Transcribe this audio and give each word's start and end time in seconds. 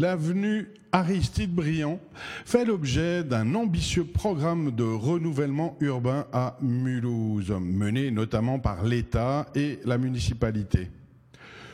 L'avenue 0.00 0.66
Aristide 0.92 1.54
Briand 1.54 2.00
fait 2.46 2.64
l'objet 2.64 3.22
d'un 3.22 3.54
ambitieux 3.54 4.06
programme 4.06 4.70
de 4.70 4.82
renouvellement 4.82 5.76
urbain 5.80 6.24
à 6.32 6.56
Mulhouse, 6.62 7.52
mené 7.60 8.10
notamment 8.10 8.58
par 8.58 8.82
l'État 8.82 9.44
et 9.54 9.78
la 9.84 9.98
municipalité. 9.98 10.88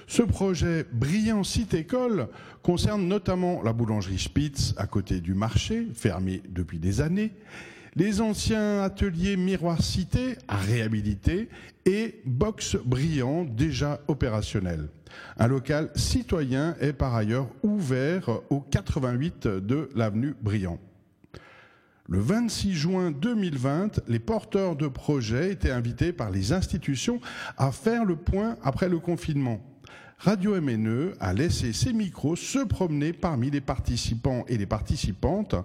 Ce 0.08 0.22
projet 0.22 0.86
Briand 0.92 1.44
Site 1.44 1.74
École 1.74 2.26
concerne 2.64 3.06
notamment 3.06 3.62
la 3.62 3.72
boulangerie 3.72 4.18
Spitz 4.18 4.74
à 4.76 4.88
côté 4.88 5.20
du 5.20 5.34
marché, 5.34 5.86
fermée 5.94 6.42
depuis 6.48 6.80
des 6.80 7.00
années, 7.00 7.30
les 7.94 8.20
anciens 8.20 8.82
ateliers 8.82 9.36
Miroir 9.36 9.80
Cité 9.80 10.34
à 10.48 10.56
réhabiliter 10.56 11.48
et 11.84 12.20
Box 12.24 12.76
Brillant 12.84 13.44
déjà 13.44 14.00
opérationnel. 14.08 14.88
Un 15.38 15.46
local 15.46 15.90
citoyen 15.94 16.76
est 16.80 16.92
par 16.92 17.14
ailleurs 17.14 17.48
ouvert 17.62 18.40
au 18.50 18.60
88 18.60 19.46
de 19.46 19.88
l'avenue 19.94 20.34
Briand. 20.40 20.78
Le 22.08 22.20
26 22.20 22.74
juin 22.74 23.10
2020, 23.10 24.02
les 24.06 24.20
porteurs 24.20 24.76
de 24.76 24.86
projets 24.86 25.50
étaient 25.50 25.72
invités 25.72 26.12
par 26.12 26.30
les 26.30 26.52
institutions 26.52 27.20
à 27.58 27.72
faire 27.72 28.04
le 28.04 28.14
point 28.14 28.56
après 28.62 28.88
le 28.88 29.00
confinement. 29.00 29.60
Radio 30.18 30.58
MNE 30.60 31.14
a 31.20 31.34
laissé 31.34 31.72
ses 31.72 31.92
micros 31.92 32.36
se 32.36 32.60
promener 32.60 33.12
parmi 33.12 33.50
les 33.50 33.60
participants 33.60 34.44
et 34.48 34.56
les 34.56 34.66
participantes 34.66 35.56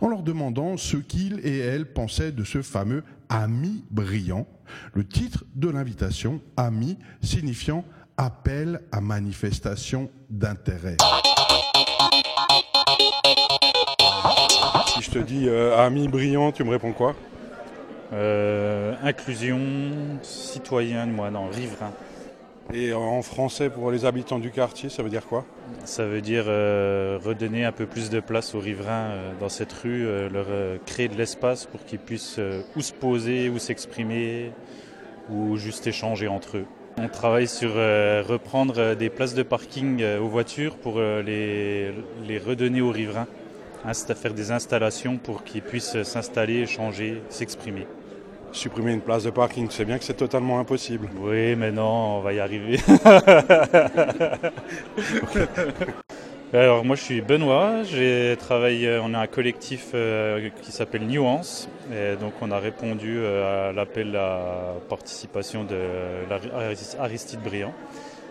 en 0.00 0.08
leur 0.08 0.22
demandant 0.22 0.76
ce 0.76 0.96
qu'ils 0.96 1.38
et 1.46 1.58
elles 1.58 1.92
pensaient 1.92 2.32
de 2.32 2.44
ce 2.44 2.62
fameux 2.62 3.04
ami 3.28 3.84
brillant. 3.90 4.46
Le 4.94 5.06
titre 5.06 5.44
de 5.54 5.68
l'invitation, 5.68 6.40
ami, 6.56 6.98
signifiant 7.22 7.84
appel 8.20 8.82
à 8.92 9.00
manifestation 9.00 10.10
d'intérêt. 10.28 10.98
Si 14.88 15.00
je 15.00 15.10
te 15.10 15.18
dis 15.18 15.48
euh, 15.48 15.78
ami 15.78 16.06
brillant, 16.06 16.52
tu 16.52 16.62
me 16.62 16.70
réponds 16.70 16.92
quoi? 16.92 17.14
Euh, 18.12 18.94
inclusion 19.02 19.58
citoyenne, 20.20 21.12
moi, 21.12 21.30
non, 21.30 21.48
riverain. 21.48 21.92
Et 22.74 22.92
en 22.92 23.22
français, 23.22 23.70
pour 23.70 23.90
les 23.90 24.04
habitants 24.04 24.38
du 24.38 24.50
quartier, 24.50 24.90
ça 24.90 25.02
veut 25.02 25.08
dire 25.08 25.24
quoi? 25.24 25.46
Ça 25.86 26.04
veut 26.04 26.20
dire 26.20 26.44
euh, 26.46 27.18
redonner 27.24 27.64
un 27.64 27.72
peu 27.72 27.86
plus 27.86 28.10
de 28.10 28.20
place 28.20 28.54
aux 28.54 28.60
riverains 28.60 29.12
euh, 29.12 29.32
dans 29.40 29.48
cette 29.48 29.72
rue, 29.72 30.06
euh, 30.06 30.28
leur 30.28 30.46
euh, 30.50 30.76
créer 30.84 31.08
de 31.08 31.16
l'espace 31.16 31.64
pour 31.64 31.86
qu'ils 31.86 31.98
puissent 31.98 32.36
euh, 32.38 32.60
ou 32.76 32.82
se 32.82 32.92
poser, 32.92 33.48
ou 33.48 33.58
s'exprimer, 33.58 34.52
ou 35.30 35.56
juste 35.56 35.86
échanger 35.86 36.28
entre 36.28 36.58
eux. 36.58 36.66
On 36.98 37.08
travaille 37.08 37.48
sur 37.48 37.70
euh, 37.76 38.22
reprendre 38.26 38.74
euh, 38.78 38.94
des 38.94 39.08
places 39.08 39.34
de 39.34 39.42
parking 39.42 40.02
euh, 40.02 40.20
aux 40.20 40.28
voitures 40.28 40.76
pour 40.76 40.94
euh, 40.98 41.22
les, 41.22 41.92
les 42.26 42.38
redonner 42.38 42.80
aux 42.82 42.90
riverains, 42.90 43.26
Insta- 43.86 44.14
faire 44.14 44.34
des 44.34 44.50
installations 44.52 45.16
pour 45.16 45.42
qu'ils 45.44 45.62
puissent 45.62 46.02
s'installer, 46.02 46.58
échanger, 46.60 47.22
s'exprimer. 47.30 47.86
Supprimer 48.52 48.92
une 48.92 49.00
place 49.00 49.22
de 49.24 49.30
parking, 49.30 49.68
c'est 49.70 49.84
bien 49.84 49.98
que 49.98 50.04
c'est 50.04 50.14
totalement 50.14 50.58
impossible. 50.58 51.08
Oui, 51.20 51.54
mais 51.56 51.70
non, 51.70 52.18
on 52.18 52.20
va 52.20 52.32
y 52.32 52.40
arriver. 52.40 52.78
Alors 56.52 56.84
moi 56.84 56.96
je 56.96 57.02
suis 57.02 57.20
Benoît, 57.20 57.84
j'ai 57.84 58.36
travaillé, 58.36 58.98
on 59.00 59.14
a 59.14 59.20
un 59.20 59.28
collectif 59.28 59.92
euh, 59.94 60.48
qui 60.62 60.72
s'appelle 60.72 61.06
Nuance, 61.06 61.68
et 61.92 62.16
donc 62.16 62.32
on 62.40 62.50
a 62.50 62.58
répondu 62.58 63.18
euh, 63.18 63.70
à 63.70 63.72
l'appel 63.72 64.16
à 64.16 64.74
participation 64.88 65.62
de 65.62 65.78
Aristide 66.98 67.38
Briand. 67.40 67.72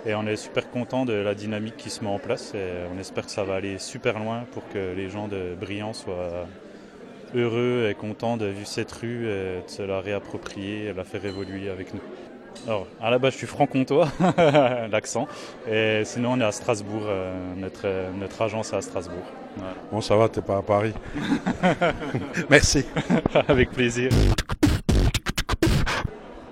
Et 0.06 0.16
on 0.16 0.28
est 0.28 0.36
super 0.36 0.70
content 0.70 1.06
de 1.06 1.14
la 1.14 1.34
dynamique 1.34 1.78
qui 1.78 1.90
se 1.90 2.04
met 2.04 2.10
en 2.10 2.20
place 2.20 2.54
et 2.56 2.90
on 2.94 3.00
espère 3.00 3.26
que 3.26 3.32
ça 3.32 3.46
va 3.46 3.56
aller 3.56 3.78
super 3.78 4.20
loin 4.20 4.44
pour 4.52 4.68
que 4.68 4.94
les 4.98 5.10
gens 5.10 5.30
de 5.30 5.56
Briand 5.58 5.94
soient 5.94 6.46
heureux 7.34 7.88
et 7.90 7.94
contents 7.94 8.36
de 8.36 8.48
vivre 8.48 8.68
cette 8.68 8.92
rue, 8.92 9.28
et 9.28 9.62
de 9.66 9.70
se 9.70 9.82
la 9.82 10.02
réapproprier 10.02 10.88
et 10.88 10.94
la 10.94 11.06
faire 11.06 11.24
évoluer 11.24 11.70
avec 11.70 11.94
nous. 11.94 12.02
Alors, 12.68 12.88
à 13.02 13.10
la 13.10 13.18
base, 13.18 13.34
je 13.34 13.38
suis 13.40 13.48
franc-comtois, 13.48 14.10
l'accent. 14.92 15.28
Et 15.70 16.04
sinon, 16.06 16.34
on 16.34 16.42
est 16.42 16.46
à 16.46 16.52
Strasbourg. 16.52 17.02
euh, 17.06 17.34
notre, 17.56 17.82
euh, 17.86 18.10
notre 18.20 18.42
agence 18.42 18.74
est 18.74 18.76
à 18.76 18.82
Strasbourg. 18.82 19.24
Voilà. 19.58 19.74
Bon, 19.92 20.02
ça 20.02 20.16
va, 20.16 20.30
t'es 20.30 20.42
pas 20.42 20.58
à 20.58 20.62
Paris. 20.62 20.94
Merci. 22.50 22.86
Avec 23.48 23.72
plaisir. 23.72 24.12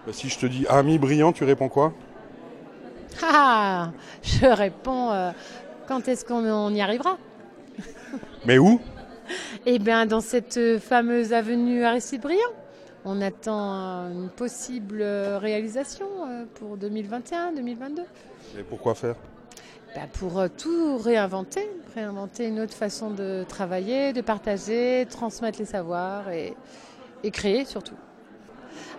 Bah, 0.06 0.14
Si 0.14 0.30
je 0.30 0.40
te 0.40 0.46
dis 0.46 0.66
ami 0.70 0.98
brillant, 0.98 1.34
tu 1.34 1.44
réponds 1.44 1.70
quoi? 1.70 1.94
Ah, 3.22 3.92
je 4.24 4.46
réponds 4.46 5.12
euh, 5.12 5.32
quand 5.88 6.08
est-ce 6.08 6.24
qu'on 6.26 6.46
on 6.46 6.74
y 6.74 6.82
arrivera? 6.82 7.18
Mais 8.46 8.58
où? 8.58 8.80
Eh 9.66 9.78
bien, 9.78 10.06
dans 10.06 10.22
cette 10.22 10.80
fameuse 10.80 11.34
avenue 11.34 11.84
Aristide 11.84 12.22
Briand. 12.22 12.40
On 13.10 13.22
attend 13.22 13.74
euh, 13.74 14.12
une 14.12 14.28
possible 14.28 15.00
euh, 15.02 15.38
réalisation 15.40 16.08
euh, 16.28 16.44
pour 16.56 16.78
2021-2022. 16.78 18.02
Et 18.60 18.64
pourquoi 18.64 18.96
faire? 18.96 19.16
Bah, 19.96 20.02
pour 20.12 20.44
tout 20.58 20.98
réinventer, 20.98 21.70
réinventer 21.96 22.50
une 22.50 22.60
autre 22.60 22.74
façon 22.74 23.12
de 23.12 23.46
travailler, 23.48 24.12
de 24.12 24.20
partager, 24.20 25.08
transmettre 25.10 25.58
les 25.58 25.66
savoirs 25.66 26.30
et, 26.32 26.54
et 27.24 27.32
créer 27.32 27.64
surtout. 27.64 27.96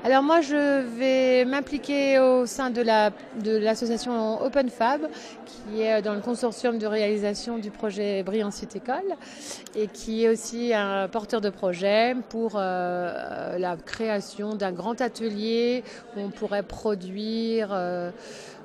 Alors 0.04 0.22
moi, 0.22 0.41
je 0.41 0.81
vais 0.97 1.44
m'impliquer 1.44 2.20
au 2.20 2.47
sein 2.47 2.70
de 2.70 2.81
la 2.81 3.10
de 3.42 3.56
l'association 3.56 4.41
Open 4.42 4.69
Fab, 4.69 5.09
qui 5.44 5.82
est 5.82 6.00
dans 6.03 6.14
le 6.14 6.20
consortium 6.20 6.78
de 6.78 6.86
réalisation 6.86 7.59
du 7.59 7.72
projet 7.72 8.22
Brillant 8.22 8.53
Site 8.53 8.76
École, 8.76 9.16
et 9.75 9.88
qui 9.88 10.25
est 10.25 10.28
aussi 10.28 10.72
un 10.72 11.08
porteur 11.08 11.41
de 11.41 11.50
projet 11.50 12.14
pour 12.28 12.53
euh, 12.54 13.58
la 13.58 13.76
création 13.76 14.54
d'un 14.54 14.70
grand 14.70 15.00
atelier 15.00 15.82
où 16.16 16.20
on 16.20 16.31
pourrait 16.31 16.62
produire. 16.62 17.70
euh, 17.72 18.10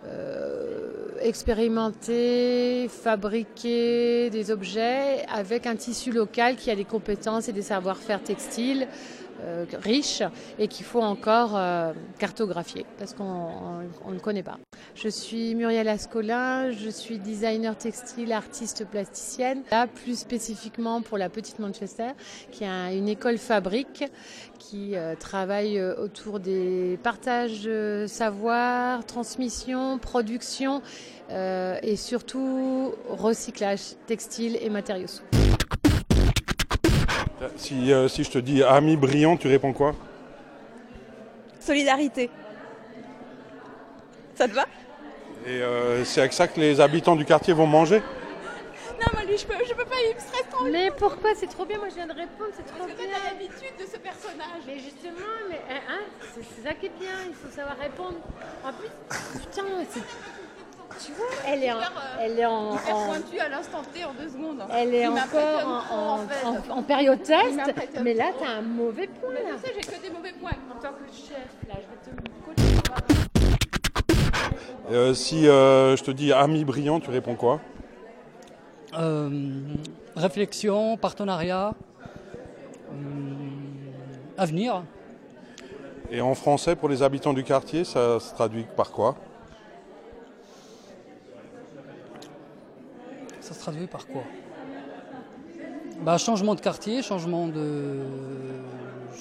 euh, 0.05 1.03
expérimenter, 1.22 2.89
fabriquer 2.89 4.29
des 4.29 4.51
objets 4.51 5.25
avec 5.33 5.66
un 5.66 5.77
tissu 5.77 6.11
local 6.11 6.57
qui 6.57 6.69
a 6.69 6.75
des 6.75 6.83
compétences 6.83 7.47
et 7.47 7.53
des 7.53 7.61
savoir-faire 7.61 8.22
textiles 8.22 8.88
euh, 9.43 9.65
riches 9.81 10.23
et 10.57 10.67
qu'il 10.67 10.85
faut 10.85 11.01
encore 11.01 11.55
euh, 11.55 11.91
cartographier 12.19 12.85
parce 12.97 13.13
qu'on 13.13 13.23
on- 13.23 13.89
on 14.07 14.11
ne 14.11 14.19
connaît 14.19 14.43
pas. 14.43 14.57
Je 14.95 15.09
suis 15.09 15.53
Muriel 15.55 15.87
Ascolin, 15.87 16.71
je 16.71 16.89
suis 16.89 17.19
designer 17.19 17.77
textile, 17.77 18.31
artiste 18.31 18.85
plasticienne. 18.85 19.63
Là, 19.71 19.87
plus 19.87 20.17
spécifiquement 20.19 21.01
pour 21.01 21.17
la 21.17 21.29
Petite 21.29 21.59
Manchester, 21.59 22.09
qui 22.51 22.63
est 22.63 22.67
un- 22.67 22.91
une 22.91 23.09
école 23.09 23.37
fabrique 23.37 24.03
qui 24.59 24.95
euh, 24.95 25.15
travaille 25.15 25.81
autour 25.81 26.39
des 26.39 26.97
partages 27.03 27.63
de 27.63 28.05
savoir, 28.07 29.05
transmission, 29.05 29.97
production 29.97 30.81
et 31.29 31.95
surtout 31.95 32.93
recyclage 33.09 33.95
textile 34.05 34.57
et 34.61 34.69
matériaux. 34.69 35.07
Si, 37.63 37.94
euh, 37.94 38.07
si 38.07 38.24
je 38.24 38.31
te 38.31 38.38
dis 38.40 38.62
ami 38.63 38.97
brillant, 38.97 39.38
tu 39.38 39.47
réponds 39.47 39.74
quoi? 39.74 39.96
Solidarité. 41.59 42.29
Ça 44.35 44.47
te 44.47 44.53
va? 44.53 44.66
Et 45.46 45.62
euh, 45.62 46.03
c'est 46.03 46.19
avec 46.22 46.34
ça 46.34 46.47
que 46.47 46.59
les 46.59 46.81
habitants 46.81 47.16
du 47.16 47.25
quartier 47.25 47.53
vont 47.53 47.68
manger? 47.68 48.00
Non, 49.00 49.07
moi 49.13 49.23
lui, 49.25 49.38
je 49.38 49.46
peux, 49.46 49.53
je 49.68 49.73
peux 49.73 49.85
pas, 49.85 49.96
il 50.09 50.16
me 50.16 50.19
stresse 50.19 50.50
trop. 50.52 50.66
Mais 50.66 50.90
pourquoi? 50.97 51.31
C'est 51.35 51.47
trop 51.47 51.66
bien, 51.66 51.78
moi 51.78 51.88
je 51.90 51.96
viens 51.96 52.07
de 52.07 52.13
répondre, 52.13 52.52
c'est 52.56 52.66
trop 52.66 52.79
Parce 52.79 52.91
que 52.91 52.97
bien. 52.97 53.07
t'as 53.12 53.31
l'habitude 53.31 53.75
de 53.79 53.85
ce 53.91 53.97
personnage. 53.97 54.63
Mais 54.68 54.79
justement, 54.79 55.34
mais, 55.50 55.62
hein, 55.90 56.03
c'est 56.35 56.44
c'est 56.44 56.68
ça 56.68 56.73
qui 56.73 56.88
est 56.88 57.00
bien, 57.00 57.16
il 57.28 57.34
faut 57.34 57.50
savoir 57.53 57.78
répondre. 57.78 58.18
En 58.66 58.72
plus, 58.73 58.90
putain, 59.40 59.63
c'est- 59.90 60.00
tu 61.05 61.11
vois, 61.13 61.25
elle 61.47 61.63
est 61.63 61.72
en, 61.72 61.78
elle 62.19 62.40
est 62.40 62.45
en, 62.45 62.75
Hyper 62.75 62.95
en- 62.95 63.05
pointu 63.07 63.40
à 63.40 63.49
l'instant 63.49 63.81
T 63.93 64.03
en 64.05 64.13
deux 64.13 64.29
secondes. 64.29 64.63
elle 64.72 64.93
est 64.95 65.07
encore 65.07 65.84
en, 65.91 65.95
en- 65.95 66.13
en 66.23 66.28
fait. 66.28 66.45
en- 66.72 66.78
en 66.78 66.84
période 66.84 67.22
test, 67.23 67.59
mais 68.01 68.13
là 68.13 68.25
t'as 68.40 68.49
un 68.57 68.61
mauvais 68.61 69.07
point. 69.07 69.29
Mais 69.34 69.51
Là. 69.51 69.57
sais, 69.63 69.72
j'ai 69.75 69.81
que 69.81 70.01
des 70.01 70.09
mauvais 70.09 70.34
points. 70.40 70.51
En 70.75 70.79
tant 70.81 70.90
que 70.90 71.05
chef, 71.11 71.47
là, 71.67 71.75
je 71.75 72.11
vais 72.11 72.17
te 72.17 72.29
coacher. 72.45 72.78
Euh, 74.91 75.13
Si 75.13 75.47
euh, 75.47 75.95
je 75.95 76.03
te 76.03 76.11
dis 76.11 76.31
ami 76.34 76.66
brillant, 76.66 76.99
tu 76.99 77.09
réponds 77.09 77.35
quoi? 77.35 77.59
Euh, 78.97 79.29
réflexion, 80.16 80.97
partenariat, 80.97 81.73
hum, 82.91 83.37
avenir. 84.37 84.84
Et 86.11 86.22
en 86.22 86.35
français, 86.35 86.75
pour 86.75 86.89
les 86.89 87.01
habitants 87.01 87.34
du 87.34 87.43
quartier, 87.43 87.85
ça 87.85 88.19
se 88.19 88.34
traduit 88.35 88.66
par 88.78 88.91
quoi? 88.91 89.16
Ça 93.43 93.53
se 93.53 93.59
traduit 93.59 93.87
par 93.87 94.07
quoi? 94.07 94.23
Bah, 96.01 96.17
Changement 96.17 96.55
de 96.55 96.61
quartier, 96.61 97.01
changement 97.01 97.47
de, 97.47 97.99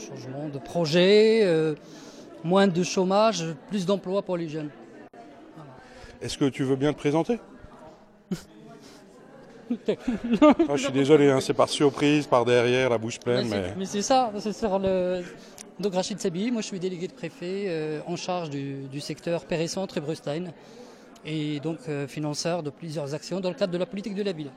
changement 0.09 0.49
de 0.49 0.59
projet, 0.59 1.41
euh, 1.43 1.75
moins 2.45 2.69
de 2.69 2.83
chômage, 2.85 3.45
plus 3.69 3.85
d'emplois 3.85 4.23
pour 4.23 4.37
les 4.37 4.49
jeunes. 4.49 4.71
Est-ce 6.21 6.39
que 6.39 6.45
tu 6.49 6.63
veux 6.63 6.77
bien 6.77 6.93
te 6.93 6.99
présenter? 6.99 7.41
Ah, 10.69 10.77
je 10.77 10.83
suis 10.85 10.93
désolé, 10.93 11.31
hein, 11.31 11.41
c'est 11.41 11.55
par 11.55 11.69
surprise, 11.71 12.27
par 12.27 12.45
derrière, 12.45 12.91
la 12.91 12.99
bouche 12.99 13.19
pleine. 13.19 13.49
Mais 13.49 13.73
Mais... 13.77 13.87
c'est- 13.87 14.03
ça, 14.03 14.31
c'est 14.39 14.53
sur 14.53 14.79
le. 14.79 15.23
Donc 15.81 15.95
Rachid 15.95 16.21
Sabi, 16.21 16.51
moi 16.51 16.61
je 16.61 16.67
suis 16.67 16.79
délégué 16.79 17.09
de 17.09 17.15
préfet 17.15 17.65
euh, 17.69 18.01
en 18.07 18.15
charge 18.17 18.51
du, 18.51 18.83
du 18.93 19.01
secteur 19.01 19.47
Péry-Centre 19.47 19.97
et 19.97 20.01
Brustein 20.03 20.53
et 21.25 21.61
donc 21.61 21.79
euh, 21.89 22.07
financeur 22.07 22.63
de 22.63 22.71
plusieurs 22.71 23.15
actions 23.15 23.41
dans 23.41 23.49
le 23.49 23.55
cadre 23.55 23.73
de 23.73 23.79
la 23.79 23.87
politique 23.87 24.15
de 24.15 24.23
la 24.23 24.33
ville. 24.33 24.51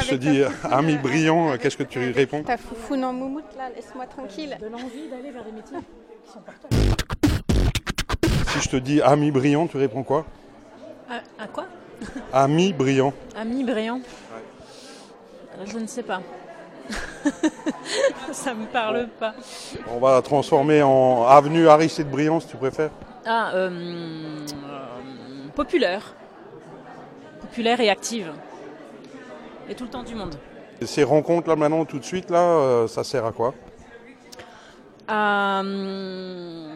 Si 0.00 0.06
je 0.06 0.10
te 0.10 0.14
dis 0.16 0.42
euh, 0.42 0.48
ami 0.70 0.96
brillant, 0.96 1.50
euh, 1.52 1.56
qu'est-ce 1.56 1.76
que 1.76 1.82
tu 1.82 2.10
réponds 2.10 2.42
Ta 2.42 2.56
foufoune 2.56 3.04
en 3.04 3.12
moumoute 3.12 3.44
là, 3.56 3.70
laisse-moi 3.74 4.06
tranquille. 4.06 4.56
donne 4.60 4.74
envie 4.74 5.08
d'aller 5.10 5.30
vers 5.30 5.44
des 5.44 5.52
métiers 5.52 5.76
qui 6.24 6.32
sont 6.32 6.40
porteurs. 6.40 6.68
Si 8.48 8.60
je 8.60 8.68
te 8.68 8.76
dis 8.76 9.00
ami 9.02 9.30
brillant, 9.30 9.66
tu 9.66 9.76
réponds 9.76 10.02
quoi 10.02 10.26
À, 11.08 11.42
à 11.42 11.46
quoi 11.46 11.66
Ami 12.32 12.72
brillant. 12.72 13.12
Ami 13.36 13.64
brillant 13.64 14.00
Je 15.64 15.78
ne 15.78 15.86
sais 15.86 16.02
pas. 16.02 16.20
Ça 18.32 18.54
me 18.54 18.66
parle 18.66 19.08
pas. 19.18 19.34
On 19.90 19.98
va 19.98 20.20
transformer 20.22 20.82
en 20.82 21.24
avenue 21.26 21.68
Aristide 21.68 22.08
Briand, 22.08 22.40
si 22.40 22.48
tu 22.48 22.56
préfères. 22.56 22.90
Ah, 23.30 23.50
euh, 23.52 24.46
populaire. 25.54 26.14
Populaire 27.42 27.78
et 27.80 27.90
active. 27.90 28.32
Et 29.68 29.74
tout 29.74 29.84
le 29.84 29.90
temps 29.90 30.02
du 30.02 30.14
monde. 30.14 30.34
Et 30.80 30.86
Ces 30.86 31.04
rencontres 31.04 31.46
là 31.46 31.54
maintenant, 31.56 31.84
tout 31.84 31.98
de 31.98 32.04
suite, 32.04 32.30
là, 32.30 32.40
euh, 32.40 32.88
ça 32.88 33.04
sert 33.04 33.26
à 33.26 33.32
quoi? 33.32 33.52
Euh, 35.10 36.68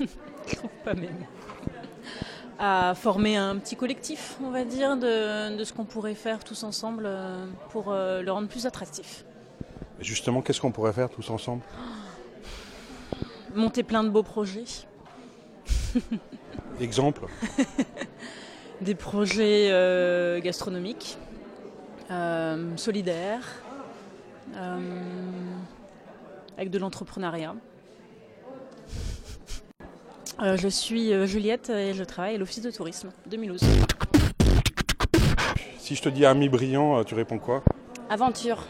Je 0.00 0.06
trouve 0.56 0.70
pas 0.82 0.94
mes 0.94 1.08
mots. 1.08 1.26
À 2.58 2.94
former 2.94 3.36
un 3.36 3.56
petit 3.58 3.76
collectif, 3.76 4.36
on 4.42 4.50
va 4.50 4.64
dire, 4.64 4.96
de, 4.96 5.54
de 5.54 5.64
ce 5.64 5.72
qu'on 5.74 5.84
pourrait 5.84 6.14
faire 6.14 6.42
tous 6.42 6.64
ensemble 6.64 7.08
pour 7.70 7.92
le 7.92 8.28
rendre 8.30 8.48
plus 8.48 8.66
attractif. 8.66 9.24
Justement, 10.00 10.40
qu'est-ce 10.40 10.60
qu'on 10.60 10.72
pourrait 10.72 10.92
faire 10.94 11.08
tous 11.10 11.28
ensemble? 11.30 11.62
Monter 13.54 13.82
plein 13.82 14.04
de 14.04 14.10
beaux 14.10 14.22
projets. 14.22 14.64
Exemple 16.80 17.26
Des 18.80 18.94
projets 18.94 19.68
euh, 19.70 20.40
gastronomiques, 20.40 21.18
euh, 22.10 22.76
solidaires, 22.76 23.60
euh, 24.54 24.78
avec 26.56 26.70
de 26.70 26.78
l'entrepreneuriat. 26.78 27.54
Je 30.40 30.68
suis 30.68 31.26
Juliette 31.26 31.70
et 31.70 31.94
je 31.94 32.04
travaille 32.04 32.36
à 32.36 32.38
l'Office 32.38 32.62
de 32.62 32.70
tourisme 32.70 33.10
de 33.26 33.36
Mulhouse. 33.36 33.60
Si 35.78 35.96
je 35.96 36.02
te 36.02 36.08
dis 36.08 36.24
ami 36.24 36.48
brillant, 36.48 37.02
tu 37.02 37.16
réponds 37.16 37.40
quoi? 37.40 37.64
Aventure. 38.08 38.64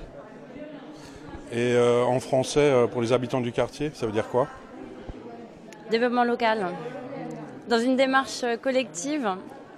Et 1.53 1.77
en 1.79 2.19
français, 2.21 2.87
pour 2.91 3.03
les 3.03 3.13
habitants 3.13 3.43
du 3.43 3.53
quartier, 3.53 3.91
ça 3.93 4.07
veut 4.07 4.13
dire 4.13 4.31
quoi? 4.31 4.49
Développement 5.91 6.25
local. 6.25 6.67
Dans 7.69 7.79
une 7.79 7.97
démarche 7.97 8.45
collective, 8.63 9.29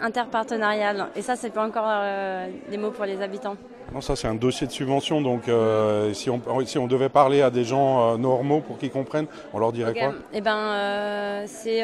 interpartenariale. 0.01 1.07
Et 1.17 1.23
ça, 1.23 1.37
c'est 1.37 1.51
pas 1.51 1.65
encore 1.67 1.87
euh, 1.89 2.49
des 2.71 2.77
mots 2.79 2.91
pour 2.91 3.05
les 3.05 3.21
habitants. 3.21 3.57
Non, 3.93 4.01
ça 4.01 4.15
c'est 4.15 4.29
un 4.29 4.37
dossier 4.37 4.69
de 4.69 4.73
subvention, 4.73 5.21
donc 5.21 5.49
euh, 5.49 6.13
si, 6.13 6.31
on, 6.31 6.41
si 6.65 6.79
on 6.79 6.87
devait 6.87 7.09
parler 7.09 7.43
à 7.43 7.51
des 7.51 7.65
gens 7.65 8.13
euh, 8.13 8.17
normaux 8.17 8.61
pour 8.61 8.79
qu'ils 8.79 8.93
comprennent, 8.93 9.27
on 9.53 9.59
leur 9.59 9.73
dirait 9.73 9.93
quoi? 9.95 10.15
Eh 10.33 10.41
ben, 10.41 11.45
c'est 11.47 11.83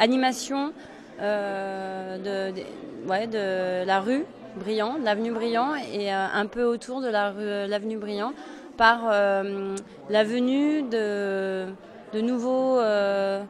animation 0.00 0.72
de, 1.20 2.50
de- 2.52 2.62
ouais, 3.06 3.26
de 3.26 3.86
la 3.86 4.00
rue 4.00 4.24
Briand, 4.56 4.98
de 4.98 5.04
l'avenue 5.04 5.30
Briand, 5.32 5.74
et 5.92 6.10
un 6.10 6.46
peu 6.46 6.64
autour 6.64 7.02
de 7.02 7.08
la 7.08 7.32
rue, 7.32 7.68
l'avenue 7.68 7.98
Briand, 7.98 8.32
par 8.78 9.10
la 9.10 10.24
venue 10.24 10.82
de, 10.84 11.66
de 12.12 12.20
nouveaux 12.20 12.78
euh, 12.78 13.42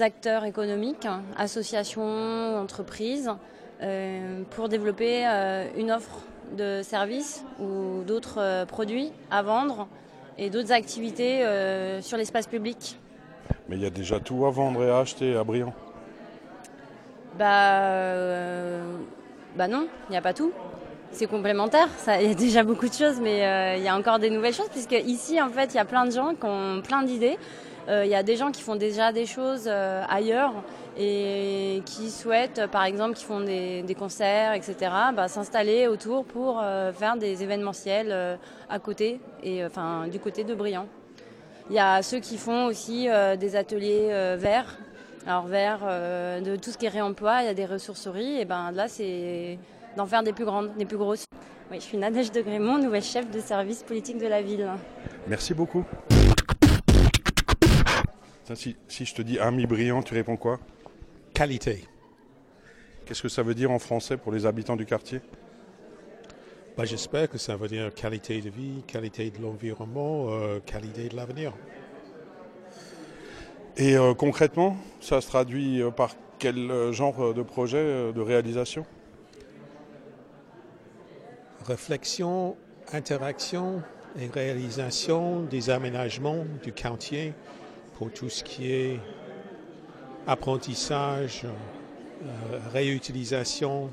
acteurs 0.00 0.44
économiques, 0.44 1.06
associations, 1.36 2.58
entreprises, 2.58 3.30
euh, 3.82 4.42
pour 4.50 4.68
développer 4.68 5.26
euh, 5.26 5.68
une 5.76 5.90
offre 5.90 6.20
de 6.56 6.82
services 6.82 7.44
ou 7.60 8.02
d'autres 8.06 8.64
produits 8.66 9.12
à 9.30 9.42
vendre 9.42 9.88
et 10.36 10.50
d'autres 10.50 10.72
activités 10.72 11.42
sur 12.02 12.18
l'espace 12.18 12.46
public. 12.46 12.98
Mais 13.68 13.76
il 13.76 13.82
y 13.82 13.86
a 13.86 13.90
déjà 13.90 14.20
tout 14.20 14.44
à 14.44 14.50
vendre 14.50 14.84
et 14.84 14.90
à 14.90 14.98
acheter 14.98 15.34
à 15.36 15.42
Briand. 15.42 15.72
Bah, 17.38 18.82
bah 19.56 19.68
non, 19.68 19.88
il 20.08 20.12
n'y 20.12 20.16
a 20.18 20.20
pas 20.20 20.34
tout. 20.34 20.52
C'est 21.14 21.28
complémentaire, 21.28 21.88
il 22.20 22.28
y 22.28 22.30
a 22.32 22.34
déjà 22.34 22.64
beaucoup 22.64 22.88
de 22.88 22.92
choses, 22.92 23.20
mais 23.22 23.46
euh, 23.46 23.76
il 23.76 23.84
y 23.84 23.88
a 23.88 23.96
encore 23.96 24.18
des 24.18 24.30
nouvelles 24.30 24.52
choses, 24.52 24.68
puisque 24.68 24.96
ici, 25.06 25.40
en 25.40 25.48
fait, 25.48 25.72
il 25.72 25.76
y 25.76 25.80
a 25.80 25.84
plein 25.84 26.06
de 26.06 26.10
gens 26.10 26.34
qui 26.34 26.44
ont 26.44 26.82
plein 26.82 27.04
d'idées. 27.04 27.38
Euh, 27.88 28.04
Il 28.04 28.10
y 28.10 28.14
a 28.14 28.22
des 28.22 28.36
gens 28.36 28.50
qui 28.50 28.62
font 28.62 28.76
déjà 28.76 29.12
des 29.12 29.26
choses 29.26 29.64
euh, 29.66 30.02
ailleurs 30.08 30.52
et 30.96 31.82
qui 31.84 32.10
souhaitent, 32.10 32.60
euh, 32.60 32.68
par 32.68 32.84
exemple, 32.84 33.14
qui 33.14 33.24
font 33.24 33.40
des, 33.40 33.96
concerts, 33.98 34.54
etc., 34.54 34.76
bah, 35.14 35.28
s'installer 35.28 35.86
autour 35.86 36.24
pour 36.24 36.62
faire 36.94 37.16
des 37.16 37.42
événementiels 37.42 38.38
à 38.68 38.78
côté, 38.78 39.20
et 39.42 39.62
du 40.10 40.18
côté 40.18 40.44
de 40.44 40.54
Briand. 40.54 40.86
Il 41.70 41.76
y 41.76 41.78
a 41.78 42.02
ceux 42.02 42.18
qui 42.18 42.36
font 42.36 42.66
aussi 42.66 43.08
des 43.38 43.56
ateliers 43.56 44.36
verts. 44.36 44.76
Alors 45.26 45.46
vert, 45.46 45.80
euh, 45.84 46.40
de 46.40 46.56
tout 46.56 46.70
ce 46.70 46.76
qui 46.76 46.84
est 46.84 46.90
réemploi, 46.90 47.40
il 47.40 47.46
y 47.46 47.48
a 47.48 47.54
des 47.54 47.64
ressourceries, 47.64 48.40
et 48.40 48.44
ben 48.44 48.70
là 48.72 48.88
c'est 48.88 49.58
d'en 49.96 50.04
faire 50.04 50.22
des 50.22 50.34
plus 50.34 50.44
grandes, 50.44 50.76
des 50.76 50.84
plus 50.84 50.98
grosses. 50.98 51.24
Oui, 51.70 51.78
je 51.78 51.84
suis 51.84 51.96
Nadège 51.96 52.30
de 52.30 52.42
Grémont, 52.42 52.76
nouvelle 52.76 53.02
chef 53.02 53.30
de 53.30 53.40
service 53.40 53.82
politique 53.82 54.18
de 54.18 54.26
la 54.26 54.42
ville. 54.42 54.68
Merci 55.26 55.54
beaucoup. 55.54 55.82
Ça, 58.44 58.54
si, 58.54 58.76
si 58.88 59.06
je 59.06 59.14
te 59.14 59.22
dis 59.22 59.38
ami 59.38 59.64
brillant, 59.66 60.02
tu 60.02 60.12
réponds 60.12 60.36
quoi? 60.36 60.60
Qualité. 61.32 61.84
Qu'est-ce 63.06 63.22
que 63.22 63.28
ça 63.28 63.42
veut 63.42 63.54
dire 63.54 63.70
en 63.70 63.78
français 63.78 64.18
pour 64.18 64.32
les 64.32 64.44
habitants 64.44 64.76
du 64.76 64.84
quartier? 64.84 65.22
Bah, 66.76 66.84
J'espère 66.84 67.30
que 67.30 67.38
ça 67.38 67.56
veut 67.56 67.68
dire 67.68 67.92
qualité 67.94 68.42
de 68.42 68.50
vie, 68.50 68.82
qualité 68.86 69.30
de 69.30 69.40
l'environnement, 69.40 70.26
euh, 70.28 70.60
qualité 70.60 71.08
de 71.08 71.16
l'avenir. 71.16 71.54
Et 73.78 73.96
euh, 73.96 74.12
concrètement, 74.12 74.76
ça 75.00 75.22
se 75.22 75.26
traduit 75.26 75.80
euh, 75.80 75.90
par 75.90 76.14
quel 76.38 76.92
genre 76.92 77.32
de 77.32 77.42
projet 77.42 78.12
de 78.12 78.20
réalisation? 78.20 78.84
Réflexion, 81.66 82.56
interaction 82.92 83.82
et 84.18 84.26
réalisation 84.26 85.42
des 85.42 85.70
aménagements 85.70 86.44
du 86.62 86.72
quartier 86.72 87.32
pour 87.98 88.10
tout 88.10 88.28
ce 88.28 88.42
qui 88.42 88.72
est 88.72 89.00
apprentissage, 90.26 91.44
euh, 91.44 92.58
réutilisation, 92.72 93.90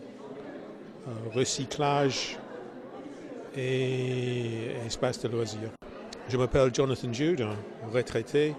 euh, 1.08 1.12
recyclage 1.34 2.38
et 3.56 4.72
espace 4.86 5.20
de 5.22 5.28
loisirs. 5.28 5.70
Je 6.30 6.38
m'appelle 6.38 6.74
Jonathan 6.74 7.12
Jude, 7.12 7.46
retraité 7.92 8.56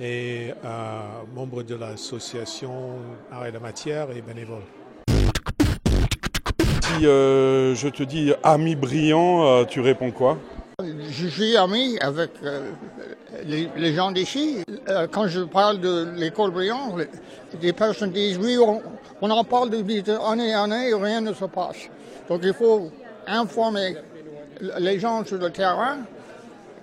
et 0.00 0.52
euh, 0.64 1.00
membre 1.34 1.62
de 1.62 1.74
l'association 1.74 2.96
Arrêt 3.30 3.52
de 3.52 3.58
matière 3.58 4.10
et 4.10 4.20
bénévole. 4.20 4.62
Si 6.82 7.02
je 7.02 7.88
te 7.88 8.02
dis 8.02 8.32
ami 8.42 8.74
brillant, 8.74 9.64
tu 9.66 9.80
réponds 9.80 10.10
quoi? 10.10 10.38
Je 10.84 11.28
suis 11.28 11.56
ami 11.56 11.96
avec 12.00 12.32
euh, 12.42 12.70
les, 13.46 13.94
gens 13.94 14.10
d'ici. 14.12 14.58
Euh, 14.90 15.06
quand 15.10 15.26
je 15.26 15.40
parle 15.40 15.80
de 15.80 16.08
l'école 16.16 16.52
les- 16.98 17.58
des 17.58 17.72
personnes 17.72 18.10
disent 18.10 18.36
oui, 18.36 18.58
on, 18.58 19.30
en 19.30 19.42
parle 19.42 19.70
depuis 19.70 20.04
année 20.10 20.54
en 20.54 20.70
année 20.70 20.90
et 20.90 20.94
rien 20.94 21.22
ne 21.22 21.32
se 21.32 21.46
passe. 21.46 21.88
Donc 22.28 22.40
il 22.42 22.52
faut 22.52 22.90
informer 23.26 23.96
les 24.78 24.98
gens 24.98 25.24
sur 25.24 25.38
le 25.38 25.48
terrain. 25.48 26.00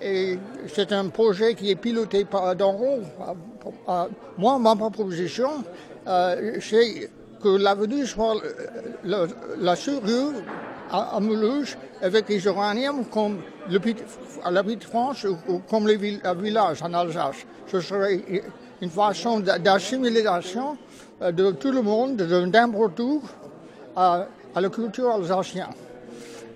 Et 0.02 0.40
c'est 0.74 0.90
un 0.90 1.06
projet 1.06 1.54
qui 1.54 1.70
est 1.70 1.76
piloté 1.76 2.24
par 2.24 2.56
d'en 2.56 2.74
haut. 2.74 3.00
Moi, 4.36 4.58
ma 4.58 4.74
proposition, 4.74 5.62
euh, 6.08 6.56
c'est 6.60 7.10
que 7.40 7.56
l'avenue 7.56 8.06
soit 8.06 8.34
la 9.04 9.76
seule 9.76 10.00
rue 10.02 10.34
à, 10.90 11.16
à 11.16 11.20
Mulhouse 11.20 11.76
avec 12.02 12.28
les 12.28 12.44
uraniums 12.44 13.04
comme 13.06 13.38
le 13.70 13.80
à 14.44 14.50
la 14.50 14.62
Petite 14.62 14.84
France 14.84 15.24
ou, 15.24 15.36
ou 15.48 15.58
comme 15.60 15.86
les 15.88 15.96
vill- 15.96 16.20
villages 16.38 16.82
en 16.82 16.92
Alsace. 16.92 17.46
Ce 17.66 17.80
serait 17.80 18.20
une 18.82 18.90
façon 18.90 19.40
d'a- 19.40 19.58
d'assimilation 19.58 20.76
euh, 21.22 21.32
de 21.32 21.52
tout 21.52 21.70
le 21.72 21.80
monde, 21.82 22.16
de- 22.16 22.44
n'importe 22.46 23.00
où, 23.00 23.22
à, 23.96 24.26
à 24.54 24.60
la 24.60 24.68
culture 24.68 25.10
alsacienne. 25.10 25.68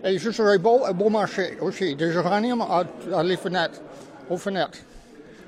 Et 0.04 0.18
ce 0.18 0.30
serait 0.30 0.58
beau, 0.58 0.80
beau 0.94 1.08
marché 1.08 1.56
aussi, 1.60 1.94
des 1.96 2.12
uraniums 2.14 2.62
à, 2.62 2.84
à 3.14 3.22
les 3.22 3.36
fenêtres, 3.36 3.80
aux 4.30 4.36
fenêtres. 4.36 4.78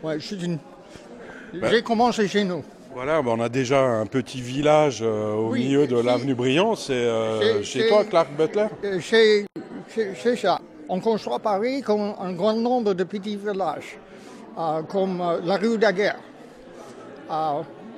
Ouais, 0.03 0.19
une- 0.43 0.59
J'ai 1.71 1.83
commencé 1.83 2.27
chez 2.29 2.45
nous. 2.45 2.65
Voilà, 2.93 3.23
ben, 3.23 3.31
on 3.39 3.41
a 3.41 3.49
déjà 3.49 3.81
un 3.83 4.07
petit 4.07 4.41
village 4.41 4.99
euh, 5.01 5.35
au 5.35 5.51
Oui, 5.51 5.61
milieu 5.61 5.87
de 5.87 5.97
l'avenue 5.97 6.35
Briand. 6.35 6.75
C'est 6.75 6.93
euh, 6.93 7.63
chez 7.63 7.87
toi, 7.87 8.05
Clark 8.05 8.29
Butler? 8.37 8.67
Euh, 8.85 8.99
C'est 9.01 10.37
ça. 10.37 10.61
On 10.89 10.99
construit 10.99 11.39
Paris 11.41 11.83
comme 11.83 12.15
un 12.21 12.33
grand 12.33 12.55
nombre 12.55 12.95
de 12.95 13.05
petits 13.05 13.37
villages, 13.37 13.97
euh, 14.59 14.83
comme 14.83 15.23
la 15.45 15.57
rue 15.57 15.79
Daguerre. 15.79 16.19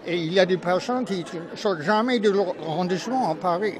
Et 0.06 0.16
il 0.16 0.32
y 0.34 0.40
a 0.40 0.44
des 0.44 0.58
personnes 0.58 1.06
qui 1.06 1.24
ne 1.24 1.56
sortent 1.56 1.80
jamais 1.80 2.18
de 2.18 2.30
leur 2.30 2.54
arrondissement 2.68 3.30
à 3.30 3.34
Paris. 3.34 3.78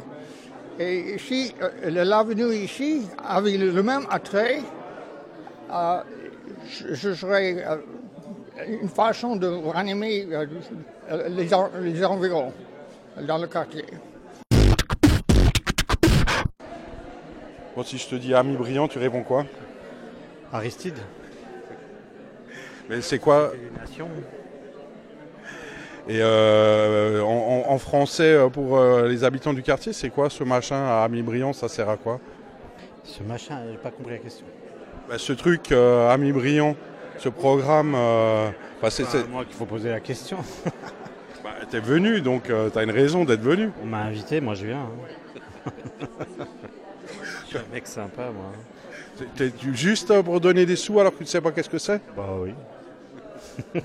Et 0.79 1.17
ici, 1.17 1.55
l'avenue 1.85 2.55
ici 2.55 3.03
avait 3.23 3.59
le 3.59 3.83
même 3.83 4.07
attrait. 4.09 4.61
ce 6.67 7.15
serait 7.15 7.63
une 8.67 8.89
façon 8.89 9.37
de 9.37 9.49
ranimer 9.49 10.27
les, 11.29 11.55
en- 11.55 11.71
les 11.81 12.05
environs 12.05 12.53
dans 13.21 13.39
le 13.39 13.47
quartier. 13.47 13.85
Bon, 17.77 17.83
si 17.83 17.99
je 17.99 18.07
te 18.09 18.15
dis 18.17 18.35
Ami 18.35 18.57
Briand, 18.57 18.89
tu 18.89 18.99
réponds 18.99 19.23
quoi? 19.23 19.45
Aristide 20.53 20.99
Mais 22.89 23.01
c'est 23.01 23.19
quoi? 23.19 23.53
Et 26.09 26.19
euh, 26.21 27.23
en, 27.23 27.65
en- 27.69 27.73
en 27.73 27.79
français, 27.79 28.35
euh, 28.35 28.49
pour 28.49 28.77
euh, 28.77 29.09
les 29.09 29.23
habitants 29.25 29.53
du 29.55 29.63
quartier, 29.63 29.93
c'est 29.93 30.11
quoi 30.11 30.29
ce 30.29 30.43
machin 30.45 30.77
à 30.85 31.05
Ami 31.05 31.23
Briand? 31.23 31.53
Ça 31.53 31.69
sert 31.69 31.89
à 31.89 31.97
quoi? 31.97 32.19
Ce 33.05 33.23
machin, 33.23 33.61
j'ai 33.71 33.79
pas 33.79 33.91
compris 33.91 34.13
la 34.13 34.19
question. 34.19 34.45
Bah, 35.09 35.17
Ce 35.19 35.33
truc, 35.33 35.71
euh, 35.73 36.11
Ami 36.11 36.33
Briand, 36.33 36.75
ce 37.19 37.29
programme, 37.29 37.95
euh, 37.97 38.51
bah, 38.83 38.91
c'est, 38.91 39.05
moi 39.31 39.45
qu'il 39.45 39.55
faut 39.55 39.65
poser 39.67 39.91
la 39.91 40.01
question. 40.01 40.39
bah, 41.63 41.69
t'es 41.71 41.81
venu, 41.81 42.21
donc 42.21 42.45
tu 42.45 42.53
t'as 42.73 42.83
une 42.85 42.91
raison 42.91 43.25
d'être 43.25 43.41
venu. 43.43 43.71
On 43.83 43.87
m'a 43.87 44.03
invité, 44.03 44.41
moi 44.41 44.55
je 44.55 44.67
viens. 44.67 44.81
hein. 44.81 45.71
je 47.45 47.49
suis 47.49 47.59
un 47.59 47.73
mec 47.73 47.87
sympa, 47.87 48.31
moi. 48.31 48.53
T'es, 49.37 49.51
t'es 49.51 49.53
juste 49.73 50.11
euh, 50.11 50.23
pour 50.23 50.41
donner 50.41 50.67
des 50.67 50.77
sous 50.77 50.99
alors 50.99 51.13
que 51.13 51.19
tu 51.19 51.25
ne 51.25 51.29
sais 51.29 51.41
pas 51.41 51.53
qu'est-ce 51.53 51.69
que 51.71 51.79
c'est? 51.79 52.01
Bah 52.17 52.37
oui. 52.41 52.55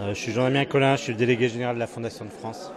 Euh, 0.00 0.14
je 0.14 0.18
suis 0.18 0.32
Jean-Damien 0.32 0.64
Collin, 0.64 0.96
je 0.96 1.02
suis 1.02 1.12
le 1.12 1.18
délégué 1.18 1.50
général 1.50 1.74
de 1.74 1.78
la 1.80 1.86
Fondation 1.86 2.24
de 2.24 2.30
France. 2.30 2.72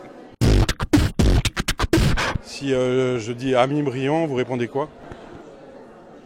Si 2.44 2.74
euh, 2.74 3.20
je 3.20 3.32
dis 3.32 3.56
Ami 3.56 3.82
Briand, 3.82 4.28
vous 4.28 4.36
répondez 4.36 4.68
quoi? 4.68 4.90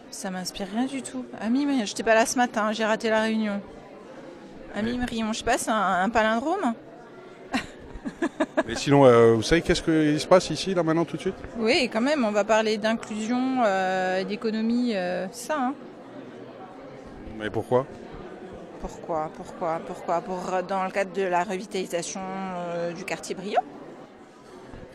Ça 0.10 0.32
m'inspire 0.32 0.68
rien 0.74 0.88
du 0.88 1.04
tout. 1.04 1.26
Ami, 1.40 1.68
mais 1.68 1.86
j'étais 1.86 2.02
pas 2.02 2.16
là 2.16 2.26
ce 2.26 2.38
matin, 2.38 2.72
j'ai 2.72 2.86
raté 2.86 3.12
la 3.12 3.22
réunion. 3.22 3.62
Ami 4.76 4.98
Marion, 4.98 5.34
je 5.34 5.40
sais 5.40 5.44
pas, 5.44 5.58
c'est 5.58 5.72
un, 5.72 6.04
un 6.04 6.10
palindrome. 6.10 6.74
Mais 8.68 8.76
sinon, 8.76 9.06
euh, 9.06 9.34
vous 9.34 9.42
savez 9.42 9.62
qu'est-ce 9.62 9.82
qui 9.82 10.20
se 10.20 10.28
passe 10.28 10.50
ici, 10.50 10.74
là, 10.74 10.84
maintenant, 10.84 11.06
tout 11.06 11.18
de 11.18 11.22
suite? 11.22 11.36
Oui, 11.58 11.90
quand 11.92 12.02
même, 12.02 12.24
on 12.24 12.32
va 12.32 12.44
parler 12.44 12.78
d'inclusion, 12.78 13.64
euh, 13.66 14.24
d'économie, 14.24 14.96
euh, 14.96 15.28
ça. 15.32 15.58
hein. 15.60 15.74
Mais 17.38 17.50
pourquoi? 17.50 17.86
Pourquoi 18.82 19.30
Pourquoi 19.36 19.80
Pourquoi? 19.86 20.22
Pour, 20.22 20.40
Dans 20.68 20.86
le 20.86 20.92
cadre 20.92 21.12
de 21.14 21.24
la 21.24 21.44
revitalisation 21.44 22.22
du 22.96 23.04
quartier 23.04 23.36
brillant. 23.36 23.64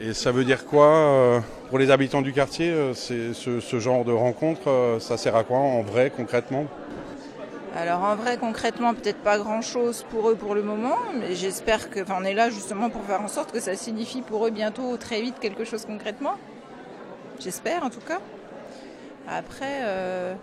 Et 0.01 0.13
ça 0.15 0.33
veut 0.33 0.45
dire 0.45 0.65
quoi 0.67 1.43
pour 1.69 1.79
les 1.79 1.91
habitants 1.91 2.23
du 2.23 2.33
quartier 2.33 2.75
ce, 2.95 3.33
ce 3.61 3.79
genre 3.79 4.05
de 4.05 4.13
rencontre 4.13 4.97
Ça 5.01 5.17
sert 5.17 5.37
à 5.37 5.45
quoi 5.45 5.59
en 5.59 5.83
vrai, 5.83 6.11
concrètement? 6.15 6.65
Alors 7.77 8.05
en 8.05 8.15
vrai, 8.15 8.37
concrètement, 8.37 8.95
peut-être 8.95 9.19
pas 9.19 9.37
grand-chose 9.37 10.07
pour 10.11 10.31
eux 10.31 10.37
pour 10.37 10.55
le 10.55 10.63
moment, 10.63 10.97
mais 11.19 11.35
j'espère 11.35 11.91
que, 11.91 12.01
enfin, 12.01 12.15
on 12.21 12.25
est 12.25 12.35
là 12.35 12.49
justement 12.49 12.89
pour 12.89 13.03
faire 13.03 13.21
en 13.21 13.27
sorte 13.27 13.51
que 13.51 13.59
ça 13.59 13.75
signifie 13.75 14.23
pour 14.23 14.47
eux 14.47 14.51
bientôt 14.51 14.97
très 14.97 15.21
vite 15.21 15.41
quelque 15.41 15.65
chose 15.65 15.85
concrètement. 15.85 16.35
J'espère 17.41 17.83
en 17.83 17.91
tout 17.91 18.01
cas. 18.01 18.21
Après, 19.27 19.81
euh, 19.83 20.35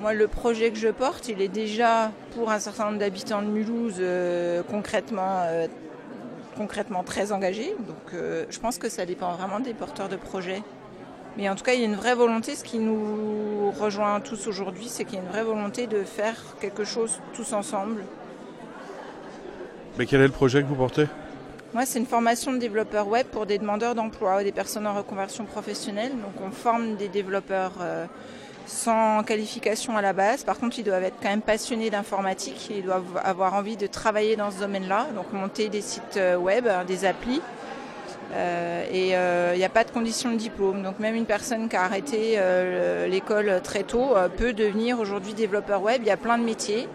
moi 0.00 0.12
le 0.12 0.26
projet 0.26 0.72
que 0.72 0.78
je 0.78 0.88
porte, 0.88 1.28
il 1.28 1.40
est 1.40 1.46
déjà 1.46 2.10
pour 2.34 2.50
un 2.50 2.58
certain 2.58 2.86
nombre 2.86 2.98
d'habitants 2.98 3.42
de 3.42 3.46
Mulhouse 3.46 3.98
euh, 4.00 4.64
concrètement, 4.68 5.42
euh, 5.44 5.68
concrètement 6.56 7.04
très 7.04 7.30
engagé. 7.30 7.76
Donc 7.78 8.20
je 8.50 8.58
pense 8.58 8.76
que 8.76 8.88
ça 8.88 9.06
dépend 9.06 9.32
vraiment 9.34 9.60
des 9.60 9.72
porteurs 9.72 10.08
de 10.08 10.16
projets. 10.16 10.62
Mais 11.36 11.48
en 11.48 11.54
tout 11.54 11.64
cas, 11.64 11.72
il 11.72 11.80
y 11.80 11.84
a 11.84 11.86
une 11.86 11.96
vraie 11.96 12.14
volonté, 12.14 12.54
ce 12.54 12.62
qui 12.62 12.78
nous 12.78 13.70
rejoint 13.80 14.20
tous 14.20 14.46
aujourd'hui, 14.46 14.88
c'est 14.88 15.04
qu'il 15.04 15.14
y 15.14 15.18
a 15.18 15.22
une 15.22 15.30
vraie 15.30 15.44
volonté 15.44 15.86
de 15.86 16.02
faire 16.02 16.36
quelque 16.60 16.84
chose 16.84 17.20
tous 17.34 17.52
ensemble. 17.54 18.04
Mais 19.98 20.06
quel 20.06 20.20
est 20.20 20.26
le 20.26 20.32
projet 20.32 20.62
que 20.62 20.68
vous 20.68 20.74
portez? 20.74 21.06
Moi, 21.74 21.86
c'est 21.86 21.98
une 21.98 22.06
formation 22.06 22.52
de 22.52 22.58
développeur 22.58 23.08
web 23.08 23.26
pour 23.26 23.46
des 23.46 23.58
demandeurs 23.58 23.94
d'emploi, 23.94 24.44
des 24.44 24.52
personnes 24.52 24.86
en 24.86 24.94
reconversion 24.94 25.46
professionnelle. 25.46 26.12
Donc, 26.12 26.46
on 26.46 26.50
forme 26.50 26.96
des 26.96 27.08
développeurs 27.08 27.72
euh, 27.80 28.04
sans 28.66 29.22
qualification 29.22 29.96
à 29.96 30.02
la 30.02 30.12
base. 30.12 30.44
Par 30.44 30.58
contre, 30.58 30.78
ils 30.78 30.84
doivent 30.84 31.04
être 31.04 31.16
quand 31.22 31.30
même 31.30 31.40
passionnés 31.40 31.88
d'informatique 31.88 32.70
et 32.70 32.78
ils 32.78 32.84
doivent 32.84 33.18
avoir 33.24 33.54
envie 33.54 33.78
de 33.78 33.86
travailler 33.86 34.36
dans 34.36 34.50
ce 34.50 34.60
domaine-là. 34.60 35.06
Donc, 35.14 35.32
monter 35.32 35.70
des 35.70 35.80
sites 35.80 36.18
euh, 36.18 36.36
web, 36.36 36.66
hein, 36.68 36.84
des 36.84 37.06
applis. 37.06 37.40
Euh, 38.34 38.84
et 38.90 39.54
il 39.54 39.58
n'y 39.58 39.64
a 39.64 39.68
pas 39.68 39.84
de 39.84 39.90
condition 39.90 40.30
de 40.32 40.36
diplôme. 40.36 40.82
Donc 40.82 40.98
même 40.98 41.14
une 41.14 41.26
personne 41.26 41.68
qui 41.68 41.76
a 41.76 41.82
arrêté 41.82 42.34
euh, 42.36 43.06
l'école 43.06 43.60
très 43.62 43.82
tôt 43.82 44.16
euh, 44.16 44.28
peut 44.28 44.52
devenir 44.52 45.00
aujourd'hui 45.00 45.34
développeur 45.34 45.82
web. 45.82 46.02
Il 46.02 46.08
y 46.08 46.10
a 46.10 46.16
plein 46.16 46.38
de 46.38 46.44
métiers. 46.44 46.88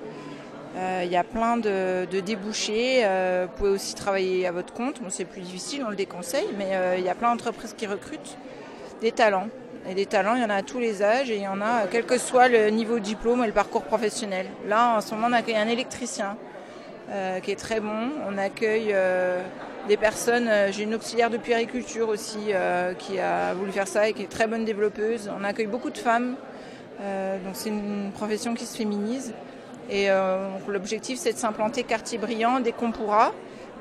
Euh, 0.78 1.02
Il 1.04 1.12
y 1.12 1.16
a 1.16 1.24
plein 1.24 1.58
de, 1.58 2.06
débouchés. 2.22 3.02
Euh, 3.04 3.48
vous 3.50 3.58
pouvez 3.58 3.70
aussi 3.72 3.96
travailler 3.96 4.48
à 4.48 4.52
votre 4.52 4.74
compte. 4.74 5.02
Bon, 5.02 5.10
c'est 5.10 5.26
plus 5.26 5.42
difficile, 5.42 5.84
on 5.86 5.90
le 5.90 5.96
déconseille, 5.96 6.48
mais 6.58 6.76
euh, 6.76 6.96
il 6.98 7.04
y 7.04 7.10
a 7.10 7.16
plein 7.16 7.32
d'entreprises 7.32 7.74
qui 7.76 7.88
recrutent 7.88 8.38
des 9.02 9.12
talents. 9.12 9.48
Et 9.90 9.94
des 9.94 10.06
talents, 10.06 10.36
il 10.36 10.42
y 10.42 10.46
en 10.46 10.50
a 10.50 10.56
à 10.56 10.64
tous 10.64 10.80
les 10.80 11.02
âges 11.02 11.32
et 11.32 11.38
il 11.38 11.44
y 11.44 11.48
en 11.48 11.62
a 11.62 11.88
quel 11.90 12.06
que 12.06 12.18
soit 12.18 12.50
le 12.50 12.70
niveau 12.70 12.96
de 13.00 13.04
diplôme 13.06 13.42
et 13.44 13.48
le 13.48 13.54
parcours 13.54 13.84
professionnel. 13.84 14.48
Là, 14.68 14.98
en 14.98 15.02
ce 15.02 15.16
moment, 15.16 15.28
on 15.30 15.34
accueille 15.34 15.56
un 15.56 15.70
électricien 15.70 16.36
euh, 17.10 17.40
qui 17.40 17.52
est 17.52 17.56
très 17.56 17.80
bon. 17.80 18.10
On 18.28 18.38
accueille 18.38 18.92
euh, 18.94 19.42
des 19.88 19.98
personnes. 19.98 20.48
euh, 20.48 20.72
J'ai 20.72 20.84
une 20.84 20.96
auxiliaire 20.96 21.30
de 21.30 21.38
puériculture 21.38 22.10
aussi 22.10 22.52
qui 23.00 23.20
a 23.20 23.54
voulu 23.54 23.72
faire 23.72 23.88
ça 23.88 24.10
et 24.10 24.14
qui 24.14 24.24
est 24.24 24.30
très 24.32 24.48
bonne 24.48 24.66
développeuse. 24.66 25.32
On 25.40 25.44
accueille 25.44 25.68
beaucoup 25.68 25.90
de 25.90 25.98
femmes. 25.98 26.36
Donc 27.00 27.54
c'est 27.54 27.70
une 27.70 28.12
profession 28.14 28.54
qui 28.56 28.66
se 28.66 28.76
féminise. 28.76 29.34
Et 29.90 30.08
l'objectif 30.68 31.20
c'est 31.20 31.34
de 31.34 31.38
s'implanter 31.38 31.84
quartier 31.84 32.18
brillant 32.18 32.60
dès 32.60 32.72
qu'on 32.72 32.92
pourra. 32.92 33.32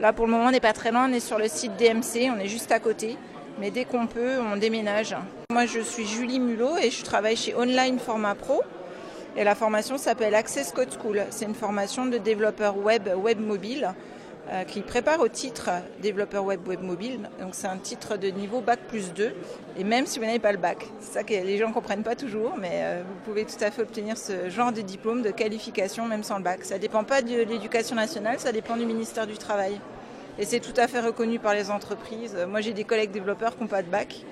Là 0.00 0.12
pour 0.12 0.26
le 0.26 0.32
moment 0.32 0.46
on 0.46 0.50
n'est 0.50 0.60
pas 0.60 0.74
très 0.74 0.92
loin, 0.92 1.08
on 1.10 1.12
est 1.12 1.20
sur 1.20 1.38
le 1.38 1.48
site 1.48 1.72
DMC, 1.76 2.30
on 2.30 2.38
est 2.38 2.48
juste 2.48 2.70
à 2.72 2.78
côté. 2.78 3.16
Mais 3.58 3.70
dès 3.70 3.86
qu'on 3.86 4.06
peut, 4.06 4.34
on 4.52 4.56
déménage. 4.58 5.16
Moi 5.50 5.64
je 5.64 5.80
suis 5.80 6.06
Julie 6.06 6.38
Mulot 6.38 6.76
et 6.76 6.90
je 6.90 7.02
travaille 7.02 7.36
chez 7.36 7.54
Online 7.56 7.98
Format 7.98 8.34
Pro. 8.34 8.62
Et 9.38 9.44
la 9.44 9.54
formation 9.54 9.98
s'appelle 9.98 10.34
Access 10.34 10.72
Code 10.72 10.88
School. 10.98 11.22
C'est 11.28 11.44
une 11.44 11.54
formation 11.54 12.06
de 12.06 12.16
développeur 12.16 12.78
web, 12.78 13.06
web 13.22 13.38
mobile, 13.38 13.92
euh, 14.50 14.64
qui 14.64 14.80
prépare 14.80 15.20
au 15.20 15.28
titre 15.28 15.68
développeur 16.00 16.42
web, 16.42 16.66
web 16.66 16.80
mobile. 16.80 17.28
Donc 17.38 17.50
c'est 17.52 17.66
un 17.66 17.76
titre 17.76 18.16
de 18.16 18.28
niveau 18.28 18.62
bac 18.62 18.78
plus 18.88 19.12
2. 19.12 19.34
Et 19.78 19.84
même 19.84 20.06
si 20.06 20.18
vous 20.18 20.24
n'avez 20.24 20.38
pas 20.38 20.52
le 20.52 20.58
bac, 20.58 20.86
c'est 21.00 21.12
ça 21.12 21.22
que 21.22 21.34
les 21.34 21.58
gens 21.58 21.68
ne 21.68 21.74
comprennent 21.74 22.02
pas 22.02 22.16
toujours, 22.16 22.56
mais 22.58 22.80
euh, 22.80 23.02
vous 23.06 23.30
pouvez 23.30 23.44
tout 23.44 23.62
à 23.62 23.70
fait 23.70 23.82
obtenir 23.82 24.16
ce 24.16 24.48
genre 24.48 24.72
de 24.72 24.80
diplôme, 24.80 25.20
de 25.20 25.30
qualification, 25.30 26.06
même 26.06 26.22
sans 26.22 26.38
le 26.38 26.42
bac. 26.42 26.64
Ça 26.64 26.76
ne 26.76 26.80
dépend 26.80 27.04
pas 27.04 27.20
de 27.20 27.42
l'éducation 27.42 27.94
nationale, 27.94 28.40
ça 28.40 28.52
dépend 28.52 28.78
du 28.78 28.86
ministère 28.86 29.26
du 29.26 29.36
Travail. 29.36 29.78
Et 30.38 30.46
c'est 30.46 30.60
tout 30.60 30.78
à 30.78 30.88
fait 30.88 31.00
reconnu 31.00 31.38
par 31.38 31.52
les 31.52 31.70
entreprises. 31.70 32.34
Moi 32.48 32.62
j'ai 32.62 32.72
des 32.72 32.84
collègues 32.84 33.10
développeurs 33.10 33.54
qui 33.56 33.62
n'ont 33.62 33.68
pas 33.68 33.82
de 33.82 33.90
bac 33.90 34.24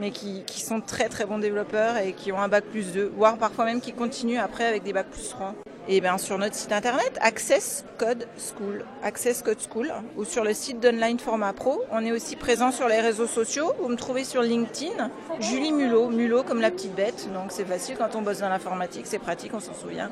mais 0.00 0.10
qui, 0.10 0.42
qui, 0.46 0.62
sont 0.62 0.80
très 0.80 1.08
très 1.08 1.26
bons 1.26 1.38
développeurs 1.38 1.98
et 1.98 2.14
qui 2.14 2.32
ont 2.32 2.40
un 2.40 2.48
bac 2.48 2.64
plus 2.64 2.92
2, 2.92 3.12
voire 3.14 3.36
parfois 3.36 3.66
même 3.66 3.80
qui 3.80 3.92
continuent 3.92 4.40
après 4.40 4.64
avec 4.64 4.82
des 4.82 4.94
bacs 4.94 5.10
plus 5.10 5.28
3. 5.28 5.54
Et 5.88 6.00
bien 6.00 6.18
sur 6.18 6.38
notre 6.38 6.54
site 6.54 6.72
internet, 6.72 7.18
Access 7.20 7.84
Code 7.98 8.26
School, 8.38 8.84
Access 9.02 9.42
Code 9.42 9.58
School, 9.60 9.92
ou 10.16 10.24
sur 10.24 10.44
le 10.44 10.54
site 10.54 10.80
d'Online 10.80 11.18
Format 11.18 11.52
Pro. 11.52 11.82
On 11.90 12.04
est 12.04 12.12
aussi 12.12 12.36
présent 12.36 12.70
sur 12.70 12.88
les 12.88 13.00
réseaux 13.00 13.26
sociaux. 13.26 13.72
Vous 13.80 13.88
me 13.88 13.96
trouvez 13.96 14.24
sur 14.24 14.42
LinkedIn, 14.42 15.10
Julie 15.40 15.72
Mulot, 15.72 16.08
Mulot 16.10 16.44
comme 16.44 16.60
la 16.60 16.70
petite 16.70 16.94
bête. 16.94 17.28
Donc 17.34 17.46
c'est 17.50 17.64
facile 17.64 17.96
quand 17.98 18.14
on 18.14 18.22
bosse 18.22 18.38
dans 18.38 18.48
l'informatique, 18.48 19.06
c'est 19.06 19.18
pratique, 19.18 19.52
on 19.52 19.60
s'en 19.60 19.74
souvient. 19.74 20.10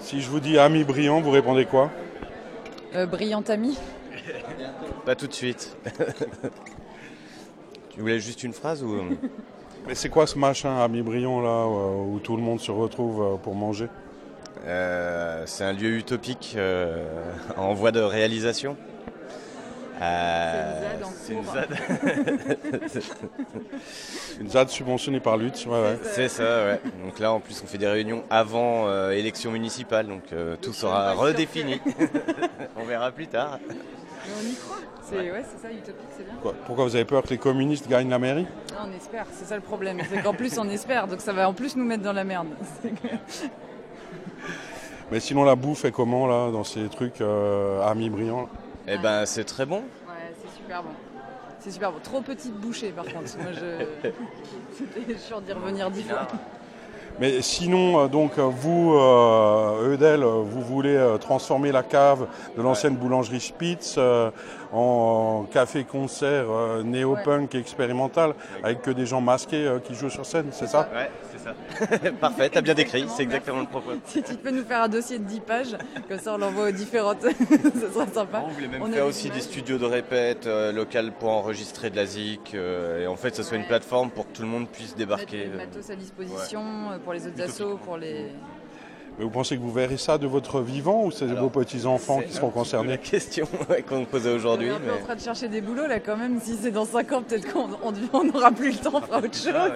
Si 0.00 0.20
je 0.20 0.30
vous 0.30 0.40
dis 0.40 0.58
ami 0.58 0.84
brillant, 0.84 1.20
vous 1.20 1.30
répondez 1.30 1.66
quoi? 1.66 1.90
Euh, 2.94 3.06
Brillant 3.06 3.42
ami 3.48 3.76
Pas 5.04 5.16
tout 5.16 5.26
de 5.26 5.32
suite. 5.32 5.76
tu 7.94 8.00
voulais 8.00 8.20
juste 8.20 8.42
une 8.42 8.52
phrase 8.52 8.82
ou 8.82 8.96
Mais 9.86 9.94
c'est 9.94 10.08
quoi 10.08 10.26
ce 10.26 10.38
machin 10.38 10.78
ami 10.78 11.02
brillant 11.02 11.42
là 11.42 11.66
où 11.66 12.18
tout 12.18 12.36
le 12.36 12.42
monde 12.42 12.58
se 12.58 12.70
retrouve 12.70 13.38
pour 13.42 13.54
manger? 13.54 13.88
Euh, 14.66 15.42
C'est 15.46 15.64
un 15.64 15.72
lieu 15.72 15.98
utopique 15.98 16.54
euh, 16.56 17.04
en 17.56 17.74
voie 17.74 17.92
de 17.92 18.00
réalisation. 18.00 18.76
Euh, 20.00 20.80
C'est 21.22 21.34
une 21.34 21.44
c'est 21.44 21.44
une 21.44 21.44
ZAD. 21.44 21.68
Une 24.40 24.50
ZAD 24.50 24.68
subventionnée 24.68 25.20
par 25.20 25.36
Lutz, 25.36 25.64
ouais, 25.66 25.72
ouais. 25.72 25.98
C'est 26.02 26.28
ça, 26.28 26.64
ouais. 26.64 26.80
Donc 27.04 27.20
là, 27.20 27.32
en 27.32 27.38
plus, 27.38 27.60
on 27.62 27.66
fait 27.66 27.78
des 27.78 27.86
réunions 27.86 28.24
avant 28.30 28.88
euh, 28.88 29.12
élection 29.12 29.52
municipale, 29.52 30.08
donc 30.08 30.32
euh, 30.32 30.56
tout 30.60 30.72
sera 30.72 31.12
redéfini. 31.12 31.80
on 32.76 32.84
verra 32.84 33.12
plus 33.12 33.28
tard. 33.28 33.60
Mais 34.26 34.32
on 34.38 34.42
y 34.50 34.54
croit. 34.54 34.76
C'est 35.02 35.30
ouais. 35.30 35.44
c'est 35.44 35.60
ça, 35.66 35.72
utopique, 35.72 36.08
c'est 36.16 36.24
bien. 36.24 36.34
Quoi, 36.40 36.54
Pourquoi 36.66 36.84
vous 36.84 36.94
avez 36.96 37.04
peur 37.04 37.22
que 37.22 37.28
les 37.28 37.38
communistes 37.38 37.88
gagnent 37.88 38.08
la 38.08 38.18
mairie? 38.18 38.46
Non, 38.72 38.88
on 38.90 38.92
espère, 38.96 39.26
c'est 39.32 39.44
ça 39.44 39.56
le 39.56 39.62
problème. 39.62 40.00
C'est 40.10 40.22
qu'en 40.22 40.32
plus 40.34 40.58
on 40.58 40.68
espère, 40.68 41.06
donc 41.06 41.20
ça 41.20 41.32
va 41.32 41.48
en 41.48 41.52
plus 41.52 41.76
nous 41.76 41.84
mettre 41.84 42.02
dans 42.02 42.12
la 42.12 42.24
merde. 42.24 42.48
Mais 45.10 45.20
sinon, 45.20 45.44
la 45.44 45.54
bouffe 45.54 45.84
est 45.84 45.92
comment, 45.92 46.26
là, 46.26 46.50
dans 46.50 46.64
ces 46.64 46.88
trucs 46.88 47.20
euh, 47.20 47.86
à 47.86 47.94
mi-brillant 47.94 48.48
Eh 48.88 48.96
ben, 48.96 49.26
c'est 49.26 49.44
très 49.44 49.66
bon. 49.66 49.80
Ouais, 49.80 50.32
c'est 50.42 50.56
super 50.56 50.82
bon. 50.82 50.90
C'est 51.60 51.70
super 51.70 51.92
bon. 51.92 51.98
Trop 52.02 52.20
petite 52.20 52.54
bouchée 52.54 52.90
par 52.90 53.06
contre. 53.06 53.38
Moi 53.38 53.52
je. 53.52 54.10
C'était 54.72 55.18
chiant 55.18 55.40
d'y 55.40 55.52
revenir 55.52 55.90
dix 55.90 56.02
fois. 56.02 56.26
Mais 57.20 57.42
sinon, 57.42 58.00
euh, 58.00 58.08
donc, 58.08 58.38
euh, 58.38 58.42
vous, 58.42 58.94
euh, 58.94 59.92
Eudel, 59.92 60.22
euh, 60.22 60.42
vous 60.44 60.60
voulez 60.60 60.98
transformer 61.20 61.70
la 61.70 61.82
cave 61.82 62.26
de 62.56 62.62
l'ancienne 62.62 62.96
boulangerie 62.96 63.40
Spitz 63.40 63.98
en 64.72 65.46
café-concert 65.52 66.46
néo-punk 66.84 67.54
expérimental 67.54 68.34
avec 68.62 68.82
que 68.82 68.90
des 68.90 69.06
gens 69.06 69.20
masqués 69.20 69.68
qui 69.84 69.94
jouent 69.94 70.10
sur 70.10 70.26
scène, 70.26 70.46
c'est 70.50 70.66
ça? 70.66 70.88
Ça. 71.44 72.10
Parfait, 72.20 72.48
t'as 72.50 72.60
bien 72.62 72.74
décrit, 72.74 73.04
c'est 73.14 73.22
exactement 73.22 73.60
le 73.60 73.66
propos. 73.66 73.92
Si 74.06 74.22
tu 74.22 74.34
peux 74.34 74.50
nous 74.50 74.64
faire 74.64 74.82
un 74.82 74.88
dossier 74.88 75.18
de 75.18 75.24
10 75.24 75.40
pages, 75.40 75.76
comme 76.08 76.18
ça 76.18 76.34
on 76.34 76.38
l'envoie 76.38 76.68
aux 76.68 76.72
différentes. 76.72 77.22
ça 77.22 77.92
serait 77.92 78.12
sympa. 78.12 78.42
On 78.46 78.48
voulait 78.48 78.68
même 78.68 78.82
On 78.82 78.86
faire 78.86 79.06
aussi 79.06 79.26
images. 79.26 79.36
des 79.38 79.42
studios 79.44 79.78
de 79.78 79.84
répète, 79.86 80.46
euh, 80.46 80.72
local 80.72 81.12
pour 81.18 81.28
enregistrer 81.30 81.90
de 81.90 81.96
la 81.96 82.06
zik, 82.06 82.52
euh, 82.54 83.02
et 83.02 83.06
en 83.06 83.16
fait, 83.16 83.34
ce 83.36 83.42
soit 83.42 83.56
une 83.56 83.66
plateforme 83.66 84.10
pour 84.10 84.26
que 84.30 84.36
tout 84.36 84.42
le 84.42 84.48
monde 84.48 84.68
puisse 84.68 84.96
débarquer. 84.96 85.46
Mettre 85.46 85.50
le 85.50 85.54
euh, 85.60 85.66
matos 85.66 85.90
à 85.90 85.96
disposition 85.96 86.62
euh, 86.92 86.98
pour 86.98 87.12
les 87.12 87.26
autres 87.26 87.42
assos, 87.42 87.76
pour 87.84 87.96
les. 87.96 88.26
Mais 89.16 89.22
vous 89.24 89.30
pensez 89.30 89.56
que 89.56 89.62
vous 89.62 89.70
verrez 89.70 89.96
ça 89.96 90.18
de 90.18 90.26
votre 90.26 90.60
vivant 90.60 91.04
ou 91.04 91.12
c'est 91.12 91.26
vos 91.26 91.48
petits-enfants 91.48 92.20
qui 92.20 92.32
seront 92.32 92.50
concernés 92.50 92.88
La 92.88 92.96
question 92.96 93.46
ouais, 93.70 93.82
qu'on 93.82 94.00
me 94.00 94.06
posait 94.06 94.32
aujourd'hui. 94.32 94.70
On 94.72 94.76
est 94.76 94.86
mais- 94.92 95.00
en 95.02 95.04
train 95.04 95.14
de 95.14 95.20
chercher 95.20 95.46
des 95.46 95.60
boulots 95.60 95.86
là 95.86 96.00
quand 96.00 96.16
même. 96.16 96.40
Si 96.40 96.56
c'est 96.60 96.72
dans 96.72 96.84
5 96.84 97.12
ans, 97.12 97.22
peut-être 97.22 97.52
qu'on 97.52 97.68
on- 97.84 97.92
on 98.12 98.24
n'aura 98.24 98.50
plus 98.50 98.72
le 98.72 98.76
temps, 98.78 98.90
on 98.94 99.00
fera 99.00 99.18
autre 99.18 99.32
chose. 99.36 99.72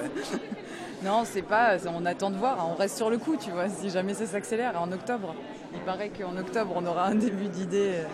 Non, 1.04 1.22
c'est 1.24 1.42
pas. 1.42 1.76
On 1.86 2.04
attend 2.06 2.30
de 2.30 2.36
voir. 2.36 2.66
On 2.70 2.74
reste 2.74 2.96
sur 2.96 3.10
le 3.10 3.18
coup, 3.18 3.36
tu 3.36 3.50
vois. 3.50 3.68
Si 3.68 3.90
jamais 3.90 4.14
ça 4.14 4.26
s'accélère 4.26 4.80
en 4.80 4.90
octobre. 4.92 5.34
Il 5.74 5.80
paraît 5.80 6.10
qu'en 6.10 6.36
octobre, 6.36 6.72
on 6.74 6.84
aura 6.86 7.06
un 7.06 7.14
début 7.14 7.46
d'idée. 7.48 7.92
euh, 7.94 8.04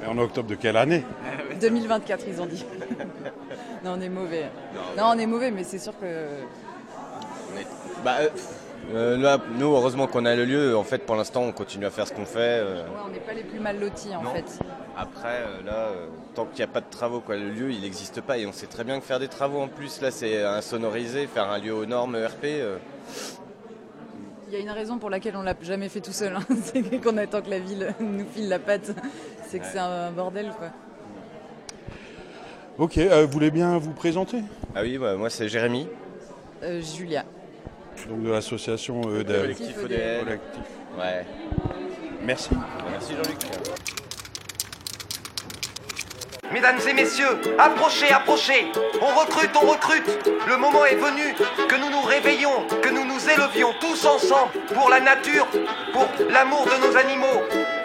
Mais 0.00 0.06
en 0.08 0.16
octobre 0.18 0.48
de 0.48 0.54
quelle 0.54 0.76
année? 0.76 1.04
2024, 1.60 2.24
ils 2.28 2.40
ont 2.40 2.46
dit. 2.46 2.64
non, 3.84 3.94
on 3.96 4.00
est 4.00 4.08
mauvais. 4.08 4.46
Non, 4.96 5.04
on 5.14 5.18
est 5.18 5.26
mauvais, 5.26 5.50
mais 5.50 5.64
c'est 5.64 5.78
sûr 5.78 5.92
que. 5.98 6.06
Bah, 8.04 8.16
euh, 8.20 8.28
euh, 8.94 9.16
là, 9.16 9.38
nous, 9.58 9.66
heureusement 9.74 10.06
qu'on 10.06 10.24
a 10.24 10.34
le 10.34 10.44
lieu. 10.44 10.76
En 10.76 10.84
fait, 10.84 10.98
pour 11.04 11.16
l'instant, 11.16 11.42
on 11.42 11.52
continue 11.52 11.86
à 11.86 11.90
faire 11.90 12.06
ce 12.08 12.12
qu'on 12.12 12.24
fait. 12.26 12.38
euh. 12.62 12.84
Ouais, 12.84 12.90
on 13.06 13.10
n'est 13.10 13.20
pas 13.20 13.32
les 13.34 13.42
plus 13.44 13.60
mal 13.60 13.78
lotis 13.78 14.14
en 14.14 14.22
Non. 14.22 14.30
fait. 14.34 14.58
Après, 14.96 15.42
euh, 15.46 15.62
là, 15.64 15.72
euh, 15.74 16.06
tant 16.34 16.44
qu'il 16.46 16.56
n'y 16.64 16.70
a 16.70 16.72
pas 16.72 16.80
de 16.80 16.90
travaux, 16.90 17.20
quoi, 17.20 17.36
le 17.36 17.50
lieu, 17.50 17.70
il 17.70 17.80
n'existe 17.82 18.20
pas. 18.20 18.38
Et 18.38 18.46
on 18.46 18.52
sait 18.52 18.66
très 18.66 18.84
bien 18.84 18.98
que 19.00 19.04
faire 19.04 19.18
des 19.20 19.28
travaux 19.28 19.60
en 19.60 19.68
plus, 19.68 20.00
là, 20.00 20.10
c'est 20.10 20.42
insonorisé, 20.44 21.26
faire 21.26 21.50
un 21.50 21.58
lieu 21.58 21.74
aux 21.74 21.86
normes 21.86 22.16
ERP. 22.16 22.44
euh, 22.44 22.76
Il 24.48 24.54
y 24.54 24.56
a 24.56 24.60
une 24.60 24.70
raison 24.70 24.98
pour 24.98 25.10
laquelle 25.10 25.36
on 25.36 25.42
l'a 25.42 25.54
jamais 25.62 25.88
fait 25.88 26.00
tout 26.00 26.12
seul. 26.12 26.34
hein. 26.36 26.40
c'est 26.64 26.82
qu'on 27.00 27.16
attend 27.18 27.40
que 27.42 27.50
la 27.50 27.58
ville 27.60 27.94
nous 28.00 28.26
file 28.34 28.48
la 28.48 28.58
patte. 28.58 28.92
C'est 29.46 29.58
que 29.58 29.64
Ouais. 29.64 29.70
c'est 29.72 29.78
un 29.78 30.10
bordel 30.10 30.52
quoi. 30.58 30.68
Ok, 32.78 32.96
euh, 32.98 33.26
vous 33.26 33.32
voulez 33.32 33.50
bien 33.50 33.76
vous 33.78 33.92
présenter? 33.92 34.42
Ah 34.74 34.80
oui, 34.82 34.96
bah, 34.96 35.14
moi, 35.16 35.28
c'est 35.28 35.48
Jérémy. 35.48 35.86
Euh, 36.62 36.80
Julia. 36.80 37.24
Donc 38.08 38.22
de 38.22 38.30
l'association 38.30 39.02
EDL. 39.02 39.40
Collectif 39.40 39.76
ODL. 39.84 40.24
Collectif. 40.24 40.62
Ouais. 40.98 41.26
Merci. 42.22 42.50
Merci 42.90 43.12
Jean-Luc. 43.14 43.38
Mesdames 46.52 46.80
et 46.88 46.92
messieurs, 46.92 47.40
approchez, 47.58 48.10
approchez. 48.10 48.66
On 49.00 49.20
recrute, 49.20 49.50
on 49.54 49.66
recrute. 49.66 50.30
Le 50.48 50.56
moment 50.56 50.84
est 50.84 50.96
venu 50.96 51.34
que 51.68 51.76
nous 51.76 51.90
nous 51.90 52.02
réveillons, 52.02 52.66
que 52.82 52.88
nous 52.88 53.04
nous 53.04 53.20
élevions 53.30 53.72
tous 53.80 54.04
ensemble 54.04 54.50
pour 54.74 54.90
la 54.90 54.98
nature, 54.98 55.46
pour 55.92 56.08
l'amour 56.28 56.66
de 56.66 56.88
nos 56.88 56.96
animaux, 56.96 57.40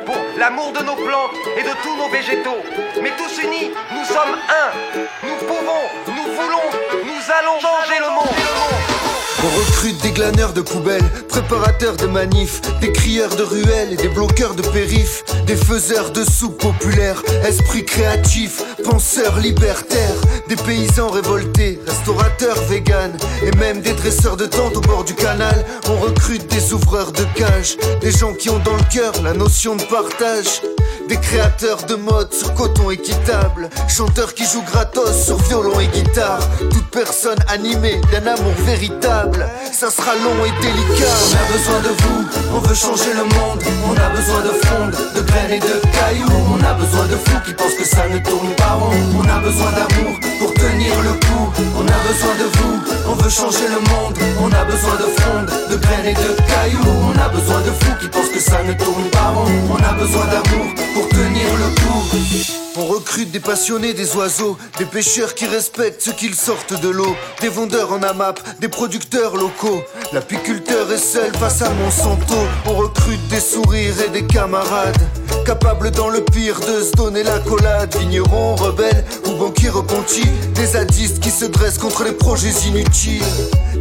pour 0.06 0.18
l'amour 0.40 0.72
de 0.72 0.84
nos 0.84 0.96
plantes 0.96 1.36
et 1.58 1.62
de 1.62 1.76
tous 1.84 1.96
nos 1.96 2.10
végétaux. 2.10 2.58
Mais 3.04 3.12
tous 3.18 3.44
unis, 3.44 3.70
nous 3.94 4.06
sommes 4.06 4.36
un. 4.50 5.28
Nous 5.28 5.38
pouvons, 5.46 5.86
nous 6.08 6.34
voulons, 6.34 7.04
nous 7.06 7.32
allons 7.40 7.60
changer 7.60 8.00
le 8.00 8.10
monde. 8.10 8.95
On 9.44 9.60
recrute 9.60 10.02
des 10.02 10.12
glaneurs 10.12 10.54
de 10.54 10.62
poubelles, 10.62 11.10
préparateurs 11.28 11.98
de 11.98 12.08
manifs, 12.08 12.62
des 12.80 12.92
crieurs 12.92 13.36
de 13.36 13.44
ruelles 13.44 13.94
et 13.94 13.96
des 13.96 14.08
bloqueurs 14.08 14.56
de 14.56 14.62
périph', 14.62 15.24
des 15.46 15.56
faiseurs 15.56 16.12
de 16.12 16.24
soupe 16.24 16.60
populaires, 16.62 17.22
esprits 17.46 17.86
créatifs, 17.86 18.62
penseurs 18.84 19.38
libertaires, 19.40 20.22
des 20.48 20.56
paysans 20.56 21.10
révoltés, 21.10 21.80
restaurateurs 21.86 22.62
véganes 22.64 23.18
et 23.44 23.56
même 23.58 23.82
des 23.82 23.94
dresseurs 23.94 24.38
de 24.38 24.46
tentes 24.46 24.78
au 24.78 24.82
bord 24.82 25.04
du 25.04 25.14
canal. 25.14 25.66
On 25.90 25.98
recrute 25.98 26.48
des 26.48 26.74
ouvreurs 26.74 27.12
de 27.12 27.24
cages, 27.36 27.78
des 28.02 28.12
gens 28.12 28.34
qui 28.34 28.50
ont 28.50 28.60
dans 28.60 28.76
le 28.76 28.94
cœur 28.94 29.14
la 29.22 29.34
notion 29.34 29.76
de 29.76 29.84
partage. 29.84 30.62
Des 31.08 31.18
créateurs 31.18 31.84
de 31.84 31.94
mode 31.94 32.34
sur 32.34 32.52
coton 32.56 32.90
équitable, 32.90 33.70
chanteurs 33.88 34.34
qui 34.34 34.44
jouent 34.44 34.64
gratos 34.64 35.26
sur 35.26 35.38
violon 35.38 35.80
et 35.80 35.88
guitare. 35.88 36.40
Toute 36.72 36.90
personne 36.90 37.38
animée 37.48 38.02
d'un 38.12 38.26
amour 38.26 38.54
véritable, 38.66 39.46
ça 39.72 39.92
sera 39.92 40.16
long 40.16 40.44
et 40.44 40.62
délicat. 40.62 41.14
On 41.30 41.36
a 41.36 41.54
besoin 41.54 41.80
de 41.82 42.02
vous, 42.02 42.56
on 42.56 42.60
veut 42.60 42.74
changer 42.74 43.14
le 43.14 43.24
monde. 43.24 43.62
On 43.88 43.94
a 43.94 44.10
besoin 44.10 44.42
de 44.42 44.66
frondes, 44.66 44.98
de 45.16 45.22
graines 45.22 45.52
et 45.52 45.60
de 45.60 45.80
cailloux. 45.94 46.44
On 46.50 46.64
a 46.66 46.74
besoin 46.74 47.06
de 47.06 47.18
fous 47.18 47.42
qui 47.46 47.54
pensent 47.54 47.76
que 47.76 47.86
ça 47.86 48.08
ne 48.10 48.18
tourne 48.18 48.50
pas 48.56 48.74
rond. 48.74 48.90
On 49.16 49.30
a 49.30 49.40
besoin 49.40 49.72
d'amour 49.72 50.18
pour 50.40 50.54
tenir 50.56 50.94
le 51.04 51.14
coup. 51.14 51.54
On 51.78 51.86
a 51.86 52.00
besoin 52.10 52.34
de 52.34 52.48
vous, 52.58 52.82
on 53.12 53.14
veut 53.14 53.30
changer 53.30 53.68
le 53.68 53.80
monde. 53.94 54.18
On 54.42 54.52
a 54.52 54.66
besoin 54.66 54.96
de 54.96 55.22
frondes, 55.22 55.52
de 55.70 55.76
graines 55.76 56.08
et 56.08 56.14
de 56.14 56.34
cailloux. 56.50 57.14
On 57.14 57.20
a 57.22 57.30
besoin 57.30 57.62
de 57.62 57.72
fous 57.72 57.96
qui 58.02 58.08
pensent 58.08 58.30
que 58.30 58.40
ça 58.40 58.64
ne 58.64 58.74
tourne 58.74 59.08
pas 59.12 59.30
rond. 59.36 59.46
On 59.70 59.84
a 59.84 59.94
besoin 59.94 60.26
d'amour 60.26 60.66
pour 60.96 61.10
tenir 61.10 61.46
le 61.58 61.76
coup. 61.82 62.56
On 62.78 62.86
recrute 62.86 63.30
des 63.30 63.42
passionnés 63.42 63.94
des 63.94 64.16
oiseaux, 64.16 64.58
des 64.78 64.86
pêcheurs 64.86 65.36
qui 65.36 65.46
respectent 65.46 66.02
ceux 66.02 66.14
qu'ils 66.14 66.36
sortent 66.36 66.80
de 66.80 66.88
l'eau, 66.88 67.18
des 67.42 67.50
vendeurs 67.50 67.92
en 67.92 68.02
AMAP, 68.02 68.40
des 68.62 68.70
producteurs 68.70 69.36
locaux. 69.36 69.84
L'apiculteur 70.14 70.90
est 70.94 70.98
seul 70.98 71.34
face 71.36 71.62
à 71.62 71.70
Monsanto. 71.72 72.36
On 72.66 72.76
recrute 72.76 73.28
des 73.28 73.42
sourires 73.42 74.02
et 74.08 74.10
des 74.10 74.26
camarades, 74.26 74.98
capables 75.46 75.92
dans 75.92 76.08
le 76.08 76.24
pire 76.24 76.62
de 76.62 76.82
se 76.82 76.94
donner 76.94 77.24
la 77.24 77.40
collade. 77.40 77.94
Vignerons, 77.98 78.56
rebelles 78.56 79.04
ou 79.28 79.32
banquiers 79.34 79.70
repentis, 79.70 80.30
des 80.54 80.68
zadistes 80.68 81.20
qui 81.20 81.30
se 81.30 81.46
dressent 81.46 81.78
contre 81.78 82.06
les 82.06 82.14
projets 82.14 82.56
inutiles. 82.68 83.22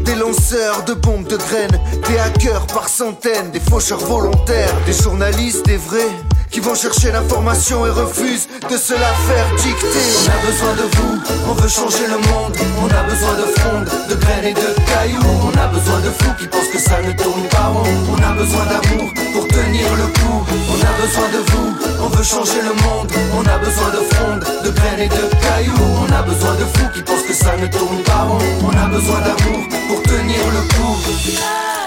Des 0.05 0.17
lanceurs 0.17 0.83
de 0.85 0.95
bombes 0.95 1.29
de 1.29 1.37
graines, 1.37 1.81
des 2.09 2.19
hackers 2.19 2.67
par 2.67 2.89
centaines, 2.89 3.53
des 3.53 3.61
faucheurs 3.61 4.05
volontaires, 4.05 4.75
des 4.85 4.93
journalistes, 4.93 5.65
des 5.67 5.77
vrais 5.77 6.11
qui 6.55 6.61
vont 6.61 6.75
chercher 6.77 7.11
l'information 7.11 7.85
et 7.85 7.91
refusent 7.91 8.47
de 8.71 8.77
se 8.77 8.95
la 8.95 9.13
faire 9.27 9.49
dicter. 9.57 10.07
On 10.23 10.31
a 10.31 10.47
besoin 10.47 10.73
de 10.75 10.87
vous, 10.95 11.15
on 11.51 11.55
veut 11.55 11.69
changer 11.69 12.07
le 12.07 12.19
monde. 12.31 12.55
On 12.81 12.87
a 12.87 13.03
besoin 13.03 13.35
de 13.35 13.47
frondes, 13.59 13.91
de 14.09 14.15
graines 14.15 14.45
et 14.45 14.55
de 14.55 14.71
cailloux. 14.87 15.35
On 15.43 15.59
a 15.59 15.67
besoin 15.67 15.99
de 15.99 16.11
fous 16.11 16.35
qui 16.39 16.47
pensent 16.47 16.69
que 16.69 16.79
ça 16.79 17.03
ne 17.03 17.11
tourne 17.11 17.43
pas 17.51 17.75
rond. 17.75 17.83
On 18.09 18.23
a 18.23 18.33
besoin 18.39 18.65
d'amour 18.67 19.11
pour 19.33 19.49
tenir 19.49 19.87
le 19.97 20.07
coup. 20.15 20.47
On 20.71 20.79
a 20.79 20.93
besoin 21.03 21.29
de 21.35 21.41
vous, 21.51 21.75
on 22.05 22.09
veut 22.15 22.23
changer 22.23 22.63
le 22.63 22.75
monde. 22.87 23.11
On 23.35 23.45
a 23.51 23.59
besoin 23.59 23.91
de 23.91 24.03
frondes, 24.15 24.45
de 24.65 24.71
graines 24.71 25.01
et 25.01 25.09
de 25.09 25.27
cailloux. 25.43 25.91
On 26.07 26.13
a 26.15 26.23
besoin 26.23 26.55
de 26.55 26.67
fous 26.71 26.91
qui 26.95 27.03
pensent 27.03 27.27
que 27.27 27.35
ça 27.35 27.57
ne 27.57 27.67
tourne 27.67 28.01
pas 28.05 28.23
rond. 28.31 28.39
On 28.63 28.71
a 28.71 28.87
besoin 28.87 29.19
d'amour 29.27 29.61
pour 29.89 30.03
tenir 30.05 30.39
le 30.55 30.63
coup. 30.71 31.84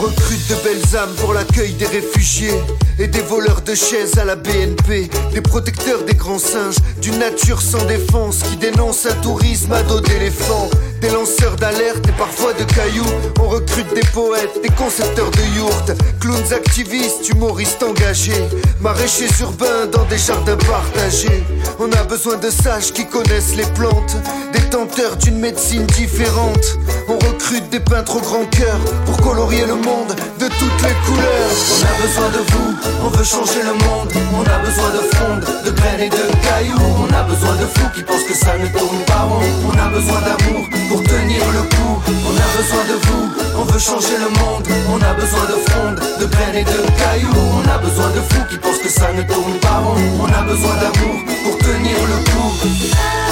Recrute 0.00 0.48
de 0.48 0.54
belles 0.64 0.96
âmes 0.96 1.14
pour 1.16 1.34
l'accueil 1.34 1.74
des 1.74 1.86
réfugiés 1.86 2.54
et 2.98 3.06
des 3.06 3.20
voleurs 3.20 3.60
de 3.60 3.74
chaises 3.74 4.16
à 4.18 4.24
la 4.24 4.34
BNP, 4.34 5.10
des 5.34 5.40
protecteurs 5.42 6.02
des 6.04 6.14
grands 6.14 6.38
singes, 6.38 6.76
d'une 7.02 7.18
nature 7.18 7.60
sans 7.60 7.84
défense 7.84 8.38
qui 8.38 8.56
dénonce 8.56 9.04
un 9.04 9.14
tourisme 9.20 9.72
à 9.72 9.82
dos 9.82 10.00
d'éléphant, 10.00 10.70
des 11.00 11.10
lanceurs 11.10 11.56
d'alerte 11.56 12.06
et 12.08 12.12
parfois 12.12 12.52
de 12.52 12.64
cailloux. 12.64 13.04
On 13.40 13.48
recrute 13.48 13.92
des 13.94 14.06
poètes, 14.12 14.60
des 14.62 14.68
concepteurs 14.70 15.30
de 15.30 15.56
yourtes, 15.56 15.92
clowns 16.20 16.52
activistes, 16.52 17.28
humoristes 17.28 17.82
engagés, 17.82 18.44
maraîchers 18.80 19.28
urbains 19.40 19.86
dans 19.90 20.04
des 20.04 20.18
jardins 20.18 20.56
partagés. 20.56 21.44
On 21.78 21.90
a 21.92 22.02
besoin 22.04 22.36
de 22.36 22.50
sages 22.50 22.92
qui 22.92 23.06
connaissent 23.06 23.56
les 23.56 23.66
plantes, 23.74 24.16
détenteurs 24.52 25.16
d'une 25.16 25.38
médecine 25.38 25.86
différente. 25.86 26.78
On 27.08 27.14
recrute 27.14 27.68
des 27.70 27.80
peintres 27.80 28.16
au 28.16 28.20
grand 28.20 28.44
cœur 28.50 28.78
pour 29.06 29.16
colorier 29.18 29.64
le 29.66 29.76
monde 29.76 30.14
de 30.38 30.46
toutes 30.46 30.82
les 30.82 30.94
couleurs. 31.06 31.50
On 31.72 31.86
a 31.86 32.06
besoin 32.06 32.28
de 32.28 32.44
vous, 32.52 32.74
on 33.04 33.08
veut 33.08 33.24
changer 33.24 33.62
le 33.62 33.72
monde. 33.72 34.12
On 34.34 34.42
a 34.42 34.58
besoin 34.58 34.90
de 34.90 35.14
fronde, 35.14 35.64
de 35.64 35.70
graines 35.70 36.00
et 36.00 36.08
de 36.08 36.44
cailloux. 36.44 36.80
On 36.98 37.14
a 37.14 37.22
besoin 37.22 37.56
de 37.56 37.66
fous 37.66 37.90
qui 37.94 38.02
pensent 38.02 38.24
que 38.24 38.34
ça 38.34 38.56
ne 38.58 38.66
tourne 38.66 39.04
pas 39.06 39.22
rond. 39.22 39.42
On 39.66 39.78
a 39.78 39.88
besoin 39.88 40.20
d'amour 40.20 40.68
pour 40.90 41.02
tenir 41.04 41.40
le 41.52 41.62
coup. 41.72 42.02
On 42.28 42.34
a 42.34 42.48
besoin 42.58 42.84
de 42.90 42.96
vous, 43.06 43.24
on 43.60 43.64
veut 43.64 43.78
changer 43.78 44.18
le 44.18 44.28
monde. 44.40 44.66
On 44.92 45.00
a 45.00 45.14
besoin 45.14 45.44
de 45.46 45.56
fronde, 45.70 46.00
de 46.20 46.26
graines 46.26 46.56
et 46.56 46.64
de 46.64 46.80
cailloux. 46.98 47.46
On 47.58 47.68
a 47.70 47.78
besoin 47.78 48.10
de 48.10 48.20
fous 48.28 48.44
qui 48.50 48.58
pensent 48.58 48.78
que 48.78 48.88
ça 48.88 49.12
ne 49.12 49.22
tourne 49.22 49.56
pas 49.60 49.78
rond. 49.84 49.94
On 50.20 50.26
a 50.26 50.42
besoin 50.42 50.74
d'amour 50.82 51.16
pour 51.44 51.58
tenir 51.58 51.96
le 52.12 52.18
coup. 52.28 53.29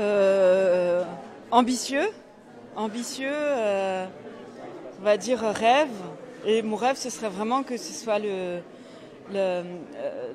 Euh, 0.00 1.04
ambitieux, 1.50 2.08
ambitieux, 2.76 3.28
euh, 3.30 4.06
on 5.00 5.04
va 5.04 5.16
dire 5.16 5.40
rêve. 5.40 5.88
Et 6.46 6.62
mon 6.62 6.76
rêve, 6.76 6.96
ce 6.96 7.10
serait 7.10 7.28
vraiment 7.28 7.62
que 7.62 7.76
ce 7.76 7.92
soit 7.92 8.20
euh, 8.20 8.60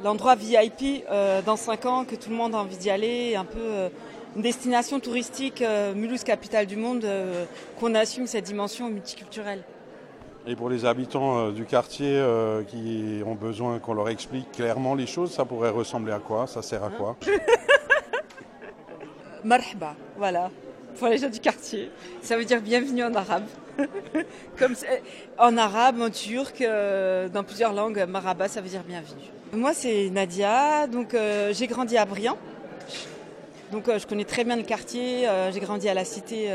l'endroit 0.03 0.35
VIP 0.35 1.05
dans 1.45 1.55
5 1.55 1.85
ans, 1.85 2.05
que 2.05 2.15
tout 2.15 2.29
le 2.29 2.35
monde 2.35 2.55
a 2.55 2.59
envie 2.59 2.77
d'y 2.77 2.89
aller, 2.89 3.35
un 3.35 3.45
peu 3.45 3.89
une 4.35 4.41
destination 4.41 4.99
touristique, 4.99 5.63
Mulhouse, 5.95 6.23
capitale 6.23 6.65
du 6.65 6.77
monde, 6.77 7.05
qu'on 7.79 7.93
assume 7.93 8.25
cette 8.25 8.45
dimension 8.45 8.89
multiculturelle. 8.89 9.63
Et 10.49 10.55
pour 10.55 10.67
les 10.67 10.83
habitants 10.83 11.37
euh, 11.37 11.51
du 11.51 11.63
quartier 11.63 12.15
euh, 12.15 12.63
qui 12.63 13.21
ont 13.23 13.35
besoin 13.35 13.77
qu'on 13.77 13.93
leur 13.93 14.09
explique 14.09 14.51
clairement 14.51 14.95
les 14.95 15.05
choses, 15.05 15.31
ça 15.31 15.45
pourrait 15.45 15.69
ressembler 15.69 16.11
à 16.11 16.17
quoi? 16.17 16.47
Ça 16.47 16.63
sert 16.63 16.83
à 16.83 16.89
quoi? 16.89 17.15
Marhaba, 19.43 19.93
voilà, 20.17 20.49
pour 20.97 21.07
les 21.07 21.19
gens 21.19 21.29
du 21.29 21.39
quartier. 21.39 21.91
Ça 22.23 22.35
veut 22.35 22.45
dire 22.45 22.63
bienvenue 22.63 23.03
en 23.03 23.13
arabe. 23.13 23.43
Comme 24.57 24.73
en 25.37 25.55
arabe, 25.55 26.01
en 26.01 26.09
turc, 26.09 26.61
euh, 26.61 27.29
dans 27.29 27.43
plusieurs 27.43 27.73
langues, 27.73 28.03
marhaba, 28.09 28.47
ça 28.47 28.59
veut 28.59 28.69
dire 28.69 28.83
bienvenue. 28.83 29.29
Moi, 29.53 29.75
c'est 29.75 30.09
Nadia, 30.09 30.87
donc 30.87 31.15
j'ai 31.51 31.67
grandi 31.67 31.95
à 31.95 32.05
Briand. 32.05 32.39
Donc 33.71 33.83
je 33.85 34.07
connais 34.07 34.25
très 34.25 34.43
bien 34.43 34.55
le 34.55 34.63
quartier, 34.63 35.27
j'ai 35.51 35.59
grandi 35.59 35.87
à 35.87 35.93
la 35.93 36.05
cité, 36.05 36.49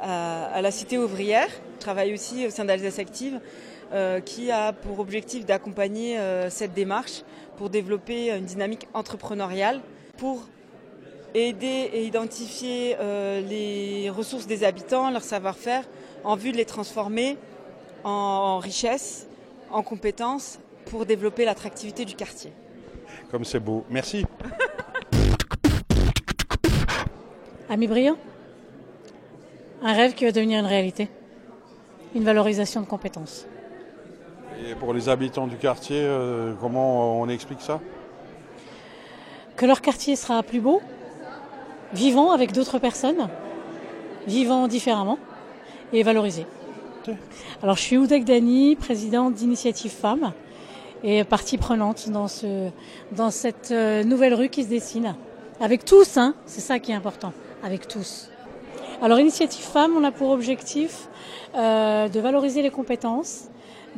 à, 0.00 0.46
à 0.46 0.62
la 0.62 0.70
cité 0.70 0.98
ouvrière. 0.98 1.48
Je 1.76 1.80
travaille 1.80 2.12
aussi 2.14 2.46
au 2.46 2.50
sein 2.50 2.64
d'Alsace 2.64 2.98
Active, 2.98 3.40
euh, 3.92 4.20
qui 4.20 4.50
a 4.50 4.72
pour 4.72 4.98
objectif 4.98 5.46
d'accompagner 5.46 6.18
euh, 6.18 6.50
cette 6.50 6.74
démarche 6.74 7.22
pour 7.56 7.70
développer 7.70 8.30
une 8.30 8.44
dynamique 8.44 8.88
entrepreneuriale, 8.94 9.80
pour 10.16 10.48
aider 11.34 11.90
et 11.92 12.04
identifier 12.04 12.96
euh, 12.98 13.40
les 13.40 14.10
ressources 14.10 14.46
des 14.46 14.64
habitants, 14.64 15.10
leur 15.10 15.22
savoir-faire, 15.22 15.84
en 16.24 16.34
vue 16.34 16.52
de 16.52 16.56
les 16.56 16.64
transformer 16.64 17.36
en 18.04 18.58
richesse, 18.58 19.28
en 19.70 19.82
compétences, 19.82 20.58
pour 20.86 21.06
développer 21.06 21.44
l'attractivité 21.44 22.04
du 22.04 22.14
quartier. 22.14 22.52
Comme 23.30 23.44
c'est 23.44 23.60
beau. 23.60 23.84
Merci. 23.90 24.24
Ami 27.68 27.86
brillant 27.86 28.16
Un 29.86 29.92
rêve 29.92 30.14
qui 30.14 30.24
va 30.24 30.32
devenir 30.32 30.58
une 30.58 30.66
réalité. 30.66 31.08
Une 32.16 32.24
valorisation 32.24 32.80
de 32.80 32.86
compétences. 32.86 33.46
Et 34.68 34.74
pour 34.74 34.92
les 34.92 35.08
habitants 35.08 35.46
du 35.46 35.54
quartier, 35.54 36.00
euh, 36.00 36.54
comment 36.60 37.20
on 37.20 37.28
explique 37.28 37.60
ça? 37.60 37.78
Que 39.54 39.64
leur 39.64 39.80
quartier 39.80 40.16
sera 40.16 40.42
plus 40.42 40.58
beau, 40.58 40.82
vivant 41.92 42.32
avec 42.32 42.50
d'autres 42.50 42.80
personnes, 42.80 43.28
vivant 44.26 44.66
différemment 44.66 45.20
et 45.92 46.02
valorisé. 46.02 46.46
Alors 47.62 47.76
je 47.76 47.82
suis 47.82 47.96
Oudek 47.96 48.24
Dani, 48.24 48.74
présidente 48.74 49.34
d'Initiative 49.34 49.92
Femmes 49.92 50.32
et 51.04 51.22
partie 51.22 51.58
prenante 51.58 52.08
dans, 52.08 52.26
ce, 52.26 52.70
dans 53.12 53.30
cette 53.30 53.70
euh, 53.70 54.02
nouvelle 54.02 54.34
rue 54.34 54.48
qui 54.48 54.64
se 54.64 54.68
dessine. 54.68 55.14
Avec 55.60 55.84
tous, 55.84 56.16
hein, 56.16 56.34
c'est 56.44 56.60
ça 56.60 56.80
qui 56.80 56.90
est 56.90 56.96
important, 56.96 57.32
avec 57.62 57.86
tous. 57.86 58.30
Alors 59.02 59.20
Initiative 59.20 59.64
Femmes, 59.64 59.92
on 59.96 60.04
a 60.04 60.10
pour 60.10 60.30
objectif 60.30 61.08
euh, 61.54 62.08
de 62.08 62.18
valoriser 62.18 62.62
les 62.62 62.70
compétences 62.70 63.48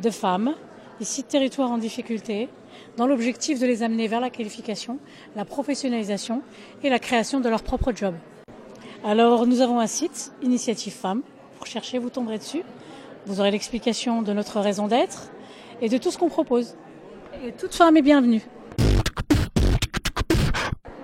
de 0.03 0.11
femmes, 0.11 0.55
ici 1.01 1.23
de 1.23 1.29
territoires 1.29 1.71
en 1.71 1.79
difficulté, 1.79 2.49
dans 2.97 3.07
l'objectif 3.07 3.61
de 3.61 3.67
les 3.67 3.85
amener 3.85 4.09
vers 4.09 4.21
la 4.21 4.29
qualification, 4.29 4.99
la 5.37 5.45
professionnalisation 5.45 6.43
et 6.83 6.91
la 6.91 6.99
création 6.99 7.39
de 7.39 7.49
leur 7.49 7.63
propre 7.63 7.93
job. 7.95 8.15
Alors 9.05 9.47
nous 9.47 9.61
avons 9.61 9.79
un 9.79 9.87
site, 9.87 10.33
Initiative 10.43 10.93
Femmes, 10.93 11.23
vous 11.55 11.65
recherchez, 11.65 11.99
vous 11.99 12.11
tomberez 12.11 12.39
dessus. 12.39 12.63
Vous 13.27 13.41
aurez 13.41 13.51
l'explication 13.51 14.23
de 14.23 14.33
notre 14.33 14.59
raison 14.61 14.89
d'être 14.89 15.31
et 15.81 15.89
de 15.89 15.99
tout 15.99 16.11
ce 16.11 16.19
qu'on 16.19 16.29
propose. 16.29 16.77
Et 17.45 17.53
toute 17.53 17.75
femme 17.75 17.97
est 17.97 18.03
bienvenue. 18.03 18.43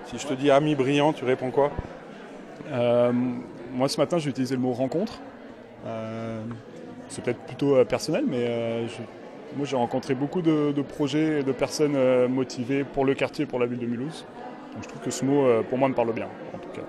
Si 0.07 0.17
je 0.17 0.27
te 0.27 0.33
dis 0.33 0.51
ami 0.51 0.75
brillant, 0.75 1.13
tu 1.13 1.23
réponds 1.23 1.51
quoi? 1.51 1.71
Euh, 2.71 3.11
moi, 3.75 3.89
ce 3.89 3.99
matin, 3.99 4.17
j'ai 4.17 4.29
utilisé 4.29 4.55
le 4.55 4.61
mot 4.61 4.73
rencontre. 4.73 5.19
Euh, 5.85 6.41
c'est 7.09 7.23
peut-être 7.23 7.41
plutôt 7.41 7.75
euh, 7.75 7.85
personnel, 7.85 8.25
mais 8.27 8.37
euh, 8.37 8.87
je- 8.87 9.57
moi, 9.57 9.65
j'ai 9.65 9.75
rencontré 9.75 10.15
beaucoup 10.15 10.41
de, 10.41 10.71
de 10.71 10.81
projets 10.81 11.39
et 11.39 11.43
de 11.43 11.51
personnes 11.51 11.95
euh, 11.95 12.27
motivées 12.27 12.83
pour 12.83 13.05
le 13.05 13.13
quartier 13.13 13.43
et 13.43 13.47
pour 13.47 13.59
la 13.59 13.65
ville 13.65 13.79
de 13.79 13.85
Mulhouse. 13.85 14.25
Donc, 14.73 14.83
je 14.83 14.89
trouve 14.89 15.01
que 15.01 15.11
ce 15.11 15.23
mot, 15.23 15.45
pour 15.69 15.77
moi, 15.77 15.87
me 15.87 15.93
parle 15.93 16.11
bien, 16.13 16.27
en 16.53 16.57
tout 16.57 16.69
cas. 16.69 16.81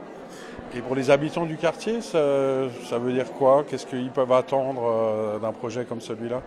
Et 0.77 0.81
pour 0.81 0.97
les 0.97 1.11
habitants 1.11 1.47
du 1.47 1.57
quartier, 1.57 2.01
ça, 2.01 2.69
ça 2.85 2.99
veut 2.99 3.13
dire 3.13 3.31
quoi? 3.33 3.65
Qu'est-ce 3.69 3.87
qu'ils 3.87 4.11
peuvent 4.11 4.33
attendre 4.33 5.39
d'un 5.41 5.53
projet 5.53 5.85
comme 5.85 6.01
celui-là? 6.01 6.43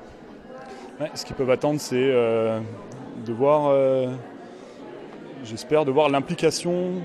Ouais, 1.00 1.10
ce 1.14 1.24
qu'ils 1.24 1.38
peuvent 1.38 1.50
attendre, 1.50 1.80
c'est 1.80 1.96
de 1.96 3.32
voir, 3.32 3.74
j'espère, 5.46 5.86
de 5.86 5.92
voir 5.92 6.10
l'implication, 6.10 6.96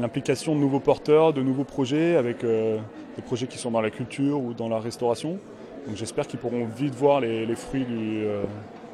l'implication 0.00 0.54
de 0.54 0.60
nouveaux 0.60 0.80
porteurs, 0.80 1.32
de 1.32 1.42
nouveaux 1.42 1.64
projets, 1.64 2.16
avec 2.16 2.44
euh, 2.44 2.78
des 3.16 3.22
projets 3.22 3.46
qui 3.46 3.58
sont 3.58 3.70
dans 3.70 3.80
la 3.80 3.90
culture 3.90 4.40
ou 4.40 4.54
dans 4.54 4.68
la 4.68 4.80
restauration. 4.80 5.38
Donc 5.86 5.96
j'espère 5.96 6.26
qu'ils 6.26 6.40
pourront 6.40 6.66
vite 6.66 6.94
voir 6.94 7.20
les, 7.20 7.54
fruits 7.54 7.84
du, 7.84 8.24
euh, 8.24 8.42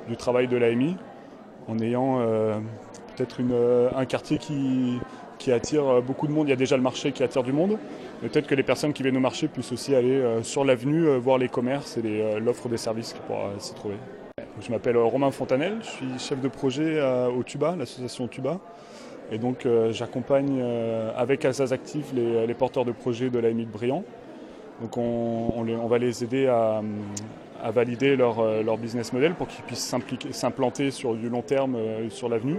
du 0.08 0.16
travail 0.16 0.48
de 0.48 0.56
l'AMI, 0.56 0.96
en 1.68 1.78
ayant 1.78 2.20
euh, 2.20 2.58
peut-être 3.16 3.40
un 3.96 4.04
quartier 4.04 4.38
qui, 4.38 4.98
qui 5.38 5.50
attire 5.52 6.02
beaucoup 6.02 6.26
de 6.26 6.32
monde. 6.32 6.46
Il 6.46 6.50
y 6.50 6.54
a 6.54 6.56
déjà 6.56 6.76
le 6.76 6.82
marché 6.82 7.12
qui 7.12 7.22
attire 7.22 7.42
du 7.42 7.52
monde. 7.52 7.78
Peut-être 8.20 8.46
que 8.46 8.54
les 8.54 8.62
personnes 8.62 8.92
qui 8.92 9.02
viennent 9.02 9.16
au 9.16 9.20
marché 9.20 9.48
puissent 9.48 9.72
aussi 9.72 9.94
aller 9.94 10.22
sur 10.42 10.64
l'avenue 10.64 11.16
voir 11.16 11.38
les 11.38 11.48
commerces 11.48 11.98
et 11.98 12.38
l'offre 12.40 12.68
des 12.68 12.78
services 12.78 13.12
qui 13.12 13.20
pourra 13.26 13.50
s'y 13.58 13.74
trouver. 13.74 13.96
Je 14.60 14.70
m'appelle 14.70 14.96
euh, 14.96 15.04
Romain 15.04 15.30
Fontanel, 15.30 15.78
je 15.80 15.86
suis 15.86 16.18
chef 16.18 16.42
de 16.42 16.48
projet 16.48 17.00
au 17.34 17.42
Tuba, 17.42 17.74
l'association 17.74 18.28
Tuba. 18.28 18.58
Et 19.32 19.38
donc 19.38 19.64
euh, 19.64 19.92
j'accompagne 19.92 20.60
euh, 20.60 21.10
avec 21.16 21.46
Alsace 21.46 21.72
Active 21.72 22.04
les, 22.14 22.52
porteurs 22.52 22.84
de 22.84 22.92
projets 22.92 23.30
de 23.30 23.38
l'AMI 23.38 23.64
de 23.64 23.70
Briand. 23.70 24.04
Donc 24.82 24.98
on, 24.98 25.86
va 25.88 25.96
les 25.96 26.22
aider 26.22 26.48
à, 26.48 26.82
valider 27.70 28.14
leur, 28.14 28.76
business 28.76 29.14
model 29.14 29.32
pour 29.32 29.48
qu'ils 29.48 29.64
puissent 29.64 29.96
s'implanter 30.32 30.90
sur 30.90 31.14
du 31.14 31.30
long 31.30 31.40
terme 31.40 31.78
sur 32.10 32.28
l'avenue. 32.28 32.58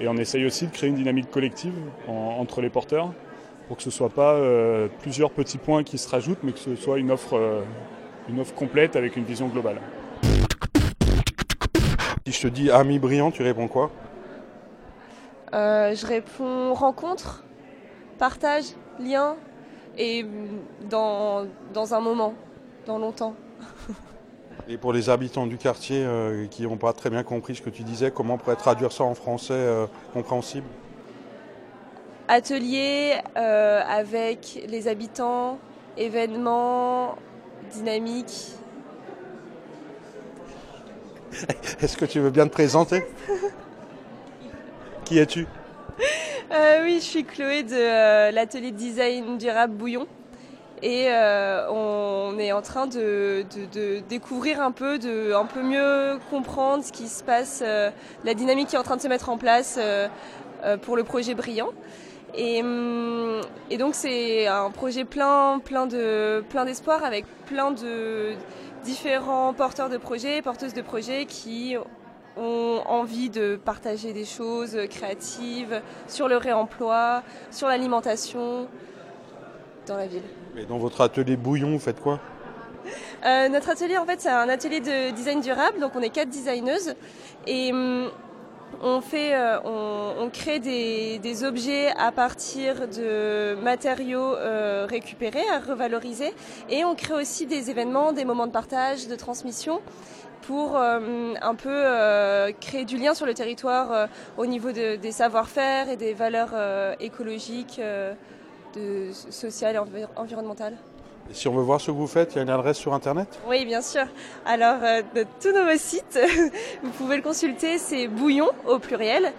Et 0.00 0.08
on 0.08 0.16
essaye 0.16 0.46
aussi 0.46 0.68
de 0.68 0.72
créer 0.72 0.88
une 0.88 0.96
dynamique 0.96 1.30
collective 1.30 1.74
en- 2.08 2.38
entre 2.40 2.62
les 2.62 2.70
porteurs 2.70 3.12
pour 3.68 3.76
que 3.76 3.82
ce 3.82 3.90
ne 3.90 3.92
soit 3.92 4.08
pas 4.08 4.40
plusieurs 5.00 5.32
petits 5.32 5.58
points 5.58 5.84
qui 5.84 5.98
se 5.98 6.08
rajoutent, 6.08 6.42
mais 6.42 6.52
que 6.52 6.58
ce 6.60 6.76
soit 6.76 6.98
une 6.98 7.10
offre 7.10 7.58
complète 8.56 8.96
avec 8.96 9.16
une 9.16 9.24
vision 9.24 9.48
globale. 9.48 9.76
Si 12.30 12.36
je 12.36 12.42
te 12.42 12.46
dis 12.46 12.70
ami 12.70 13.00
brillant, 13.00 13.32
tu 13.32 13.42
réponds 13.42 13.66
quoi? 13.66 13.90
Euh, 15.52 15.96
je 15.96 16.06
réponds 16.06 16.74
rencontre, 16.74 17.42
partage, 18.20 18.66
lien 19.00 19.34
et 19.98 20.24
dans, 20.88 21.46
dans 21.74 21.92
un 21.92 21.98
moment, 21.98 22.34
dans 22.86 22.98
longtemps. 22.98 23.34
Et 24.68 24.78
pour 24.78 24.92
les 24.92 25.10
habitants 25.10 25.48
du 25.48 25.58
quartier 25.58 26.04
euh, 26.04 26.46
qui 26.46 26.62
n'ont 26.62 26.76
pas 26.76 26.92
très 26.92 27.10
bien 27.10 27.24
compris 27.24 27.56
ce 27.56 27.62
que 27.62 27.70
tu 27.70 27.82
disais, 27.82 28.12
comment 28.12 28.34
on 28.34 28.38
pourrait 28.38 28.54
traduire 28.54 28.92
ça 28.92 29.02
en 29.02 29.16
français 29.16 29.54
euh, 29.54 29.86
compréhensible? 30.12 30.68
Atelier 32.28 33.14
avec 33.34 34.64
les 34.68 34.86
habitants, 34.86 35.58
événements, 35.96 37.16
dynamiques. 37.72 38.52
Est-ce 41.80 41.96
que 41.96 42.04
tu 42.04 42.20
veux 42.20 42.30
bien 42.30 42.46
te 42.46 42.52
présenter 42.52 43.04
Qui 45.04 45.18
es-tu 45.18 45.46
Euh, 46.52 46.82
oui, 46.84 46.96
je 46.96 47.04
suis 47.04 47.24
Chloé 47.24 47.62
de 47.62 47.74
euh, 47.74 48.30
l'atelier 48.30 48.72
de 48.72 48.76
design 48.76 49.38
durable 49.38 49.74
Bouillon. 49.74 50.06
Et 50.82 51.08
euh, 51.08 51.70
on 51.70 52.38
est 52.38 52.52
en 52.52 52.62
train 52.62 52.86
de, 52.86 53.44
découvrir 54.08 54.62
un 54.62 54.72
peu, 54.72 54.98
de 54.98 55.32
mieux 55.62 56.18
comprendre 56.30 56.82
ce 56.82 56.90
qui 56.90 57.06
se 57.06 57.22
passe, 57.22 57.62
la 58.24 58.34
dynamique 58.34 58.68
qui 58.68 58.76
est 58.76 58.78
en 58.78 58.82
train 58.82 58.96
de 58.96 59.02
se 59.02 59.08
mettre 59.08 59.28
en 59.28 59.36
place 59.36 59.78
pour 60.80 60.96
le 60.96 61.04
projet 61.04 61.34
Brillant. 61.34 61.68
Et, 62.34 62.62
hum, 62.62 63.42
et 63.68 63.76
donc 63.76 63.94
c'est 63.94 64.46
un 64.46 64.70
projet 64.70 65.04
plein, 65.04 65.60
plein 65.62 65.86
d'espoir 66.64 67.04
avec 67.04 67.26
plein 67.44 67.72
de 67.72 68.36
différents 68.84 69.52
porteurs 69.54 69.88
de 69.88 69.96
projets, 69.96 70.42
porteuses 70.42 70.74
de 70.74 70.82
projets 70.82 71.26
qui 71.26 71.76
ont 72.36 72.82
envie 72.86 73.30
de 73.30 73.56
partager 73.56 74.12
des 74.12 74.24
choses 74.24 74.78
créatives 74.88 75.80
sur 76.06 76.28
le 76.28 76.36
réemploi, 76.36 77.22
sur 77.50 77.68
l'alimentation 77.68 78.68
dans 79.86 79.96
la 79.96 80.06
ville. 80.06 80.22
Et 80.56 80.64
dans 80.64 80.78
votre 80.78 81.00
atelier 81.00 81.36
bouillon, 81.36 81.72
vous 81.72 81.78
faites 81.78 82.00
quoi? 82.00 82.20
Euh, 83.26 83.48
notre 83.48 83.68
atelier, 83.70 83.98
en 83.98 84.06
fait, 84.06 84.20
c'est 84.20 84.30
un 84.30 84.48
atelier 84.48 84.80
de 84.80 85.10
design 85.10 85.40
durable. 85.40 85.80
Donc, 85.80 85.92
on 85.94 86.00
est 86.00 86.10
quatre 86.10 86.30
designeuses 86.30 86.94
et 87.46 87.72
hum, 87.72 88.10
on 88.82 89.00
fait, 89.00 89.34
euh, 89.34 89.58
on, 89.64 90.30
crée 90.30 90.58
des, 90.58 91.44
objets 91.44 91.90
à 91.96 92.12
partir 92.12 92.88
de 92.88 93.54
matériaux 93.62 94.34
euh, 94.34 94.86
récupérés, 94.88 95.48
à 95.52 95.58
revaloriser, 95.58 96.32
et 96.68 96.84
on 96.84 96.94
crée 96.94 97.14
aussi 97.14 97.46
des 97.46 97.70
événements, 97.70 98.12
des 98.12 98.24
moments 98.24 98.46
de 98.46 98.52
partage, 98.52 99.08
de 99.08 99.16
transmission 99.16 99.80
pour 100.42 100.76
euh, 100.76 101.34
un 101.40 101.54
peu 101.54 101.84
créer 102.60 102.84
du 102.84 102.96
lien 102.96 103.14
sur 103.14 103.26
le 103.26 103.34
territoire 103.34 104.08
au 104.38 104.46
niveau 104.46 104.72
de- 104.72 104.96
des 104.96 105.12
savoir-faire 105.12 105.88
et 105.90 105.96
des 105.96 106.14
valeurs 106.14 106.54
écologiques, 107.00 107.80
sociales 109.30 109.74
et 109.76 109.78
envi- 109.78 110.06
environnementales. 110.16 110.76
Et 111.30 111.34
Si 111.34 111.46
on 111.46 111.54
veut 111.54 111.62
voir 111.62 111.80
ce 111.80 111.86
que 111.86 111.90
vous 111.92 112.08
faites, 112.08 112.32
il 112.32 112.36
y 112.36 112.38
a 112.40 112.42
une 112.42 112.50
adresse 112.50 112.76
sur 112.76 112.92
Internet? 112.92 113.38
Oui, 113.46 113.64
bien 113.64 113.82
sûr. 113.82 114.04
Alors, 114.44 114.78
euh, 114.82 115.02
de 115.14 115.24
tout 115.40 115.52
nouveau 115.56 115.76
site, 115.76 116.18
vous 116.82 116.90
pouvez 116.90 117.16
le 117.16 117.22
consulter, 117.22 117.78
c'est 117.78 118.08
bouillon 118.08 118.48
au 118.66 118.80
pluriel, 118.80 119.32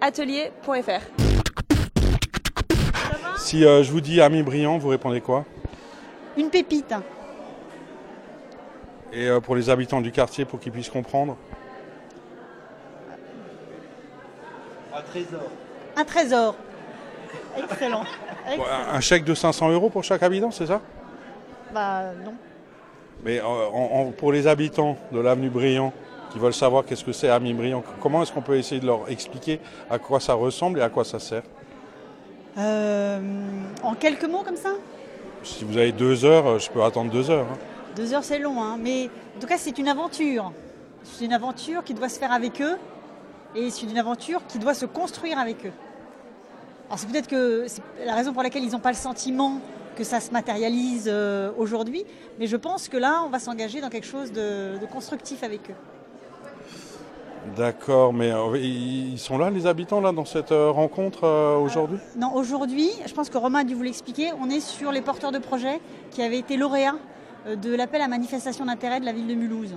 atelier.fr. 0.00 1.02
Si 3.38 3.64
euh, 3.64 3.82
je 3.82 3.92
vous 3.92 4.00
dis 4.00 4.20
ami 4.22 4.42
brillant, 4.42 4.78
vous 4.78 4.88
répondez 4.88 5.20
quoi? 5.20 5.44
Une 6.38 6.48
pépite. 6.48 6.94
Et 9.12 9.28
euh, 9.28 9.40
pour 9.40 9.56
les 9.56 9.68
habitants 9.68 10.00
du 10.00 10.10
quartier, 10.10 10.46
pour 10.46 10.58
qu'ils 10.58 10.72
puissent 10.72 10.90
comprendre? 10.90 11.36
Un 14.94 15.02
trésor. 15.02 15.50
Un 15.96 16.04
trésor. 16.04 16.56
Excellent. 17.64 18.02
Un- 18.92 19.00
chèque 19.00 19.24
de 19.24 19.34
500 19.34 19.70
euros 19.70 19.90
pour 19.90 20.04
chaque 20.04 20.22
habitant, 20.22 20.50
c'est 20.50 20.66
ça 20.66 20.80
Bah 21.74 22.02
non. 22.24 22.34
Mais 23.24 23.40
euh, 23.40 23.44
en- 23.44 24.00
en- 24.08 24.10
pour 24.12 24.32
les 24.32 24.46
habitants 24.46 24.96
de 25.12 25.20
l'avenue 25.20 25.50
Brillant 25.50 25.92
qui 26.30 26.38
veulent 26.38 26.54
savoir 26.54 26.84
qu'est-ce 26.84 27.04
que 27.04 27.12
c'est 27.12 27.28
Ami 27.30 27.52
Brillant, 27.54 27.82
comment 28.00 28.22
est-ce 28.22 28.32
qu'on 28.32 28.42
peut 28.42 28.56
essayer 28.56 28.80
de 28.80 28.86
leur 28.86 29.10
expliquer 29.10 29.60
à 29.90 29.98
quoi 29.98 30.20
ça 30.20 30.34
ressemble 30.34 30.78
et 30.78 30.82
à 30.82 30.88
quoi 30.88 31.04
ça 31.04 31.18
sert 31.18 31.42
Euh, 32.58 33.20
en 33.82 33.94
quelques 33.94 34.24
mots 34.24 34.42
comme 34.44 34.56
ça? 34.56 34.70
Si 35.42 35.64
vous 35.64 35.76
avez 35.76 35.92
deux 35.92 36.24
heures, 36.24 36.46
euh, 36.46 36.58
je 36.58 36.70
peux 36.70 36.82
attendre 36.82 37.10
deux 37.10 37.30
heures. 37.30 37.46
hein. 37.52 37.58
Deux 37.96 38.12
heures 38.14 38.24
c'est 38.24 38.38
long, 38.38 38.62
hein. 38.62 38.76
mais 38.80 39.08
en 39.36 39.40
tout 39.40 39.46
cas 39.46 39.58
c'est 39.58 39.76
une 39.78 39.88
aventure. 39.88 40.52
C'est 41.04 41.24
une 41.24 41.32
aventure 41.32 41.84
qui 41.84 41.94
doit 41.94 42.08
se 42.08 42.18
faire 42.18 42.32
avec 42.32 42.60
eux 42.60 42.76
et 43.54 43.70
c'est 43.70 43.86
une 43.86 43.98
aventure 43.98 44.40
qui 44.48 44.58
doit 44.58 44.74
se 44.74 44.86
construire 44.86 45.38
avec 45.38 45.64
eux. 45.66 45.72
Alors 46.88 46.98
c'est 46.98 47.08
peut-être 47.08 47.28
que 47.28 47.64
c'est 47.66 47.82
la 48.04 48.14
raison 48.14 48.32
pour 48.32 48.42
laquelle 48.42 48.64
ils 48.64 48.72
n'ont 48.72 48.78
pas 48.78 48.90
le 48.90 48.96
sentiment 48.96 49.60
que 49.94 50.04
ça 50.04 50.20
se 50.20 50.30
matérialise 50.30 51.04
euh, 51.06 51.50
aujourd'hui, 51.58 52.04
mais 52.38 52.46
je 52.46 52.56
pense 52.56 52.88
que 52.88 52.96
là 52.96 53.22
on 53.26 53.28
va 53.28 53.38
s'engager 53.38 53.80
dans 53.80 53.90
quelque 53.90 54.06
chose 54.06 54.32
de, 54.32 54.78
de 54.78 54.86
constructif 54.86 55.42
avec 55.42 55.68
eux. 55.70 55.74
D'accord, 57.56 58.12
mais 58.12 58.30
euh, 58.30 58.58
ils 58.58 59.18
sont 59.18 59.38
là, 59.38 59.50
les 59.50 59.66
habitants, 59.66 60.00
là, 60.00 60.12
dans 60.12 60.24
cette 60.24 60.52
euh, 60.52 60.70
rencontre 60.70 61.24
euh, 61.24 61.56
aujourd'hui? 61.56 61.98
Non, 62.16 62.34
aujourd'hui, 62.34 62.90
je 63.06 63.12
pense 63.14 63.30
que 63.30 63.38
Romain 63.38 63.60
a 63.60 63.64
dû 63.64 63.74
vous 63.74 63.82
l'expliquer, 63.82 64.32
on 64.40 64.50
est 64.50 64.60
sur 64.60 64.92
les 64.92 65.00
porteurs 65.00 65.32
de 65.32 65.38
projets 65.38 65.80
qui 66.10 66.22
avaient 66.22 66.38
été 66.38 66.56
lauréats 66.56 66.96
de 67.46 67.74
l'appel 67.74 68.02
à 68.02 68.08
manifestation 68.08 68.66
d'intérêt 68.66 69.00
de 69.00 69.06
la 69.06 69.12
ville 69.12 69.26
de 69.26 69.34
Mulhouse. 69.34 69.74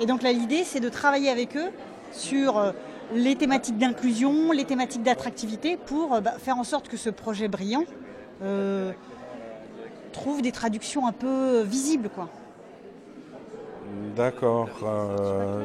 Et 0.00 0.06
donc 0.06 0.22
là, 0.22 0.32
l'idée, 0.32 0.64
c'est 0.64 0.80
de 0.80 0.88
travailler 0.88 1.30
avec 1.30 1.56
eux 1.56 1.70
sur 2.12 2.72
les 3.14 3.36
thématiques 3.36 3.78
d'inclusion, 3.78 4.52
les 4.52 4.64
thématiques 4.64 5.02
d'attractivité 5.02 5.76
pour 5.76 6.14
euh, 6.14 6.20
bah, 6.20 6.32
faire 6.38 6.58
en 6.58 6.64
sorte 6.64 6.88
que 6.88 6.96
ce 6.96 7.10
projet 7.10 7.48
brillant 7.48 7.84
euh, 8.42 8.92
trouve 10.12 10.42
des 10.42 10.52
traductions 10.52 11.06
un 11.06 11.12
peu 11.12 11.60
visibles. 11.62 12.08
Quoi. 12.08 12.28
D'accord. 14.16 14.68
euh, 14.84 15.64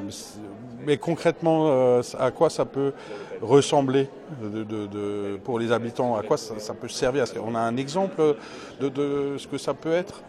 mais 0.86 0.98
concrètement, 0.98 1.68
euh, 1.68 2.02
à 2.20 2.32
quoi 2.32 2.50
ça 2.50 2.66
peut 2.66 2.94
ressembler 3.42 4.08
de- 4.42 4.64
de- 4.64 4.88
de- 4.88 5.40
pour 5.44 5.60
les 5.60 5.72
habitants 5.72 6.16
À 6.16 6.22
quoi 6.24 6.38
ça, 6.38 6.60
ça 6.60 6.74
peut 6.74 6.88
servir? 6.88 7.26
Qu'on 7.34 7.56
a 7.56 7.60
un 7.60 7.78
exemple 7.78 8.36
de, 8.80 9.36
ce 9.38 9.48
que 9.48 9.58
ça 9.58 9.74
peut 9.74 9.92
être? 9.94 10.22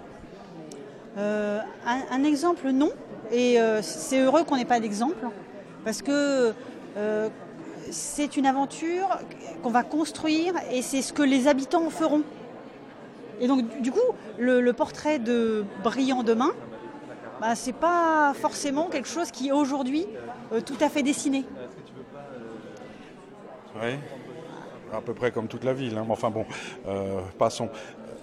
Euh, 1.19 1.61
un, 1.87 2.01
un 2.21 2.25
exemple, 2.25 2.71
non. 2.71 2.91
Et 3.33 3.61
euh, 3.61 3.81
c'est 3.83 4.21
heureux 4.23 4.45
qu'on 4.45 4.57
n'ait 4.57 4.65
pas 4.65 4.81
d'exemple, 4.81 5.27
parce 5.85 6.01
que 6.03 6.53
euh, 6.97 7.29
c'est 7.91 8.37
une 8.37 8.47
aventure 8.47 9.09
qu'on 9.63 9.71
va 9.71 9.83
construire 9.83 10.55
et 10.73 10.83
c'est 10.83 11.03
ce 11.03 11.13
que 11.13 11.23
les 11.23 11.47
habitants 11.49 11.89
feront. 11.91 12.23
Et 13.41 13.47
donc, 13.49 13.81
du- 13.81 13.93
coup, 13.93 13.99
le, 14.39 14.61
le 14.61 14.73
portrait 14.73 15.19
de 15.19 15.65
Brillant 15.85 16.23
demain, 16.23 16.51
bah, 17.41 17.55
c'est 17.55 17.75
pas 17.75 18.33
forcément 18.35 18.87
quelque 18.87 19.09
chose 19.09 19.31
qui 19.31 19.49
est 19.49 19.53
aujourd'hui 19.53 20.07
euh, 20.53 20.61
tout 20.61 20.77
à 20.81 20.89
fait 20.89 21.03
dessiné. 21.03 21.45
Oui. 23.83 23.91
À 24.93 25.01
peu 25.03 25.13
près 25.13 25.31
comme 25.33 25.49
toute 25.49 25.65
la 25.65 25.75
ville. 25.75 25.99
hein. 25.99 26.05
Mais 26.07 26.13
Enfin 26.13 26.31
bon, 26.31 26.47
euh, 26.89 27.21
passons. 27.39 27.69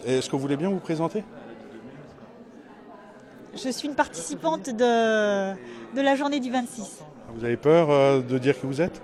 Est-ce 0.05 0.27
que 0.27 0.35
vous 0.35 0.41
voulez 0.41 0.57
bien 0.57 0.69
vous 0.69 0.79
présenter? 0.79 1.23
Je 3.55 3.69
suis 3.69 3.87
une 3.87 3.93
participante 3.95 4.69
de, 4.71 5.51
de 5.95 6.01
la 6.01 6.15
journée 6.15 6.39
du 6.39 6.49
26. 6.49 7.01
Vous 7.35 7.43
avez 7.43 7.57
peur 7.57 7.89
euh, 7.89 8.21
de 8.21 8.37
dire 8.37 8.59
qui 8.59 8.65
vous 8.65 8.81
êtes? 8.81 9.01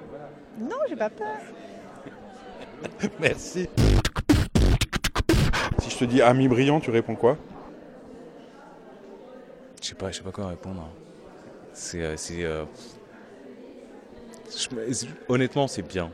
Non, 0.59 0.77
j'ai 0.87 0.95
pas 0.95 1.09
peur. 1.09 1.37
Merci. 3.19 3.67
Si 5.79 5.89
je 5.89 5.97
te 5.97 6.05
dis 6.05 6.21
ami 6.21 6.47
brillant, 6.47 6.79
tu 6.79 6.91
réponds 6.91 7.15
quoi? 7.15 7.37
Je 9.81 9.87
sais 9.87 9.95
pas, 9.95 10.11
je 10.11 10.17
sais 10.17 10.23
pas 10.23 10.31
quoi 10.31 10.47
répondre. 10.47 10.87
C'est, 11.73 12.03
euh, 12.03 12.17
c'est, 12.17 12.43
euh, 12.43 12.65
je 14.49 15.07
honnêtement, 15.27 15.67
c'est 15.67 15.81
bien. 15.81 16.11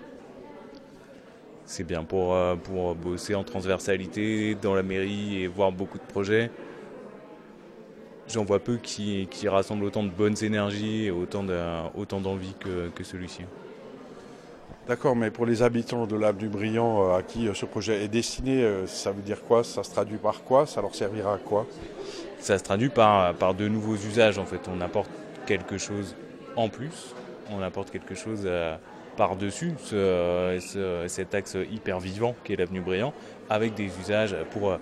C'est 1.65 1.84
bien 1.84 2.04
pour, 2.04 2.34
euh, 2.34 2.56
pour 2.56 2.95
bosser 2.95 3.36
en 3.36 3.43
transversalité 3.43 4.56
dans 4.56 4.75
la 4.75 4.84
mairie 4.84 5.41
et 5.41 5.47
voir 5.47 5.71
beaucoup 5.71 5.97
de 5.97 6.04
projets. 6.04 6.51
J'en 8.27 8.43
vois 8.43 8.59
peu 8.59 8.77
qui, 8.77 9.27
qui 9.29 9.47
rassemblent 9.47 9.83
autant 9.85 10.03
de 10.03 10.09
bonnes 10.09 10.35
énergies 10.43 11.05
et 11.05 11.11
autant, 11.11 11.43
de, 11.43 11.57
autant 11.95 12.19
d'envie 12.19 12.53
que, 12.59 12.89
que 12.95 13.03
celui-ci. 13.03 13.43
D'accord, 14.88 15.15
mais 15.15 15.31
pour 15.31 15.45
les 15.45 15.63
habitants 15.63 16.05
de 16.05 16.15
l'avenue 16.15 16.47
Brillant 16.47 17.09
euh, 17.09 17.17
à 17.17 17.23
qui 17.23 17.47
euh, 17.47 17.53
ce 17.53 17.65
projet 17.65 18.03
est 18.03 18.07
destiné, 18.07 18.61
euh, 18.63 18.85
ça 18.88 19.11
veut 19.11 19.21
dire 19.21 19.41
quoi? 19.43 19.63
Ça 19.63 19.83
se 19.83 19.91
traduit 19.91 20.17
par 20.17 20.43
quoi? 20.43 20.65
Ça 20.67 20.81
leur 20.81 20.93
servira 20.93 21.35
à 21.35 21.38
quoi? 21.38 21.65
Ça 22.39 22.57
se 22.59 22.63
traduit 22.63 22.89
par, 22.89 23.33
par 23.35 23.53
de 23.55 23.67
nouveaux 23.67 23.95
usages 23.95 24.38
en 24.38 24.45
fait. 24.45 24.61
On 24.67 24.81
apporte 24.81 25.09
quelque 25.47 25.77
chose 25.77 26.15
en 26.55 26.69
plus, 26.69 27.13
on 27.51 27.61
apporte 27.61 27.89
quelque 27.89 28.15
chose 28.15 28.47
par-dessus 29.17 29.73
ce- 29.83 30.57
ce- 30.59 31.05
cet 31.07 31.33
axe 31.33 31.57
hyper 31.71 31.99
vivant 31.99 32.35
qui 32.43 32.53
est 32.53 32.55
l'avenue 32.55 32.81
Brillant, 32.81 33.13
avec 33.49 33.73
des 33.73 33.89
usages 33.99 34.35
pour, 34.51 34.77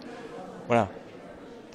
voilà, 0.67 0.89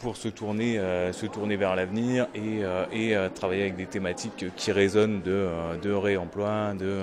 pour 0.01 0.17
se, 0.17 0.29
tourner, 0.29 0.79
euh, 0.79 1.13
se 1.13 1.27
tourner 1.27 1.57
vers 1.57 1.77
l'avenir 1.77 2.27
et, 2.35 2.65
euh, 2.65 2.85
et, 2.93 3.17
euh, 3.17 3.29
travailler 3.29 3.63
avec 3.63 3.77
des 3.77 3.87
thématiques 3.87 4.47
qui 4.57 4.73
résonnent 4.73 5.21
de, 5.23 5.49
de 5.83 5.93
réemploi, 5.93 6.75
de, 6.79 7.03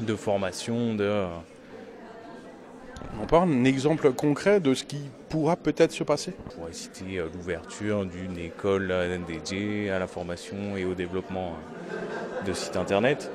de 0.00 0.14
formation, 0.14 0.94
de, 0.94 1.24
On 3.20 3.26
parle 3.26 3.50
un 3.50 3.64
exemple 3.64 4.12
concret 4.12 4.60
de 4.60 4.74
ce 4.74 4.84
qui 4.84 5.00
pourra 5.28 5.56
peut-être 5.56 5.92
se 5.92 6.04
passer? 6.04 6.34
On 6.46 6.60
pourrait 6.60 6.72
citer 6.72 7.22
l'ouverture 7.34 8.04
d'une 8.04 8.38
école 8.38 8.92
dédiée 9.26 9.90
à 9.90 9.98
la 9.98 10.06
formation 10.06 10.76
et 10.76 10.84
au 10.84 10.94
développement 10.94 11.54
de 12.46 12.52
sites 12.52 12.76
internet, 12.76 13.30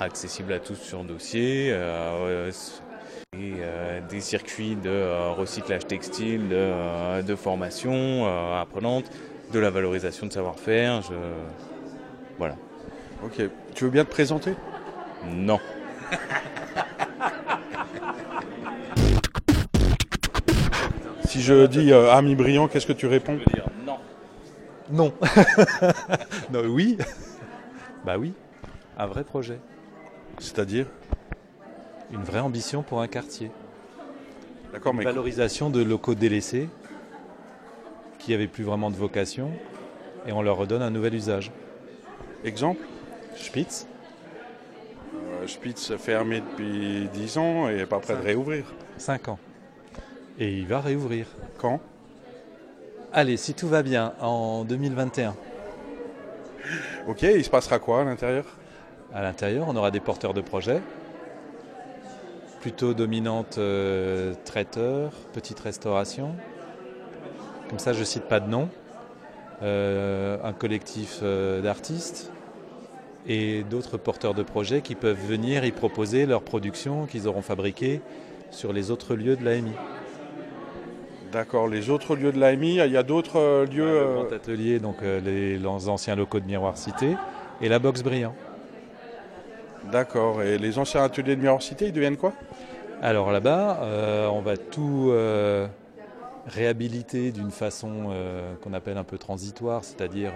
accessible 0.00 0.52
à 0.52 0.58
tous 0.58 0.76
sur 0.76 1.04
dossier, 1.04 1.70
euh, 1.72 2.50
et 3.38 3.56
euh, 3.60 4.00
des 4.08 4.20
circuits 4.20 4.76
de 4.76 4.88
euh, 4.88 5.30
recyclage 5.32 5.86
textile, 5.86 6.48
de, 6.48 6.54
euh, 6.56 7.22
de 7.22 7.34
formation 7.34 7.92
euh, 8.26 8.60
apprenante, 8.60 9.10
de 9.52 9.58
la 9.58 9.70
valorisation 9.70 10.26
de 10.26 10.32
savoir-faire. 10.32 11.02
Je... 11.02 11.14
Voilà. 12.38 12.56
Ok. 13.24 13.42
Tu 13.74 13.84
veux 13.84 13.90
bien 13.90 14.04
te 14.04 14.10
présenter? 14.10 14.54
Non. 15.30 15.60
Si 21.26 21.42
je 21.42 21.66
dis 21.66 21.92
euh, 21.92 22.12
ami 22.12 22.34
brillant, 22.34 22.68
qu'est-ce 22.68 22.86
que 22.86 22.92
tu 22.92 23.06
réponds? 23.06 23.38
Non. 23.86 23.98
Non. 24.90 25.12
non. 26.52 26.62
Oui. 26.66 26.96
Bah 28.04 28.16
oui. 28.18 28.32
Un 28.96 29.06
vrai 29.06 29.24
projet. 29.24 29.58
C'est-à-dire? 30.38 30.86
Une 32.12 32.22
vraie 32.22 32.40
ambition 32.40 32.82
pour 32.82 33.00
un 33.00 33.08
quartier. 33.08 33.50
D'accord, 34.72 34.92
Une 34.92 34.98
mais- 34.98 35.04
valorisation 35.04 35.70
de 35.70 35.82
locaux 35.82 36.14
délaissés 36.14 36.68
qui 38.18 38.32
n'avaient 38.32 38.46
plus 38.46 38.64
vraiment 38.64 38.90
de 38.90 38.96
vocation 38.96 39.50
et 40.26 40.32
on 40.32 40.42
leur 40.42 40.56
redonne 40.56 40.82
un 40.82 40.90
nouvel 40.90 41.14
usage. 41.14 41.50
Exemple? 42.44 42.82
Spitz. 43.36 43.86
Euh, 45.14 45.46
Spitz 45.46 45.94
fermé 45.96 46.40
depuis 46.40 47.08
10 47.12 47.38
ans 47.38 47.68
et 47.68 47.84
pas 47.86 47.98
prêt 47.98 48.16
de 48.16 48.22
réouvrir. 48.22 48.64
5 48.98 49.28
ans. 49.28 49.38
Et 50.38 50.52
il 50.58 50.66
va 50.66 50.80
réouvrir. 50.80 51.26
Quand? 51.58 51.80
Allez, 53.12 53.36
si 53.36 53.54
tout 53.54 53.68
va 53.68 53.82
bien, 53.82 54.12
en 54.20 54.64
2021. 54.64 55.34
Ok, 57.08 57.22
il 57.22 57.44
se 57.44 57.50
passera 57.50 57.78
quoi 57.78 58.00
à 58.02 58.04
l'intérieur? 58.04 58.44
À 59.14 59.22
l'intérieur, 59.22 59.66
on 59.68 59.76
aura 59.76 59.90
des 59.90 60.00
porteurs 60.00 60.34
de 60.34 60.40
projets, 60.40 60.80
plutôt 62.66 62.94
dominante 62.94 63.58
euh, 63.58 64.34
traiteur, 64.44 65.12
petite 65.32 65.60
restauration. 65.60 66.34
Comme 67.68 67.78
ça, 67.78 67.92
je 67.92 68.02
cite 68.02 68.24
pas 68.24 68.40
de 68.40 68.50
nom. 68.50 68.68
Euh, 69.62 70.36
un 70.42 70.52
collectif 70.52 71.20
euh, 71.22 71.62
d'artistes 71.62 72.32
et 73.28 73.62
d'autres 73.62 73.98
porteurs 73.98 74.34
de 74.34 74.42
projets 74.42 74.80
qui 74.80 74.96
peuvent 74.96 75.24
venir 75.28 75.64
y 75.64 75.70
proposer 75.70 76.26
leurs 76.26 76.42
productions 76.42 77.06
qu'ils 77.06 77.28
auront 77.28 77.40
fabriquées 77.40 78.00
sur 78.50 78.72
les 78.72 78.90
autres 78.90 79.14
lieux 79.14 79.36
de 79.36 79.44
l'AMI. 79.44 79.70
D'accord, 81.30 81.68
les 81.68 81.88
autres 81.88 82.16
lieux 82.16 82.32
de 82.32 82.40
l'AMI, 82.40 82.78
il 82.84 82.90
y 82.90 82.96
a 82.96 83.04
d'autres 83.04 83.64
lieux. 83.72 84.00
Le 84.00 84.14
grand 84.24 84.32
atelier, 84.32 84.80
donc 84.80 84.96
les, 85.02 85.56
les 85.56 85.66
anciens 85.66 86.16
locaux 86.16 86.40
de 86.40 86.46
Miroir 86.46 86.76
Cité, 86.76 87.14
et 87.60 87.68
la 87.68 87.78
box 87.78 88.02
Brillant. 88.02 88.34
D'accord, 89.92 90.42
et 90.42 90.58
les 90.58 90.78
anciens 90.78 91.04
ateliers 91.04 91.36
de 91.36 91.40
Miroir 91.40 91.62
Cité, 91.62 91.86
ils 91.86 91.92
deviennent 91.92 92.16
quoi? 92.16 92.32
Alors 93.02 93.30
là-bas, 93.30 93.82
euh, 93.82 94.26
on 94.26 94.40
va 94.40 94.56
tout 94.56 95.10
euh, 95.10 95.68
réhabiliter 96.46 97.30
d'une 97.30 97.52
façon 97.52 98.08
euh, 98.10 98.56
qu'on 98.56 98.72
appelle 98.72 98.96
un 98.98 99.04
peu 99.04 99.16
transitoire, 99.16 99.84
c'est-à-dire 99.84 100.32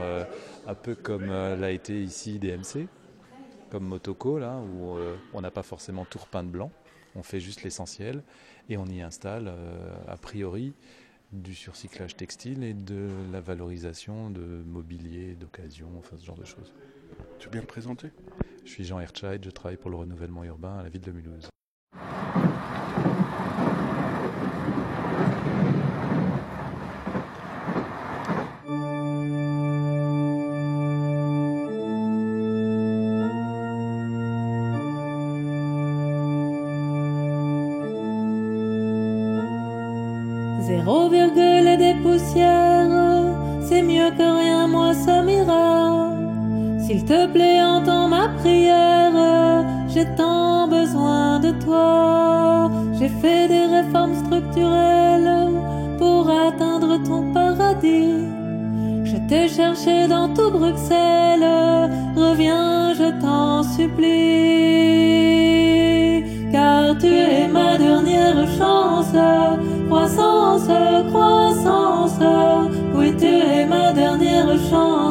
un 0.67 0.75
peu 0.75 0.95
comme 0.95 1.31
l'a 1.31 1.71
été 1.71 2.01
ici 2.01 2.39
DMC, 2.39 2.87
comme 3.71 3.85
Motoko, 3.85 4.39
là, 4.39 4.57
où 4.59 4.97
on 5.35 5.41
n'a 5.41 5.51
pas 5.51 5.63
forcément 5.63 6.05
tout 6.05 6.19
repeint 6.19 6.45
de 6.45 6.49
blanc, 6.49 6.71
on 7.17 7.23
fait 7.23 7.41
juste 7.41 7.63
l'essentiel, 7.65 8.23
et 8.69 8.77
on 8.77 8.87
y 8.87 9.03
installe, 9.03 9.53
a 10.07 10.17
priori, 10.17 10.73
du 11.33 11.55
surcyclage 11.55 12.17
textile 12.17 12.63
et 12.63 12.75
de 12.75 13.09
la 13.33 13.41
valorisation 13.41 14.31
de 14.31 14.63
mobilier, 14.67 15.35
d'occasion, 15.35 15.89
enfin 15.99 16.17
ce 16.19 16.25
genre 16.25 16.39
de 16.39 16.45
choses. 16.45 16.73
Tu 17.39 17.47
veux 17.47 17.53
bien 17.53 17.61
te 17.63 17.67
présenter? 17.67 18.09
Je 18.65 18.71
suis 18.71 18.85
Jean 18.85 19.01
Herscheid, 19.01 19.45
je 19.45 19.51
travaille 19.51 19.77
pour 19.77 19.91
le 19.91 19.97
renouvellement 19.97 20.45
urbain 20.45 20.79
à 20.79 20.83
la 20.83 20.89
ville 20.89 21.01
de 21.01 21.11
Mulhouse. 21.11 21.49
Zéro 40.63 41.09
virgule 41.09 41.67
et 41.67 41.77
des 41.77 41.95
poussières, 42.03 43.35
c'est 43.63 43.83
mieux 43.83 44.11
que 44.11 44.41
rien, 44.41 44.69
moi 44.69 44.95
ça 44.95 45.23
m'ira. 45.23 46.20
S'il 46.91 47.05
te 47.05 47.27
plaît, 47.29 47.63
entends 47.63 48.09
ma 48.09 48.31
prière, 48.41 49.13
j'ai 49.87 50.07
tant 50.17 50.67
besoin 50.67 51.39
de 51.39 51.53
toi. 51.65 52.69
J'ai 52.99 53.09
fait 53.09 53.47
des 53.47 53.67
réformes 53.77 54.17
structurelles 54.17 55.53
pour 55.99 56.29
atteindre 56.29 57.01
ton 57.05 57.33
paradis. 57.33 58.27
Je 59.05 59.17
t'ai 59.29 59.47
cherché 59.47 60.09
dans 60.09 60.35
tout 60.35 60.51
Bruxelles, 60.51 61.47
reviens, 62.17 62.93
je 62.95 63.09
t'en 63.21 63.63
supplie. 63.63 64.09
Car 66.51 66.99
tu 66.99 67.07
es 67.07 67.47
ma 67.47 67.79
dernière 67.79 68.49
chance, 68.59 69.15
croissance, 69.87 70.69
croissance. 71.11 72.19
Oui, 72.97 73.15
tu 73.17 73.27
es 73.27 73.65
ma 73.65 73.93
dernière 73.93 74.59
chance, 74.69 75.10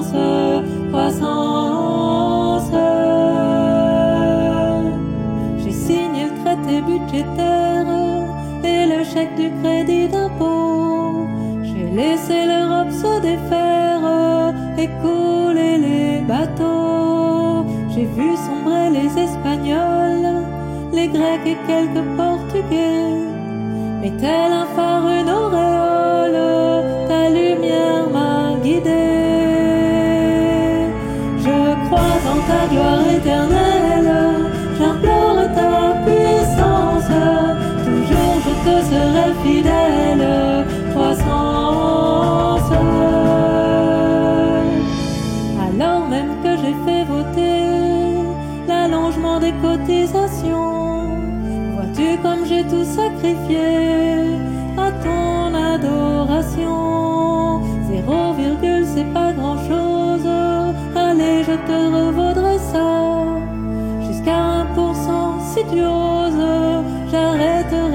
J'ai 17.99 18.05
vu 18.05 18.37
sombrer 18.37 18.89
les 18.91 19.11
Espagnols, 19.19 20.45
les 20.93 21.09
Grecs 21.09 21.45
et 21.45 21.57
quelques 21.67 22.05
Portugais. 22.15 23.11
Mais 23.99 24.11
tel 24.11 24.53
un 24.53 24.65
phare, 24.67 25.05
une 25.05 25.27
j'ai 52.49 52.63
tout 52.63 52.83
sacrifié 52.83 53.69
à 54.75 54.91
ton 55.03 55.53
adoration. 55.73 57.61
Zéro 57.87 58.33
virgule, 58.33 58.85
c'est 58.93 59.11
pas 59.13 59.31
grand 59.33 59.57
chose. 59.69 60.27
Allez, 60.95 61.43
je 61.43 61.55
te 61.67 61.77
revaudrai 61.97 62.57
ça. 62.73 62.89
Jusqu'à 64.07 64.65
1% 64.75 65.39
si 65.51 65.61
tu 65.71 65.79
oses, 65.81 66.83
j'arrêterai 67.11 67.88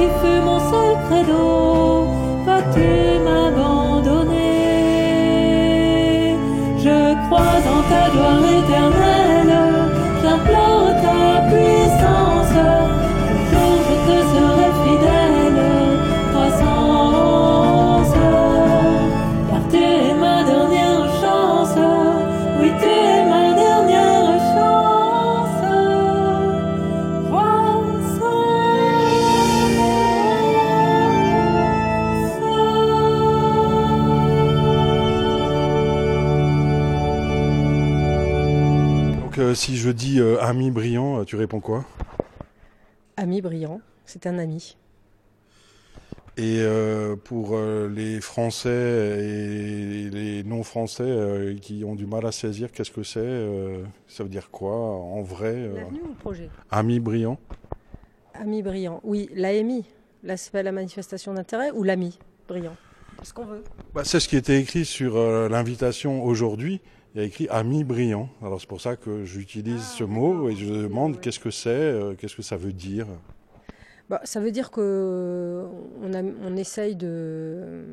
qui 0.00 0.08
fus 0.20 0.40
mon 0.48 0.60
seul 0.70 0.92
credo, 1.06 1.44
vas-tu 2.46 2.90
m'abandonner? 3.26 4.38
Je 6.84 6.98
crois 7.24 7.60
en 7.74 7.80
ta 7.90 8.04
gloire 8.14 8.44
éternelle, 8.58 8.99
euh, 39.50 39.54
si 39.54 39.76
je 39.76 39.90
dis 39.90 40.20
euh, 40.20 40.40
ami 40.40 40.70
brillant, 40.70 41.20
euh, 41.20 41.24
tu 41.24 41.36
réponds 41.36 41.60
quoi? 41.60 41.84
Ami 43.16 43.40
brillant, 43.42 43.80
c'est 44.06 44.26
un 44.26 44.38
ami. 44.38 44.76
Et 46.36 46.60
euh, 46.60 47.16
pour 47.16 47.58
les 47.58 48.20
Français 48.20 48.70
et 48.70 50.10
les 50.10 50.42
non-Français 50.44 51.56
qui 51.60 51.84
ont 51.84 51.94
du 51.94 52.06
mal 52.06 52.24
à 52.24 52.32
saisir, 52.32 52.72
qu'est-ce 52.72 52.92
que 52.92 53.02
c'est 53.02 53.46
Ça 54.08 54.22
veut 54.22 54.30
dire 54.30 54.50
quoi 54.50 54.74
en 54.74 55.20
vrai 55.20 55.68
L'avenue 55.68 56.00
ou 56.02 56.08
le 56.08 56.14
projet? 56.14 56.48
Ami 56.70 56.98
brillant 56.98 57.38
Ami 58.32 58.62
brillant, 58.62 59.00
oui, 59.04 59.28
l'AMI, 59.34 59.84
l'aspect 60.22 60.62
la 60.62 60.72
manifestation 60.72 61.34
d'intérêt 61.34 61.72
ou 61.72 61.82
l'ami 61.82 62.18
brillant? 62.48 62.76
Ce 63.22 63.34
qu'on 63.34 63.44
veut. 63.44 63.62
Bah, 63.92 64.04
C'est 64.04 64.20
ce 64.20 64.28
qui 64.28 64.36
était 64.36 64.58
écrit 64.60 64.86
sur 64.86 65.18
l'invitation 65.50 66.24
aujourd'hui. 66.24 66.80
Il 67.14 67.20
y 67.20 67.24
a 67.24 67.26
écrit 67.26 67.48
ami 67.48 67.82
brillant. 67.84 68.28
Alors 68.42 68.60
c'est 68.60 68.68
pour 68.68 68.80
ça 68.80 68.96
que 68.96 69.24
j'utilise 69.24 69.82
ce 69.82 70.04
mot 70.04 70.48
et 70.48 70.54
je 70.54 70.66
demande 70.72 71.20
qu'est-ce 71.20 71.40
que 71.40 71.50
c'est, 71.50 71.68
euh, 71.70 72.14
qu'est-ce 72.14 72.36
que 72.36 72.42
ça 72.42 72.56
veut 72.56 72.72
dire. 72.72 73.06
Bah, 74.08 74.20
ça 74.24 74.40
veut 74.40 74.52
dire 74.52 74.70
que 74.70 75.66
on, 76.02 76.14
a- 76.14 76.22
on 76.22 76.56
essaye 76.56 76.94
de, 76.96 77.84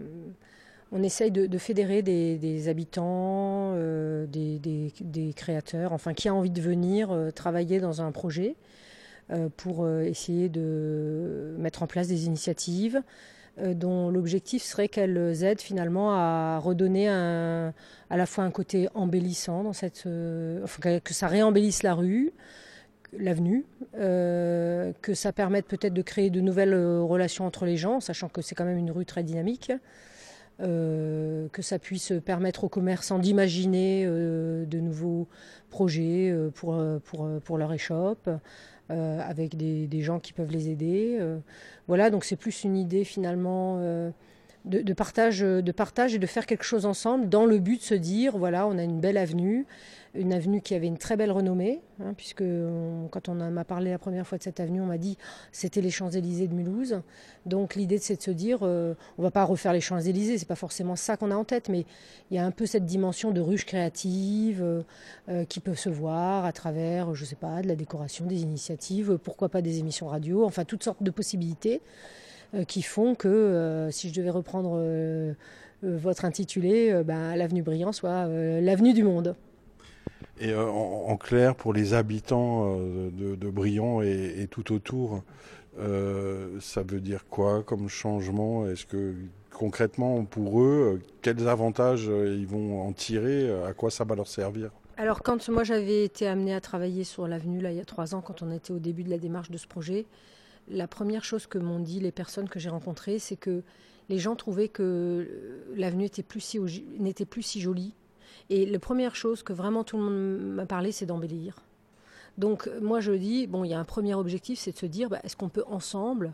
on 0.92 1.02
essaye 1.04 1.32
de, 1.32 1.48
de 1.48 1.58
fédérer 1.58 2.02
des, 2.04 2.38
des 2.38 2.68
habitants, 2.70 3.74
euh, 3.76 4.26
des, 4.28 4.60
des- 4.60 4.94
des 5.02 5.34
créateurs, 5.34 5.94
enfin 5.94 6.14
qui 6.14 6.28
a 6.30 6.34
envie 6.36 6.50
de 6.52 6.62
venir 6.62 7.12
euh, 7.12 7.32
travailler 7.32 7.80
dans 7.80 8.02
un 8.04 8.12
projet 8.12 8.56
euh, 9.32 9.50
pour 9.58 9.84
euh, 9.84 10.02
essayer 10.04 10.48
de 10.50 11.56
mettre 11.58 11.82
en 11.82 11.88
place 11.88 12.08
des 12.08 12.26
initiatives 12.28 12.98
euh, 12.98 13.02
dont 13.62 14.10
l'objectif 14.10 14.64
serait 14.64 14.88
qu'elles 14.88 15.44
aident 15.44 15.62
finalement 15.62 16.12
à 16.14 16.60
redonner 16.60 17.08
à 17.10 17.72
la 18.12 18.26
fois 18.26 18.44
un 18.44 18.52
côté 18.52 18.88
embellissant 18.94 19.64
dans 19.64 19.74
cette, 19.74 20.04
euh, 20.06 20.66
que- 21.04 21.14
ça 21.14 21.28
réembellisse 21.28 21.84
la 21.84 21.94
rue, 21.96 22.32
l'avenue, 23.18 23.66
euh, 23.98 24.92
que 25.02 25.14
ça 25.14 25.32
permette 25.32 25.66
peut-être 25.66 25.94
de 25.94 26.02
créer 26.02 26.30
de 26.30 26.42
nouvelles 26.42 26.74
euh, 26.74 27.02
relations 27.02 27.46
entre 27.46 27.66
les 27.66 27.78
gens, 27.78 28.00
sachant 28.00 28.28
que 28.30 28.42
c'est 28.42 28.54
quand 28.54 28.66
même 28.66 28.78
une 28.78 28.92
rue 28.92 29.06
très 29.06 29.24
dynamique, 29.24 29.72
euh, 30.60 31.48
que 31.52 31.62
ça 31.62 31.78
puisse 31.80 32.14
permettre 32.26 32.64
aux 32.64 32.70
commerçants 32.70 33.20
d'imaginer 33.20 34.04
euh, 34.06 34.66
de 34.66 34.80
nouveaux 34.80 35.28
projets 35.70 36.30
euh, 36.32 36.50
pour, 36.50 36.74
euh, 36.76 37.00
pour, 37.04 37.26
euh, 37.26 37.40
pour 37.40 37.58
leur 37.58 37.72
échoppe, 37.74 38.30
euh, 38.90 39.20
avec 39.22 39.58
des, 39.58 40.02
gens 40.02 40.20
qui 40.20 40.34
peuvent 40.34 40.52
les 40.52 40.70
aider. 40.70 41.18
euh. 41.20 41.40
voilà, 41.88 42.10
donc 42.10 42.24
c'est 42.24 42.36
plus 42.36 42.64
une 42.64 42.78
idée 42.78 43.04
finalement 43.04 43.78
euh, 43.80 44.12
de, 44.66 44.82
de 44.82 44.94
partage, 44.94 45.40
de 45.40 45.72
partage 45.72 46.16
et 46.16 46.20
de 46.20 46.26
faire 46.26 46.46
quelque 46.46 46.64
chose 46.64 46.86
ensemble 46.86 47.28
dans 47.28 47.46
le 47.46 47.60
but 47.60 47.80
de 47.80 47.84
se 47.84 47.96
dire, 47.96 48.38
voilà, 48.38 48.66
on 48.66 48.78
a 48.78 48.84
une 48.84 49.00
belle 49.00 49.18
avenue, 49.18 49.66
une 50.18 50.34
avenue 50.34 50.62
qui 50.62 50.74
avait 50.76 50.88
une 50.88 50.98
très 50.98 51.16
belle 51.16 51.32
renommée, 51.32 51.82
hein, 52.02 52.14
puisque 52.16 52.44
quand 53.12 53.30
on 53.30 53.36
m'a 53.36 53.64
parlé 53.64 53.92
la 53.92 54.00
première 54.00 54.26
fois 54.26 54.38
de 54.38 54.44
cette 54.44 54.60
avenue, 54.60 54.82
on 54.82 54.86
m'a 54.86 54.98
dit 54.98 55.18
c'était 55.52 55.82
les 55.82 55.92
Champs-Élysées 55.92 56.48
de 56.48 56.54
Mulhouse. 56.54 57.02
Donc 57.46 57.76
l'idée 57.76 57.98
c'est 57.98 58.18
de 58.18 58.22
se 58.22 58.32
dire, 58.32 58.60
euh, 58.64 58.94
on 59.18 59.24
va 59.24 59.32
pas 59.32 59.46
refaire 59.46 59.74
les 59.74 59.82
Champs-Élysées, 59.82 60.38
c'est 60.38 60.48
pas 60.48 60.56
forcément 60.56 60.96
ça 60.96 61.18
qu'on 61.18 61.32
a 61.32 61.36
en 61.36 61.44
tête, 61.44 61.70
mais 61.70 61.86
il 62.32 62.36
y 62.36 62.40
a 62.40 62.46
un 62.46 62.52
peu 62.52 62.66
cette 62.66 62.86
dimension 62.86 63.32
de 63.32 63.42
ruche 63.42 63.66
créative 63.66 64.62
euh, 64.62 64.82
euh, 65.30 65.46
qui 65.46 65.60
peut 65.60 65.76
se 65.76 65.90
voir 65.90 66.46
à 66.46 66.52
travers, 66.52 67.14
je 67.16 67.26
sais 67.26 67.36
pas, 67.36 67.62
de 67.62 67.68
la 67.68 67.76
décoration, 67.76 68.26
des 68.26 68.42
initiatives, 68.42 69.18
pourquoi 69.24 69.50
pas 69.50 69.62
des 69.62 69.80
émissions 69.80 70.08
radio, 70.08 70.46
enfin 70.46 70.66
toutes 70.66 70.84
sortes 70.84 71.04
de 71.04 71.12
possibilités 71.12 71.82
euh, 72.54 72.64
qui 72.64 72.82
font 72.82 73.16
que, 73.16 73.90
si 73.92 74.10
je 74.10 74.14
devais 74.14 74.30
reprendre 74.30 74.82
votre 75.84 76.26
intitulé, 76.26 77.04
ben, 77.04 77.36
l'avenue 77.36 77.62
Brillant 77.62 77.92
soit 77.92 78.28
l'avenue 78.28 78.94
du 78.94 79.04
monde. 79.04 79.36
Et 80.40 80.52
euh, 80.52 80.66
en, 80.68 81.18
clair, 81.18 81.56
pour 81.56 81.74
les 81.74 81.94
habitants 81.94 82.78
euh, 82.78 83.10
de, 83.12 83.36
de 83.36 83.50
Briand 83.50 84.02
et, 84.02 84.48
tout 84.50 84.72
autour, 84.74 85.24
euh, 85.80 86.60
ça 86.60 86.84
veut 86.84 87.00
dire 87.00 87.26
quoi 87.30 87.64
comme 87.64 87.90
changement? 87.90 88.68
Est-ce 88.68 88.86
que 88.86 89.16
concrètement, 89.52 90.26
pour 90.26 90.62
eux, 90.62 91.02
quels 91.22 91.48
avantages 91.48 92.06
ils 92.06 92.46
vont 92.46 92.82
en 92.82 92.94
tirer? 92.94 93.50
À 93.66 93.74
quoi 93.74 93.90
ça 93.90 94.04
va 94.04 94.16
leur 94.16 94.28
servir? 94.28 94.70
Alors 94.98 95.22
quand 95.22 95.48
moi 95.50 95.64
j'avais 95.64 96.04
été 96.04 96.28
amenée 96.28 96.56
à 96.56 96.62
travailler 96.62 97.04
sur 97.04 97.28
l'avenue 97.28 97.62
là 97.62 97.72
il 97.72 97.78
y 97.78 97.80
a 97.80 97.86
trois 97.86 98.16
ans, 98.16 98.22
quand 98.22 98.42
on 98.42 98.52
était 98.52 98.72
au 98.72 98.80
début 98.80 99.04
de 99.04 99.12
la 99.12 99.20
démarche 99.20 99.52
de 99.52 99.58
ce 99.58 99.68
projet, 99.68 100.08
la 100.70 100.88
première 100.88 101.24
chose 101.24 101.46
que 101.46 101.60
m'ont 101.60 101.80
dit 101.80 102.00
les 102.00 102.12
personnes 102.12 102.50
que 102.50 102.60
j'ai 102.60 102.70
rencontrées, 102.70 103.20
c'est 103.20 103.36
que 103.36 103.62
les 104.10 104.18
gens 104.18 104.36
trouvaient 104.36 104.70
que 104.70 105.28
l'avenue 105.76 106.10
plus 106.28 106.40
si 106.40 106.60
n'était 107.00 107.26
plus 107.26 107.44
si 107.44 107.62
jolie. 107.62 107.94
Et 108.50 108.66
la 108.66 108.80
première 108.80 109.16
chose 109.16 109.44
que 109.44 109.54
vraiment 109.54 109.84
tout 109.84 109.98
le 109.98 110.04
monde 110.04 110.56
m'a 110.56 110.66
parlé, 110.66 110.92
c'est 110.92 111.06
d'embellir. 111.06 111.56
Donc 112.38 112.68
euh, 112.68 112.80
moi 112.82 113.00
je 113.00 113.12
dis, 113.12 113.48
bon, 113.48 113.64
il 113.64 113.72
y 113.72 113.74
a 113.74 113.80
un 113.80 113.86
premier 113.86 114.14
objectif, 114.14 114.60
c'est 114.60 114.72
de 114.72 114.78
se 114.78 114.86
dire, 114.86 115.10
bah, 115.10 115.20
est-ce 115.24 115.36
qu'on 115.36 115.50
peut 115.50 115.64
ensemble 115.68 116.34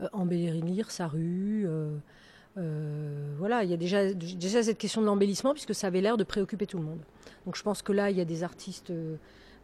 euh, 0.00 0.08
embellir 0.12 0.90
sa 0.90 1.06
rue 1.06 1.66
euh, 1.66 3.34
Voilà, 3.38 3.64
il 3.64 3.70
y 3.70 3.74
a 3.74 3.76
déjà, 3.76 4.12
déjà 4.12 4.62
cette 4.62 4.78
question 4.78 5.00
de 5.00 5.06
l'embellissement, 5.06 5.52
puisque 5.52 5.74
ça 5.74 5.86
avait 5.86 6.00
l'air 6.00 6.16
de 6.16 6.24
préoccuper 6.24 6.66
tout 6.66 6.78
le 6.78 6.84
monde. 6.84 7.00
Donc 7.46 7.56
je 7.56 7.62
pense 7.62 7.82
que 7.82 7.92
là, 7.92 8.10
il 8.10 8.16
y 8.16 8.20
a 8.20 8.24
des 8.24 8.42
artistes 8.42 8.92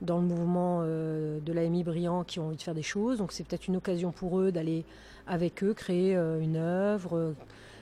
dans 0.01 0.19
le 0.19 0.25
mouvement 0.25 0.83
de 0.83 1.53
l'AMI 1.53 1.85
Brillant 1.85 2.25
qui 2.25 2.39
ont 2.41 2.47
envie 2.47 2.57
de 2.57 2.63
faire 2.63 2.75
des 2.75 2.83
choses, 2.83 3.19
donc 3.19 3.33
c'est 3.33 3.47
peut-être 3.47 3.69
une 3.69 3.77
occasion 3.77 4.13
pour 4.13 4.39
eux 4.41 4.51
d'aller 4.51 4.85
avec 5.27 5.63
eux 5.63 5.75
créer 5.75 6.15
une 6.15 6.57
œuvre, 6.57 7.35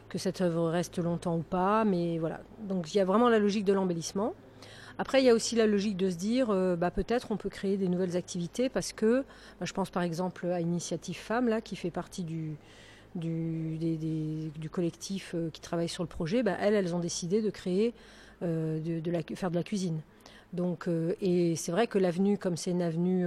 que 0.09 0.19
cette 0.19 0.41
œuvre 0.41 0.71
reste 0.71 0.99
longtemps 0.99 1.37
ou 1.37 1.43
pas, 1.43 1.85
mais 1.85 2.19
voilà. 2.19 2.41
Donc 2.61 2.95
il 2.95 2.99
y 2.99 3.01
a 3.01 3.05
vraiment 3.05 3.29
la 3.29 3.39
logique 3.39 3.65
de 3.65 3.73
l'embellissement. 3.73 4.35
Après, 4.99 5.23
il 5.23 5.27
y 5.27 5.31
a 5.31 5.35
aussi 5.35 5.55
la 5.55 5.67
logique 5.67 5.97
de 5.97 6.11
se 6.11 6.17
dire, 6.17 6.51
euh, 6.51 6.75
bah, 6.75 6.91
peut-être 6.91 7.31
on 7.31 7.37
peut 7.37 7.49
créer 7.49 7.77
des 7.77 7.89
nouvelles 7.89 8.17
activités 8.17 8.69
parce 8.69 8.93
que, 8.93 9.25
bah, 9.61 9.67
je 9.67 9.73
pense 9.73 9.91
par 9.91 10.03
exemple 10.03 10.47
à 10.47 10.61
Initiative 10.61 11.17
Femmes, 11.17 11.49
là, 11.49 11.61
qui 11.61 11.77
fait 11.77 11.93
partie 11.93 12.25
du, 12.25 12.57
du, 13.15 14.69
collectif 14.73 15.33
euh, 15.35 15.51
qui 15.51 15.61
travaille 15.61 15.89
sur 15.89 16.03
le 16.03 16.09
projet. 16.09 16.43
Bah, 16.43 16.57
elles, 16.61 16.75
elles 16.75 16.97
ont 16.97 16.99
décidé 16.99 17.41
de 17.41 17.51
créer, 17.51 17.95
euh, 18.43 18.81
de, 18.81 19.37
faire 19.37 19.53
de 19.53 19.57
la 19.57 19.63
cuisine. 19.63 20.01
Donc, 20.53 20.89
et 21.21 21.57
c'est 21.57 21.73
vrai 21.73 21.87
que 21.87 21.99
l'avenue, 21.99 22.39
comme 22.39 22.57
c'est 22.57 22.71
une 22.71 22.81
avenue, 22.81 23.27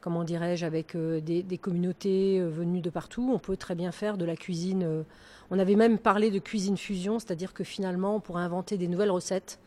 comment 0.00 0.24
dirais-je, 0.24 0.64
avec 0.64 0.94
euh, 0.94 1.20
des, 1.20 1.58
communautés 1.58 2.40
euh, 2.40 2.48
venues 2.48 2.80
de 2.80 2.90
partout, 2.90 3.30
on 3.32 3.38
peut 3.38 3.56
très 3.56 3.74
bien 3.74 3.92
faire 3.92 4.16
de 4.16 4.24
la 4.24 4.36
cuisine. 4.36 4.82
euh, 4.84 5.02
on 5.50 5.58
avait 5.58 5.76
même 5.76 5.98
parlé 5.98 6.30
de 6.30 6.38
cuisine 6.38 6.76
fusion, 6.76 7.18
c'est-à-dire 7.18 7.54
que 7.54 7.64
finalement, 7.64 8.16
on 8.16 8.20
pourrait 8.20 8.42
inventer 8.42 8.76
des 8.76 8.88
nouvelles 8.88 9.10
recettes 9.10 9.58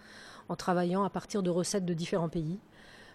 en 0.49 0.55
travaillant 0.55 1.03
à 1.03 1.09
partir 1.09 1.43
de 1.43 1.49
recettes 1.49 1.85
de 1.85 1.93
différents 1.93 2.29
pays. 2.29 2.59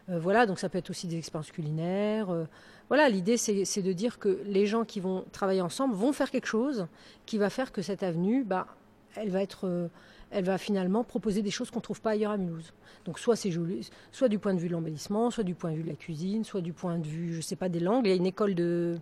Voilà, 0.07 0.45
donc 0.45 0.59
ça 0.59 0.69
peut 0.69 0.77
être 0.77 0.91
aussi 0.91 1.07
des 1.07 1.17
expériences 1.17 1.51
culinaires. 1.51 2.29
voilà, 2.89 3.09
l'idée, 3.09 3.39
c'est 3.39 3.83
de 3.83 3.93
dire 3.95 4.19
que 4.19 4.39
les 4.45 4.67
gens 4.67 4.85
qui 4.85 5.01
vont 5.01 5.25
travailler 5.33 5.62
ensemble 5.62 5.95
vont 5.95 6.12
faire 6.12 6.31
quelque 6.31 6.47
chose 6.47 6.87
qui 7.25 7.39
va 7.39 7.49
faire 7.49 7.73
que 7.73 7.81
cette 7.81 8.03
avenue, 8.03 8.45
bah, 8.45 8.67
elle 9.17 9.31
va 9.31 9.41
être, 9.41 9.89
elle 10.35 10.45
va 10.45 10.59
finalement 10.59 11.05
proposer 11.05 11.43
des 11.43 11.51
choses 11.51 11.70
qu'on 11.70 11.78
ne 11.78 11.82
trouve 11.85 12.01
pas 12.01 12.11
ailleurs 12.11 12.32
à 12.32 12.37
Mulhouse. 12.37 12.72
Donc 13.05 13.18
soit 13.18 13.37
c'est 13.37 13.51
joli, 13.51 13.89
soit 14.11 14.28
du 14.28 14.39
point 14.39 14.53
de 14.55 14.59
vue 14.59 14.68
de 14.68 14.72
l'embellissement, 14.72 15.30
soit 15.30 15.45
du 15.45 15.55
point 15.55 15.70
de 15.70 15.76
vue 15.76 15.82
de 15.85 15.89
la 15.89 15.95
cuisine, 15.95 16.43
soit 16.45 16.61
du 16.61 16.72
point 16.72 16.99
de 16.99 17.07
vue, 17.07 17.32
je 17.35 17.41
sais 17.41 17.57
pas, 17.57 17.68
des 17.68 17.80
langues. 17.80 18.07
Il 18.07 18.11
y 18.11 18.12
a 18.12 18.16
une 18.16 18.26
école 18.26 18.55
de, 18.55 18.97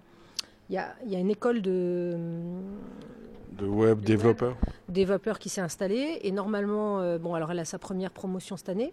il 0.69 0.75
y 0.75 0.79
a, 0.79 0.95
il 1.07 1.11
y 1.11 1.17
a 1.17 1.19
une 1.19 1.31
école 1.31 1.63
de 1.63 2.17
De 3.59 3.67
web 3.67 4.01
développeurs 4.01 4.57
développeur 4.89 5.39
qui 5.39 5.49
s'est 5.49 5.61
installée 5.63 6.19
et 6.23 6.33
normalement, 6.33 7.01
euh, 7.01 7.19
bon 7.19 7.35
alors 7.35 7.51
elle 7.51 7.59
a 7.61 7.65
sa 7.65 7.79
première 7.79 8.11
promotion 8.11 8.57
cette 8.59 8.69
année, 8.69 8.93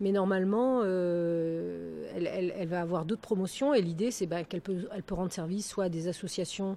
mais 0.00 0.12
normalement 0.12 0.82
euh, 0.84 2.04
elle, 2.14 2.26
elle- 2.28 2.54
elle 2.56 2.68
va 2.68 2.80
avoir 2.80 3.04
d'autres 3.04 3.22
promotions 3.22 3.74
et 3.74 3.82
l'idée 3.82 4.10
c'est 4.12 4.26
bah, 4.26 4.44
qu'elle 4.44 4.60
peut, 4.60 4.86
elle 4.94 5.02
peut 5.02 5.14
rendre 5.14 5.32
service 5.32 5.66
soit 5.68 5.84
à 5.84 5.88
des 5.88 6.06
associations 6.06 6.76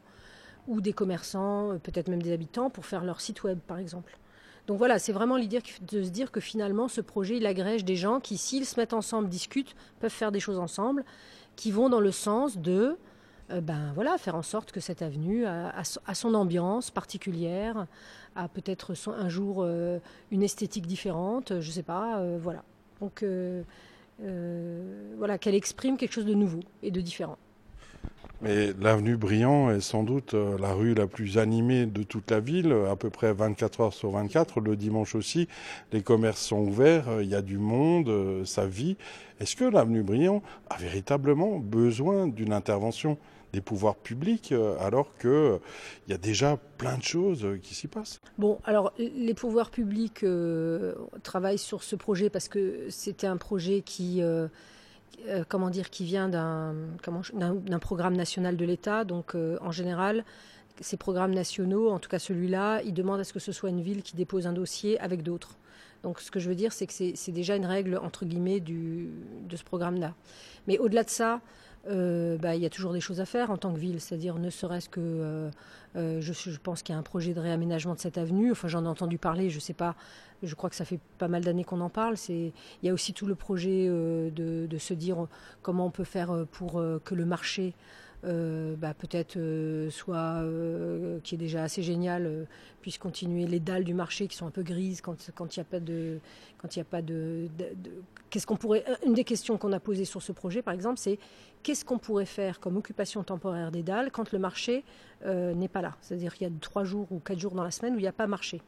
ou 0.67 0.81
des 0.81 0.93
commerçants, 0.93 1.73
euh, 1.73 1.77
peut-être 1.77 2.07
même 2.07 2.21
des 2.23 2.31
habitants 2.31 2.69
pour 2.71 2.85
faire 2.85 3.03
leur 3.03 3.21
site 3.21 3.43
web 3.43 3.59
par 3.67 3.77
exemple. 3.77 4.17
Donc 4.69 4.77
voilà, 4.77 4.99
c'est 4.99 5.13
vraiment 5.13 5.35
l'idée 5.35 5.63
de 5.81 6.03
se 6.03 6.09
dire 6.09 6.31
que 6.31 6.39
finalement 6.39 6.87
ce 6.87 7.01
projet 7.01 7.37
il 7.37 7.47
agrège 7.47 7.83
des 7.83 7.95
gens 7.95 8.19
qui 8.19 8.37
s'ils 8.37 8.67
se 8.67 8.79
mettent 8.79 8.93
ensemble, 8.93 9.27
discutent, 9.27 9.75
peuvent 9.99 10.11
faire 10.11 10.31
des 10.31 10.39
choses 10.39 10.59
ensemble, 10.59 11.05
qui 11.55 11.71
vont 11.71 11.89
dans 11.89 11.99
le 11.99 12.11
sens 12.11 12.55
de 12.55 12.95
ben 13.49 13.91
voilà, 13.95 14.19
faire 14.19 14.35
en 14.35 14.43
sorte 14.43 14.71
que 14.71 14.79
cette 14.79 15.01
avenue 15.01 15.47
a, 15.47 15.73
son 16.13 16.35
ambiance 16.35 16.91
particulière, 16.91 17.87
a 18.35 18.47
peut-être 18.47 18.93
un 19.09 19.27
jour 19.27 19.65
une 20.29 20.43
esthétique 20.43 20.85
différente, 20.85 21.59
je 21.59 21.67
ne 21.67 21.73
sais 21.73 21.81
pas, 21.81 22.23
voilà. 22.37 22.63
Donc 23.01 23.25
voilà, 25.17 25.39
qu'elle 25.39 25.55
exprime 25.55 25.97
quelque 25.97 26.13
chose 26.13 26.27
de 26.27 26.35
nouveau 26.35 26.59
et 26.83 26.91
de 26.91 27.01
différent. 27.01 27.39
Mais 28.41 28.71
l'avenue 28.79 29.17
Briand 29.17 29.69
est 29.69 29.81
sans 29.81 30.03
doute 30.03 30.33
euh, 30.33 30.57
la 30.59 30.71
rue 30.71 30.93
la 30.93 31.07
plus 31.07 31.37
animée 31.37 31.85
de 31.85 32.03
toute 32.03 32.31
la 32.31 32.39
ville, 32.39 32.73
à 32.89 32.95
peu 32.95 33.09
près 33.09 33.33
24 33.33 33.81
heures 33.81 33.93
sur 33.93 34.11
24. 34.11 34.61
Le 34.61 34.77
dimanche 34.77 35.13
aussi, 35.13 35.49
les 35.91 36.01
commerces 36.01 36.41
sont 36.41 36.59
ouverts, 36.59 37.09
euh, 37.09 37.23
il 37.23 37.29
y 37.29 37.35
a 37.35 37.41
du 37.41 37.57
monde, 37.57 38.07
euh, 38.07 38.45
ça 38.45 38.65
vit. 38.65 38.95
Est-ce 39.41 39.57
que 39.57 39.65
l'avenue 39.65 40.03
Briand 40.03 40.41
a 40.69 40.77
véritablement 40.77 41.59
besoin 41.59 42.27
d'une 42.27 42.53
intervention 42.53 43.17
des 43.51 43.61
pouvoirs 43.61 43.95
publics 43.95 44.53
alors 44.79 45.17
qu'il 45.17 45.59
y 46.07 46.13
a 46.13 46.17
déjà 46.17 46.59
plein 46.77 46.97
de 46.97 47.03
choses 47.03 47.47
qui 47.63 47.73
s'y 47.73 47.87
passent? 47.87 48.21
Bon, 48.37 48.59
alors 48.63 48.93
les 48.99 49.33
pouvoirs 49.33 49.71
publics 49.71 50.23
travaillent 51.23 51.57
sur 51.57 51.81
ce 51.81 51.95
projet 51.95 52.29
parce 52.29 52.47
que 52.47 52.85
c'était 52.89 53.25
un 53.25 53.37
projet 53.37 53.81
qui 53.81 54.21
euh, 55.27 55.43
comment 55.47 55.69
dire, 55.69 55.89
qui 55.89 56.05
vient 56.05 56.29
d'un 56.29 57.79
programme 57.79 58.15
national 58.15 58.57
de 58.57 58.65
l'État. 58.65 59.03
Donc, 59.03 59.35
euh, 59.35 59.57
en 59.61 59.71
général, 59.71 60.23
ces 60.81 60.97
programmes 60.97 61.33
nationaux, 61.33 61.89
en 61.89 61.99
tout 61.99 62.09
cas 62.09 62.19
celui-là, 62.19 62.81
ils 62.83 62.93
demandent 62.93 63.19
à 63.19 63.23
ce 63.23 63.33
que 63.33 63.39
ce 63.39 63.51
soit 63.51 63.69
une 63.69 63.81
ville 63.81 64.01
qui 64.01 64.15
dépose 64.15 64.47
un 64.47 64.53
dossier 64.53 64.99
avec 64.99 65.23
d'autres. 65.23 65.55
Donc, 66.03 66.21
ce 66.21 66.31
que 66.31 66.39
je 66.39 66.47
veux 66.47 66.55
dire, 66.55 66.71
c'est 66.71 66.87
que 66.87 66.93
c'est 66.93 67.31
déjà 67.31 67.55
une 67.55 67.65
règle 67.65 67.97
entre 67.97 68.25
guillemets 68.25 68.61
du, 68.61 69.09
de 69.49 69.57
ce 69.57 69.63
programme-là. 69.63 70.13
Mais 70.67 70.77
au-delà 70.77 71.03
de 71.03 71.09
ça, 71.09 71.41
euh, 71.87 72.37
bah, 72.37 72.55
il 72.55 72.61
y 72.61 72.65
a 72.65 72.69
toujours 72.69 72.93
des 72.93 72.99
choses 72.99 73.21
à 73.21 73.25
faire 73.25 73.51
en 73.51 73.57
tant 73.57 73.73
que 73.73 73.79
ville, 73.79 74.01
c'est-à-dire 74.01 74.35
ne 74.37 74.49
serait-ce 74.49 74.89
que, 74.89 74.99
euh, 74.99 75.49
euh, 75.95 76.21
je, 76.21 76.57
pense 76.57 76.83
qu'il 76.83 76.93
y 76.93 76.95
a 76.95 76.99
un 76.99 77.03
projet 77.03 77.33
de 77.33 77.39
réaménagement 77.39 77.95
de 77.95 77.99
cette 77.99 78.17
avenue, 78.17 78.51
enfin 78.51 78.67
j'en 78.67 78.83
ai 78.83 78.87
entendu 78.87 79.17
parler, 79.17 79.49
je 79.49 79.55
ne 79.55 79.61
sais 79.61 79.73
pas, 79.73 79.95
je 80.43 80.53
crois 80.55 80.69
que 80.69 80.75
ça 80.75 80.85
fait 80.85 80.99
pas 81.17 81.29
mal 81.29 81.43
d'années 81.43 81.63
qu'on 81.63 81.79
en 81.81 81.89
parle, 81.89 82.15
il 82.27 82.51
y 82.83 82.89
a 82.89 82.93
aussi 82.93 83.13
tout 83.13 83.25
le 83.25 83.35
projet 83.35 83.87
de, 83.87 84.67
de, 84.67 84.77
se 84.77 84.93
dire 84.93 85.27
comment 85.61 85.85
on 85.85 85.91
peut 85.91 86.03
faire 86.03 86.45
pour 86.51 86.83
que 87.03 87.15
le 87.15 87.25
marché 87.25 87.73
euh, 88.25 88.75
bah, 88.75 88.93
peut-être 88.93 89.37
euh, 89.37 89.89
soit 89.89 90.41
euh, 90.41 91.21
qui 91.23 91.35
est 91.35 91.37
déjà 91.37 91.63
assez 91.63 91.81
génial 91.81 92.47
puisse 92.81 92.97
continuer 92.97 93.47
les 93.47 93.61
dalles 93.61 93.85
du 93.85 93.93
marché 93.93 94.27
qui 94.27 94.35
sont 94.35 94.45
un 94.45 94.51
peu 94.51 94.61
grises 94.61 94.99
quand 94.99 95.31
quand 95.35 95.55
il 95.55 95.59
n'y 95.59 95.61
a 95.61 95.65
pas 95.65 95.79
de 95.79 96.19
quand 96.57 96.75
il 96.75 96.81
a 96.81 96.83
pas 96.83 97.01
de, 97.01 97.47
qu'est-ce 98.29 98.45
qu'on 98.45 98.57
pourrait 98.57 98.83
une 99.05 99.13
des 99.13 99.23
questions 99.23 99.57
qu'on 99.57 99.71
a 99.71 99.79
posées 99.79 100.03
sur 100.03 100.21
ce 100.21 100.33
projet 100.33 100.61
par 100.61 100.73
exemple 100.73 100.99
c'est 100.99 101.17
qu'est-ce 101.63 101.85
qu'on 101.85 101.97
pourrait 101.97 102.25
faire 102.25 102.59
comme 102.59 102.75
occupation 102.75 103.23
temporaire 103.23 103.71
des 103.71 103.83
dalles 103.83 104.11
quand 104.11 104.33
le 104.33 104.39
marché 104.39 104.83
n'est 105.25 105.67
pas 105.69 105.81
là? 105.81 105.95
C'est-à-dire 106.01 106.33
qu'il 106.33 106.47
y 106.47 106.49
a 106.49 106.53
trois 106.59 106.83
jours 106.83 107.07
ou 107.11 107.19
quatre 107.19 107.39
jours 107.39 107.53
dans 107.53 107.63
la 107.63 107.71
semaine 107.71 107.95
où 107.95 107.99
il 107.99 108.03
n'y 108.03 108.07
a 108.07 108.13
pas 108.13 108.27
marché. 108.27 108.61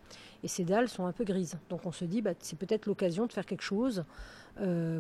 Et 0.44 0.50
ces 0.50 0.64
dalles 0.64 0.90
sont 0.90 1.06
un 1.06 1.14
peu 1.14 1.24
grises. 1.24 1.58
Donc 1.70 1.86
on 1.86 1.92
se 1.92 2.04
dit 2.04 2.22
bah, 2.22 2.32
c'est 2.40 2.58
peut-être 2.58 2.86
l'occasion 2.86 3.26
de 3.26 3.32
faire 3.32 3.46
quelque 3.46 3.64
chose 3.64 4.04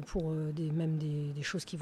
pour 0.07 0.31
des, 0.53 0.71
même 0.71 0.97
des, 0.97 1.41
choses 1.43 1.65
qui 1.65 1.77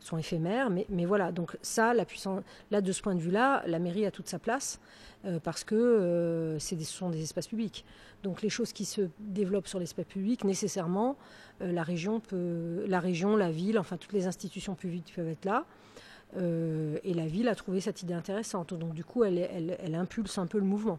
sont 0.00 0.18
éphémères. 0.18 0.70
Mais, 0.70 1.04
voilà, 1.04 1.32
donc 1.32 1.56
ça, 1.62 1.94
la 1.94 2.04
puissance, 2.04 2.42
là, 2.70 2.80
de 2.80 2.92
ce 2.92 3.02
point 3.02 3.14
de 3.14 3.20
vue-là, 3.20 3.62
la 3.66 3.78
mairie 3.78 4.06
a 4.06 4.10
toute 4.10 4.28
sa 4.28 4.38
place 4.38 4.80
euh, 5.24 5.38
parce 5.38 5.64
que 5.64 5.74
euh, 5.74 6.58
ce 6.58 6.76
sont 6.84 7.10
des 7.10 7.22
espaces 7.22 7.48
publics. 7.48 7.84
Donc 8.22 8.42
les 8.42 8.48
choses 8.48 8.72
qui 8.72 8.84
se 8.84 9.02
développent 9.18 9.68
sur 9.68 9.78
l'espace 9.78 10.06
public, 10.06 10.44
nécessairement, 10.44 11.16
euh, 11.60 11.72
la, 11.72 11.82
région 11.82 12.20
peut, 12.20 12.84
la 12.86 13.00
région, 13.00 13.36
la 13.36 13.50
ville, 13.50 13.78
enfin 13.78 13.96
toutes 13.96 14.12
les 14.12 14.26
institutions 14.26 14.74
publiques 14.74 15.12
peuvent 15.14 15.28
être 15.28 15.44
là. 15.44 15.64
et 16.36 17.14
la 17.14 17.26
ville 17.26 17.48
a 17.48 17.54
trouvé 17.54 17.80
cette 17.80 18.02
idée 18.02 18.14
intéressante. 18.14 18.74
Donc 18.74 18.94
du 18.94 19.04
coup, 19.04 19.22
elle, 19.24 19.38
elle 19.38 19.94
impulse 19.94 20.38
un 20.38 20.46
peu 20.46 20.58
le 20.58 20.64
mouvement. 20.64 20.98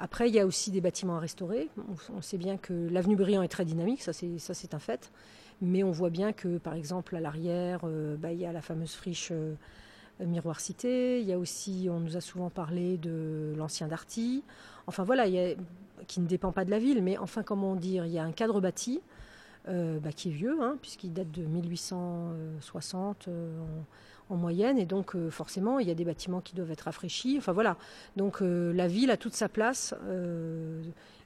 Après, 0.00 0.28
il 0.28 0.34
y 0.34 0.38
a 0.38 0.46
aussi 0.46 0.70
des 0.70 0.80
bâtiments 0.80 1.16
à 1.16 1.20
restaurer. 1.20 1.68
On, 2.14 2.22
sait 2.22 2.38
bien 2.38 2.56
que 2.56 2.88
l'avenue 2.90 3.16
Briand 3.16 3.42
est 3.42 3.48
très 3.48 3.64
dynamique, 3.64 4.02
ça 4.02 4.12
c'est 4.12 4.74
un 4.74 4.78
fait. 4.78 5.10
Mais 5.60 5.82
on 5.82 5.90
voit 5.90 6.10
bien 6.10 6.32
que, 6.32 6.58
par 6.58 6.74
exemple, 6.74 7.16
à 7.16 7.20
l'arrière, 7.20 7.80
euh, 7.82 8.16
bah, 8.16 8.32
il 8.32 8.38
y 8.38 8.46
a 8.46 8.52
la 8.52 8.62
fameuse 8.62 8.94
friche 8.94 9.30
euh, 9.32 9.54
Miroir 10.20 10.60
Cité. 10.60 11.20
Il 11.20 11.26
y 11.26 11.32
a 11.32 11.38
aussi, 11.38 11.88
on 11.90 11.98
nous 11.98 12.16
a 12.16 12.20
souvent 12.20 12.48
parlé 12.48 12.96
de 12.96 13.54
l'ancien 13.56 13.88
Darty. 13.88 14.44
Enfin 14.86 15.02
voilà, 15.02 15.26
qui 16.06 16.20
ne 16.20 16.26
dépend 16.28 16.52
pas 16.52 16.64
de 16.64 16.70
la 16.70 16.78
ville, 16.78 17.02
mais 17.02 17.18
enfin, 17.18 17.42
comment 17.42 17.74
dire, 17.74 18.06
il 18.06 18.12
y 18.12 18.20
a 18.20 18.24
un 18.24 18.30
cadre 18.30 18.60
bâti 18.60 19.00
euh, 19.68 19.98
bah, 19.98 20.12
qui 20.12 20.28
est 20.28 20.32
vieux, 20.32 20.62
hein, 20.62 20.76
puisqu'il 20.80 21.12
date 21.12 21.32
de 21.32 21.42
1860 21.42 23.28
en, 24.28 24.36
moyenne, 24.36 24.78
et 24.78 24.86
donc 24.86 25.16
forcément, 25.30 25.78
il 25.78 25.88
y 25.88 25.90
a 25.90 25.94
des 25.94 26.04
bâtiments 26.04 26.40
qui 26.40 26.54
doivent 26.54 26.70
être 26.70 26.82
rafraîchis. 26.82 27.36
Enfin 27.38 27.52
voilà, 27.52 27.76
donc 28.16 28.40
la 28.40 28.86
ville 28.86 29.10
a 29.10 29.16
toute 29.16 29.34
sa 29.34 29.48
place, 29.48 29.94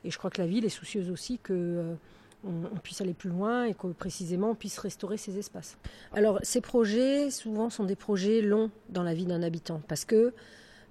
et 0.05 0.11
je 0.11 0.19
crois 0.19 0.31
que 0.31 0.41
la 0.41 0.47
ville 0.47 0.65
est 0.65 0.71
soucieuse 0.71 1.11
aussi 1.11 1.39
que 1.39 1.97
on, 2.45 2.77
puisse 2.83 3.01
aller 3.01 3.15
plus 3.15 3.31
loin 3.31 3.65
et 3.65 3.75
que 3.75 3.87
précisément 3.89 4.51
on 4.51 4.55
puisse 4.55 4.79
restaurer 4.79 5.17
ces 5.17 5.39
espaces. 5.39 5.79
Alors 6.13 6.39
ces 6.43 6.61
projets 6.61 7.31
souvent 7.31 7.71
sont 7.71 7.85
des 7.85 7.97
projets 7.97 8.43
longs 8.43 8.71
dans 8.89 9.03
la 9.03 9.15
vie 9.15 9.27
d'un 9.27 9.43
habitant 9.43 9.81
parce 9.89 10.05
que 10.05 10.33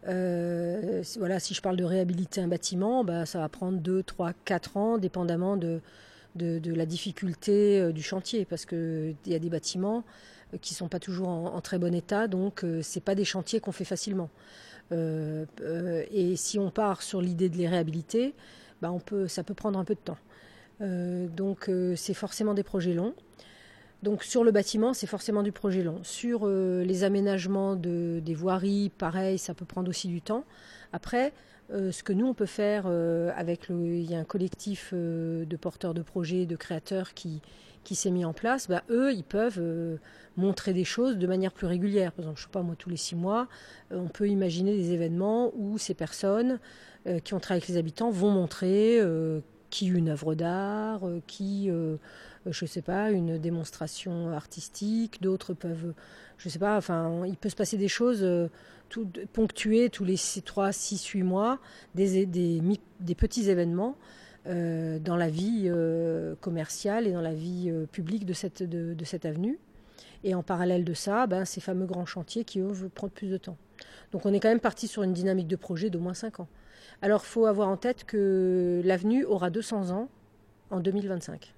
euh, 0.08 1.04
voilà, 1.18 1.40
si 1.40 1.54
je 1.54 1.62
parle 1.62 1.76
de 1.76 1.84
réhabiliter 1.84 2.42
un 2.42 2.48
bâtiment, 2.48 3.04
bah, 3.04 3.26
ça 3.26 3.40
va 3.40 3.50
prendre 3.50 3.78
2, 3.80 4.04
3, 4.04 4.34
4 4.46 4.78
ans, 4.78 4.98
dépendamment 4.98 5.58
de, 5.58 5.80
de, 6.36 6.74
la 6.74 6.86
difficulté 6.86 7.80
euh, 7.80 7.92
du 7.92 8.02
chantier, 8.02 8.46
parce 8.46 8.66
qu'il 8.66 9.16
y 9.28 9.36
a 9.36 9.40
des 9.40 9.50
bâtiments 9.50 10.00
euh, 10.00 10.02
qui 10.60 10.74
ne 10.74 10.78
sont 10.78 10.88
pas 10.88 11.00
toujours 11.00 11.30
en, 11.30 11.62
très 11.62 11.78
bon 11.78 11.94
état, 11.94 12.28
donc 12.28 12.60
ce 12.62 12.82
c'est 12.82 13.04
pas 13.04 13.16
des 13.16 13.26
chantiers 13.26 13.60
qu'on 13.60 13.72
fait 13.72 13.86
facilement. 13.86 14.30
et 14.92 16.36
si 16.36 16.60
on 16.60 16.70
part 16.72 17.02
sur 17.02 17.22
l'idée 17.22 17.50
de 17.50 17.58
les 17.58 17.68
réhabiliter, 17.68 18.34
bah, 18.82 18.92
on 18.92 19.00
peut, 19.00 19.28
ça 19.28 19.44
peut 19.44 19.54
prendre 19.54 19.80
un 19.80 19.86
peu 19.86 19.96
de 19.96 20.00
temps. 20.00 20.18
Euh, 20.82 21.28
donc 21.28 21.70
euh, 21.70 21.96
c'est 21.96 22.14
forcément 22.14 22.54
des 22.54 22.64
projets 22.64 22.94
longs. 22.94 23.14
Donc 24.04 24.24
sur 24.24 24.44
le 24.44 24.52
bâtiment, 24.52 24.94
c'est 24.94 25.08
forcément 25.08 25.44
du 25.44 25.52
projet 25.52 25.84
long. 25.84 26.00
Sur 26.04 26.42
euh, 26.44 26.84
les 26.84 27.04
aménagements 27.04 27.76
de, 27.76 28.20
des 28.24 28.34
voiries, 28.34 28.90
pareil, 28.90 29.38
ça 29.38 29.54
peut 29.54 29.66
prendre 29.66 29.90
aussi 29.90 30.08
du 30.08 30.22
temps. 30.22 30.44
Après, 30.92 31.34
ce 31.70 32.04
que 32.04 32.12
nous, 32.12 32.28
on 32.28 32.34
peut 32.34 32.48
faire 32.48 32.86
avec. 33.38 33.70
Il 33.70 34.04
y 34.04 34.14
a 34.14 34.20
un 34.20 34.26
collectif 34.26 34.94
de 34.94 35.56
porteurs 35.56 35.94
de 35.94 36.02
projets, 36.02 36.46
de 36.46 36.58
créateurs 36.58 37.14
qui, 37.14 37.42
qui 37.84 37.96
s'est 37.96 38.12
mis 38.12 38.26
en 38.26 38.34
place. 38.34 38.68
Bah, 38.68 38.84
eux, 38.90 39.14
ils 39.14 39.24
peuvent 39.24 39.62
montrer 40.38 40.74
des 40.74 40.84
choses 40.84 41.18
de 41.18 41.28
manière 41.28 41.52
plus 41.52 41.68
régulière. 41.68 42.12
Par 42.12 42.24
exemple, 42.24 42.40
je 42.40 42.44
sais 42.44 42.52
pas, 42.52 42.62
moi, 42.62 42.76
tous 42.78 42.90
les 42.90 42.98
six 42.98 43.16
mois, 43.16 43.48
on 43.92 44.08
peut 44.08 44.28
imaginer 44.28 44.76
des 44.76 44.92
événements 44.92 45.52
où 45.56 45.78
ces 45.78 45.94
personnes 45.94 46.60
qui 47.24 47.34
ont 47.34 47.40
travaillé 47.40 47.64
avec 47.64 47.70
les 47.70 47.78
habitants 47.78 48.12
vont 48.12 48.30
montrer 48.30 49.02
qui 49.72 49.88
une 49.88 50.10
œuvre 50.10 50.36
d'art, 50.36 51.08
euh, 51.08 51.22
qui, 51.26 51.72
euh, 51.72 51.96
je 52.46 52.66
sais 52.68 52.84
pas, 52.84 53.10
une 53.10 53.40
démonstration 53.40 54.32
artistique, 54.32 55.22
d'autres 55.24 55.56
peuvent, 55.56 55.94
je 56.38 56.48
ne 56.48 56.52
sais 56.52 56.60
pas, 56.60 56.78
enfin, 56.78 57.24
il 57.26 57.38
peut 57.38 57.50
se 57.50 57.56
passer 57.56 57.78
des 57.78 57.88
choses 57.88 58.22
euh, 58.22 58.50
tout, 58.90 59.08
ponctuées 59.34 59.90
tous 59.90 60.04
les 60.04 60.18
3, 60.46 60.72
6, 60.72 61.04
8 61.06 61.24
mois, 61.24 61.60
des 61.96 63.16
petits 63.18 63.50
événements 63.50 63.96
dans 64.46 65.16
la 65.16 65.30
vie 65.30 65.72
commerciale 66.40 67.08
et 67.08 67.12
dans 67.12 67.22
la 67.22 67.34
vie 67.34 67.72
publique 67.92 68.26
de 68.26 68.34
cette, 68.34 68.64
de, 68.64 68.94
de, 68.94 69.06
cette 69.06 69.26
avenue. 69.26 69.60
Et 70.24 70.36
en 70.36 70.44
parallèle 70.44 70.84
de 70.84 70.94
ça, 70.94 71.28
ben, 71.28 71.46
ces 71.46 71.62
fameux 71.62 71.86
grands 71.86 72.06
chantiers 72.06 72.44
qui, 72.44 72.60
eux, 72.60 72.74
prendre 72.94 73.14
plus 73.14 73.30
de 73.30 73.38
temps. 73.38 73.58
Donc 74.12 74.26
on 74.26 74.34
est 74.34 74.40
quand 74.40 74.50
même 74.50 74.60
parti 74.60 74.88
sur 74.88 75.04
une 75.04 75.14
dynamique 75.14 75.48
de 75.48 75.56
projet 75.56 75.90
d'au 75.90 76.00
moins 76.00 76.14
5 76.14 76.40
ans. 76.42 76.48
Alors, 77.02 77.22
il 77.24 77.28
faut 77.28 77.46
avoir 77.46 77.70
en 77.70 77.78
tête 77.78 78.04
que 78.04 78.82
l'avenue 78.86 79.26
aura 79.26 79.50
200 79.50 79.90
ans 79.90 80.08
en 80.70 80.80
2025. 80.80 81.54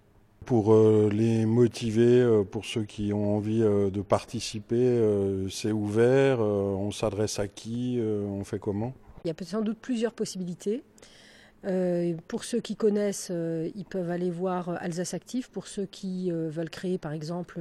Pour 0.46 0.74
euh, 0.74 1.10
les 1.12 1.46
motiver, 1.46 2.22
euh, 2.22 2.44
pour 2.44 2.66
ceux 2.66 2.84
qui 2.84 3.14
ont 3.14 3.36
envie 3.36 3.62
euh, 3.62 3.90
de 3.90 4.02
participer, 4.02 5.02
c'est 5.50 5.72
ouvert, 5.72 6.40
on 6.40 6.92
s'adresse 6.92 7.40
à 7.40 7.48
qui, 7.48 8.00
on 8.02 8.44
fait 8.44 8.60
comment? 8.60 8.94
Il 9.26 9.30
y 9.30 9.32
a 9.32 9.46
sans 9.46 9.62
doute 9.62 9.80
plusieurs 9.80 10.14
possibilités. 10.14 10.84
Pour 12.28 12.44
ceux 12.44 12.60
qui 12.60 12.76
connaissent, 12.76 13.32
ils 13.32 13.86
peuvent 13.86 14.10
aller 14.10 14.30
voir 14.30 14.70
Alsace 14.82 15.14
Active. 15.14 15.50
Pour 15.50 15.68
ceux 15.68 15.86
qui 15.86 16.30
veulent 16.32 16.70
créer, 16.70 16.98
par 16.98 17.14
exemple, 17.14 17.60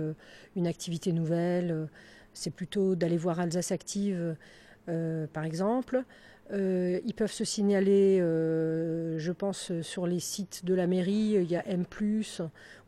une 0.56 0.66
activité 0.66 1.12
nouvelle, 1.12 1.88
c'est 2.34 2.50
plutôt 2.50 2.96
d'aller 2.96 3.16
voir 3.16 3.38
Alsace 3.38 3.70
Active, 3.72 4.36
par 4.86 5.44
exemple. 5.44 6.04
Euh, 6.52 7.00
ils 7.06 7.14
peuvent 7.14 7.32
se 7.32 7.44
signaler, 7.44 8.18
euh, 8.20 9.18
je 9.18 9.32
pense, 9.32 9.72
sur 9.80 10.06
les 10.06 10.20
sites 10.20 10.64
de 10.64 10.74
la 10.74 10.86
mairie. 10.86 11.36
Il 11.40 11.50
y 11.50 11.56
a 11.56 11.66
M, 11.66 11.84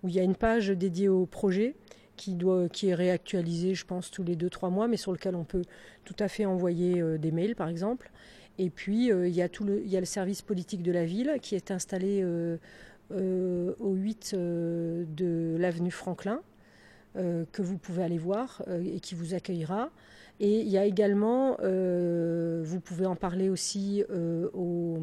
où 0.02 0.08
il 0.08 0.14
y 0.14 0.20
a 0.20 0.22
une 0.22 0.34
page 0.34 0.68
dédiée 0.68 1.08
au 1.08 1.24
projet 1.26 1.74
qui, 2.16 2.34
doit, 2.34 2.68
qui 2.68 2.88
est 2.88 2.94
réactualisée, 2.94 3.74
je 3.74 3.86
pense, 3.86 4.10
tous 4.10 4.22
les 4.22 4.36
2-3 4.36 4.70
mois, 4.70 4.86
mais 4.86 4.96
sur 4.96 5.12
lequel 5.12 5.34
on 5.34 5.44
peut 5.44 5.64
tout 6.04 6.16
à 6.18 6.28
fait 6.28 6.44
envoyer 6.44 7.00
euh, 7.00 7.16
des 7.16 7.32
mails, 7.32 7.56
par 7.56 7.68
exemple. 7.68 8.10
Et 8.58 8.70
puis, 8.70 9.08
il, 9.08 9.34
y 9.34 9.42
a 9.42 9.48
tout 9.48 9.64
le, 9.64 9.82
il 9.84 9.90
y 9.90 9.96
a 9.96 10.00
le 10.00 10.06
service 10.06 10.42
politique 10.42 10.82
de 10.82 10.92
la 10.92 11.04
ville 11.04 11.38
qui 11.42 11.54
est 11.54 11.70
installé 11.70 12.24
au 13.10 13.92
8 13.94 14.34
de 14.34 15.56
l'avenue 15.58 15.90
Franklin. 15.90 16.40
que 17.14 17.62
vous 17.62 17.78
pouvez 17.78 18.04
aller 18.04 18.18
voir 18.18 18.62
et 18.68 19.00
qui 19.00 19.14
vous 19.14 19.34
accueillera. 19.34 19.90
Et 20.40 20.60
il 20.60 20.68
y 20.68 20.78
a 20.78 20.84
également, 20.84 21.56
vous 21.58 22.80
pouvez 22.80 23.06
en 23.06 23.16
parler 23.16 23.48
aussi 23.48 24.04
au, 24.54 25.00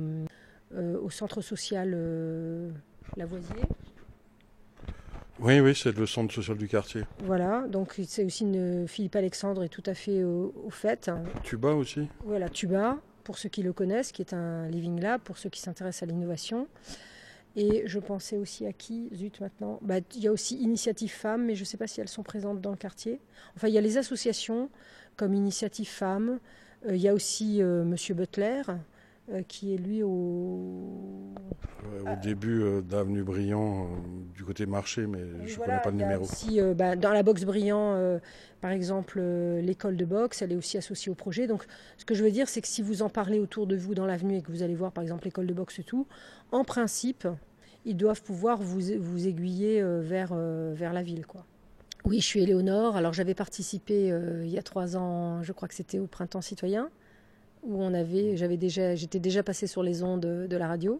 au, 0.74 1.10
centre 1.10 1.42
social 1.42 1.94
Lavoisier. 3.18 3.64
Oui, 5.40 5.60
oui, 5.60 5.74
c'est 5.76 5.98
le 5.98 6.06
centre 6.06 6.34
social 6.34 6.58
du 6.58 6.68
quartier. 6.68 7.04
Voilà, 7.24 7.66
donc 7.68 8.00
c'est 8.06 8.24
aussi 8.24 8.44
une 8.44 8.88
Philippe 8.88 9.16
Alexandre 9.16 9.64
est 9.64 9.70
tout 9.70 9.84
à 9.88 9.96
fait 9.96 10.24
au, 10.24 10.70
fait. 10.70 11.10
Tuba 11.44 11.74
aussi 11.74 12.08
Voilà, 12.24 12.48
Tuba, 12.48 13.00
pour 13.24 13.38
ceux 13.38 13.50
qui 13.50 13.64
le 13.64 13.74
connaissent, 13.74 14.12
qui 14.12 14.22
est 14.22 14.34
un 14.34 14.68
living 14.68 15.00
lab, 15.00 15.22
pour 15.22 15.38
ceux 15.38 15.50
qui 15.50 15.62
s'intéressent 15.62 16.04
à 16.04 16.06
l'innovation. 16.12 16.68
Et 17.56 17.84
je 17.86 18.00
pensais 18.00 18.38
aussi 18.38 18.66
à 18.66 18.72
qui, 18.72 19.10
zut 19.14 19.42
maintenant, 19.42 19.80
bah, 19.82 19.96
il 20.16 20.22
y 20.22 20.28
a 20.28 20.32
aussi 20.32 20.58
Initiative 20.58 21.12
Femmes, 21.12 21.46
mais 21.46 21.56
je 21.56 21.62
ne 21.62 21.66
sais 21.66 21.78
pas 21.78 21.88
si 21.88 22.00
elles 22.00 22.08
sont 22.08 22.24
présentes 22.24 22.62
dans 22.62 22.72
le 22.72 22.78
quartier. 22.78 23.20
Enfin, 23.56 23.68
il 23.68 23.74
y 23.74 23.78
a 23.78 23.82
les 23.82 23.98
associations 23.98 24.70
comme 25.18 25.34
Initiative 25.34 25.90
Femmes, 25.90 26.40
euh, 26.88 26.96
il 26.96 27.02
y 27.02 27.10
a 27.10 27.14
aussi 27.14 27.62
euh, 27.62 27.84
Monsieur 27.84 28.16
Butler, 28.16 28.62
euh, 29.32 29.44
qui 29.48 29.74
est 29.74 29.78
lui 29.78 30.04
au... 30.04 30.10
au 30.10 32.16
début 32.22 32.64
euh, 32.64 32.82
d'Avenue 32.82 33.24
Brillant, 33.24 33.84
euh, 33.84 33.88
du 34.36 34.44
côté 34.44 34.66
marché, 34.66 35.08
mais 35.08 35.20
je 35.46 35.58
ne 35.58 35.64
connais 35.64 35.80
pas 35.82 35.90
le 35.90 35.98
numéro. 35.98 36.24
Aussi, 36.24 36.60
bah, 36.76 36.98
dans 36.98 37.12
la 37.12 37.24
boxe 37.24 37.46
Brillant, 37.46 38.20
par 38.60 38.72
exemple, 38.72 39.22
l'école 39.22 39.96
de 39.96 40.06
boxe, 40.06 40.42
elle 40.42 40.52
est 40.52 40.56
aussi 40.56 40.78
associée 40.78 41.12
au 41.12 41.16
projet. 41.16 41.48
Donc, 41.48 41.66
ce 41.98 42.04
que 42.04 42.14
je 42.14 42.24
veux 42.24 42.32
dire, 42.32 42.50
c'est 42.50 42.62
que 42.62 42.68
si 42.68 42.82
vous 42.82 43.04
en 43.04 43.10
parlez 43.10 43.40
autour 43.40 43.68
de 43.68 43.78
vous 43.78 43.96
dans 43.96 44.06
l'avenue 44.06 44.38
et 44.38 44.42
que 44.42 44.52
vous 44.52 44.64
allez 44.64 44.76
voir, 44.76 44.92
par 44.92 45.02
exemple, 45.02 45.26
l'école 45.26 45.48
de 45.48 45.54
boxe 45.54 45.80
et 45.80 45.84
tout, 45.84 46.08
en 46.52 46.66
principe, 46.66 47.28
ils 47.86 47.96
doivent 47.96 48.24
pouvoir 48.24 48.62
vous, 48.62 48.82
vous 49.00 49.28
aiguiller 49.28 49.82
vers, 50.02 50.36
vers 50.36 50.94
la 50.94 51.04
ville, 51.04 51.26
quoi. 51.26 51.46
Oui, 52.04 52.20
je 52.20 52.26
suis 52.26 52.42
Éléonore. 52.42 52.98
Alors, 52.98 53.14
j'avais 53.14 53.36
participé 53.36 54.14
il 54.44 54.50
y 54.50 54.58
a 54.58 54.64
trois 54.64 54.98
ans, 54.98 55.42
je 55.42 55.54
crois 55.54 55.70
que 55.70 55.76
c'était 55.76 56.00
au 56.00 56.08
Printemps 56.08 56.42
citoyen 56.42 56.90
où 57.64 57.82
on 57.82 57.94
avait, 57.94 58.38
j'avais 58.38 58.58
déjà, 58.58 58.96
j'étais 58.96 59.20
déjà 59.20 59.44
passée 59.44 59.68
sur 59.68 59.84
les 59.84 60.04
ondes 60.04 60.22
de, 60.22 60.58
la 60.58 60.68
radio. 60.68 61.00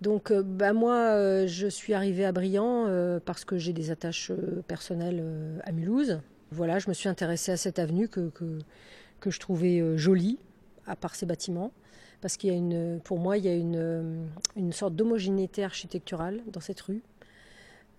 Donc, 0.00 0.30
euh, 0.30 0.42
bah, 0.42 0.72
moi, 0.72 0.94
euh, 0.94 1.46
je 1.46 1.66
suis 1.66 1.94
arrivée 1.94 2.24
à 2.24 2.32
Briand 2.32 2.86
euh, 2.86 3.20
parce 3.24 3.44
que 3.44 3.58
j'ai 3.58 3.72
des 3.72 3.90
attaches 3.90 4.32
personnelles 4.66 5.22
à 5.64 5.72
Mulhouse. 5.72 6.20
Voilà, 6.50 6.78
je 6.78 6.88
me 6.88 6.94
suis 6.94 7.08
intéressée 7.08 7.52
à 7.52 7.56
cette 7.56 7.78
avenue 7.78 8.08
que, 8.08 8.30
que, 8.30 9.30
je 9.30 9.38
trouvais 9.38 9.96
jolie, 9.96 10.38
à 10.86 10.96
part 10.96 11.14
ses 11.14 11.26
bâtiments. 11.26 11.72
Parce 12.20 12.36
qu'il 12.36 12.50
y 12.50 12.52
a 12.52 12.56
une, 12.56 13.00
pour 13.02 13.18
moi, 13.18 13.38
il 13.38 13.44
y 13.44 13.48
a 13.48 13.54
une, 13.54 14.28
une 14.56 14.72
sorte 14.72 14.94
d'homogénéité 14.96 15.62
architecturale 15.62 16.40
dans 16.52 16.60
cette 16.60 16.80
rue. 16.80 17.02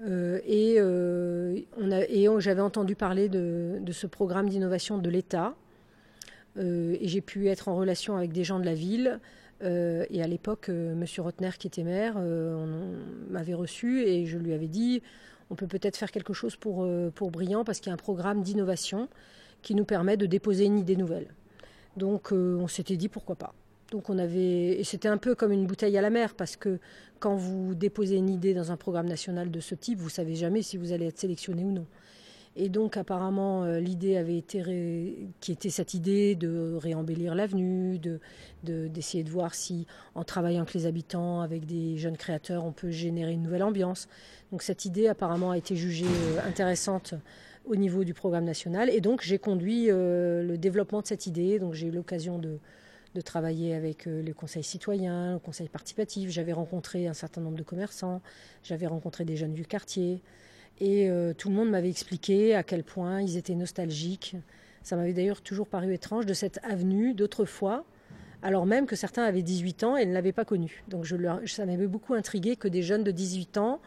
et, 0.06 0.78
on 0.82 1.92
a, 1.92 2.02
et 2.02 2.28
j'avais 2.40 2.62
entendu 2.62 2.96
parler 2.96 3.30
de, 3.30 3.78
de 3.80 3.92
ce 3.94 4.06
programme 4.06 4.50
d'innovation 4.50 4.98
de 4.98 5.10
l'État 5.10 5.56
euh, 5.56 5.61
et 6.58 7.08
j'ai 7.08 7.22
pu 7.22 7.48
être 7.48 7.68
en 7.68 7.76
relation 7.76 8.16
avec 8.18 8.32
des 8.34 8.44
gens 8.44 8.60
de 8.60 8.66
la 8.66 8.74
ville. 8.74 9.20
Euh, 9.64 10.06
et 10.10 10.24
à 10.24 10.28
l'époque, 10.28 10.70
euh, 10.70 10.94
M. 10.94 11.06
Rotner, 11.20 11.52
qui 11.58 11.68
était 11.68 11.84
maire, 11.84 12.18
m'avait 13.30 13.54
reçu 13.54 14.04
et 14.04 14.26
je 14.26 14.38
lui 14.38 14.54
avais 14.54 14.68
dit 14.68 15.02
on 15.50 15.56
peut 15.56 15.68
peut-être 15.68 15.98
faire 15.98 16.12
quelque 16.12 16.34
chose 16.34 16.56
pour, 16.56 16.88
pour 17.14 17.30
Briand 17.30 17.66
parce 17.66 17.80
qu'il 17.80 17.88
y 17.88 17.92
a 17.92 17.94
un 17.94 17.98
programme 17.98 18.42
d'innovation 18.42 19.10
qui 19.62 19.76
nous 19.76 19.84
permet 19.84 20.16
de 20.16 20.26
déposer 20.26 20.64
une 20.64 20.80
idée 20.80 20.96
nouvelle. 20.96 21.28
Donc 21.98 22.32
on 22.32 22.68
s'était 22.68 22.96
dit 22.96 23.10
pourquoi 23.10 23.36
pas. 23.36 23.54
Donc 23.92 24.10
on 24.10 24.18
avait 24.18 24.80
et 24.80 24.84
c'était 24.86 25.10
un 25.10 25.18
peu 25.18 25.36
comme 25.36 25.52
une 25.52 25.68
bouteille 25.68 25.98
à 25.98 26.02
la 26.02 26.10
mer 26.10 26.36
parce 26.36 26.56
que 26.56 26.80
quand 27.20 27.36
vous 27.36 27.76
déposez 27.76 28.16
une 28.16 28.30
idée 28.30 28.54
dans 28.54 28.72
un 28.72 28.78
programme 28.78 29.10
national 29.10 29.52
de 29.52 29.60
ce 29.60 29.76
type, 29.76 30.00
vous 30.00 30.10
savez 30.10 30.36
jamais 30.36 30.62
si 30.62 30.78
vous 30.78 30.94
allez 30.94 31.08
être 31.08 31.20
sélectionné 31.20 31.66
ou 31.66 31.72
non. 31.72 31.86
Et 32.58 32.68
donc 32.68 32.98
apparemment 32.98 33.64
euh, 33.64 33.80
l'idée 33.80 34.18
avait 34.18 34.38
été 34.38 34.62
qui 35.40 35.54
était 35.54 35.70
cette 35.70 35.94
idée 35.94 36.36
de 36.36 36.74
réembellir 36.76 37.34
l'avenue, 37.34 37.98
de, 37.98 38.20
d'essayer 38.64 39.24
de, 39.24 39.30
voir 39.30 39.56
si 39.56 39.88
en 40.16 40.26
travaillant 40.26 40.64
avec 40.64 40.74
les 40.74 40.86
habitants, 40.86 41.40
avec 41.40 41.66
des 41.66 41.98
jeunes 41.98 42.18
créateurs, 42.18 42.66
on 42.66 42.74
peut 42.74 42.92
générer 42.92 43.32
une 43.32 43.44
nouvelle 43.44 43.64
ambiance. 43.64 44.10
Donc 44.52 44.64
cette 44.64 44.84
idée 44.84 45.08
apparemment 45.08 45.52
a 45.52 45.58
été 45.58 45.78
jugée 45.78 46.06
euh, 46.06 46.46
intéressante 46.46 47.14
au 47.66 47.78
niveau 47.78 48.04
du 48.04 48.14
programme 48.14 48.44
national 48.44 48.90
et 48.90 49.00
donc 49.00 49.22
j'ai 49.22 49.38
conduit 49.38 49.90
euh, 49.90 50.44
le 50.44 50.58
développement 50.58 51.02
de 51.02 51.08
cette 51.08 51.28
idée. 51.28 51.58
Donc 51.58 51.74
j'ai 51.74 51.88
eu 51.88 51.92
l'occasion 51.92 52.38
de, 52.38 52.60
de 53.16 53.22
travailler 53.22 53.76
avec 53.76 54.08
le 54.08 54.34
conseil 54.34 54.64
citoyen, 54.64 55.34
le 55.34 55.40
conseil 55.40 55.70
participatif. 55.70 56.30
J'avais 56.30 56.54
rencontré 56.54 57.08
un 57.08 57.14
certain 57.14 57.40
nombre 57.40 57.58
de 57.58 57.64
commerçants, 57.64 58.22
j'avais 58.62 58.88
rencontré 58.88 59.24
des 59.24 59.38
jeunes 59.38 59.54
du 59.54 59.66
quartier. 59.66 60.22
Et 60.82 61.08
euh, 61.12 61.34
tout 61.34 61.50
le 61.50 61.56
monde 61.56 61.70
m'avait 61.70 61.92
expliqué 61.92 62.56
à 62.56 62.64
quel 62.64 62.84
point 62.84 63.22
ils 63.22 63.38
étaient 63.38 63.54
nostalgiques. 63.54 64.36
Ça 64.82 64.96
m'avait 64.96 65.14
d'ailleurs 65.14 65.42
toujours 65.42 65.68
paru 65.68 65.94
étrange 65.94 66.26
de 66.26 66.34
cette 66.34 66.60
avenue 66.64 67.14
d'autrefois, 67.14 67.86
alors 68.42 68.66
même 68.66 68.88
que 68.88 68.96
certains 68.96 69.24
avaient 69.24 69.44
18 69.44 69.84
ans 69.84 69.96
et 69.96 70.08
ne 70.08 70.14
l'avaient 70.14 70.32
pas 70.32 70.44
connue. 70.44 70.84
Donc 70.88 71.06
je 71.06 71.16
ça 71.46 71.68
m'avait 71.68 71.86
beaucoup 71.86 72.16
intrigué 72.16 72.56
que 72.56 72.68
des 72.68 72.82
jeunes 72.82 73.04
de 73.04 73.12
18 73.12 73.58
ans 73.58 73.80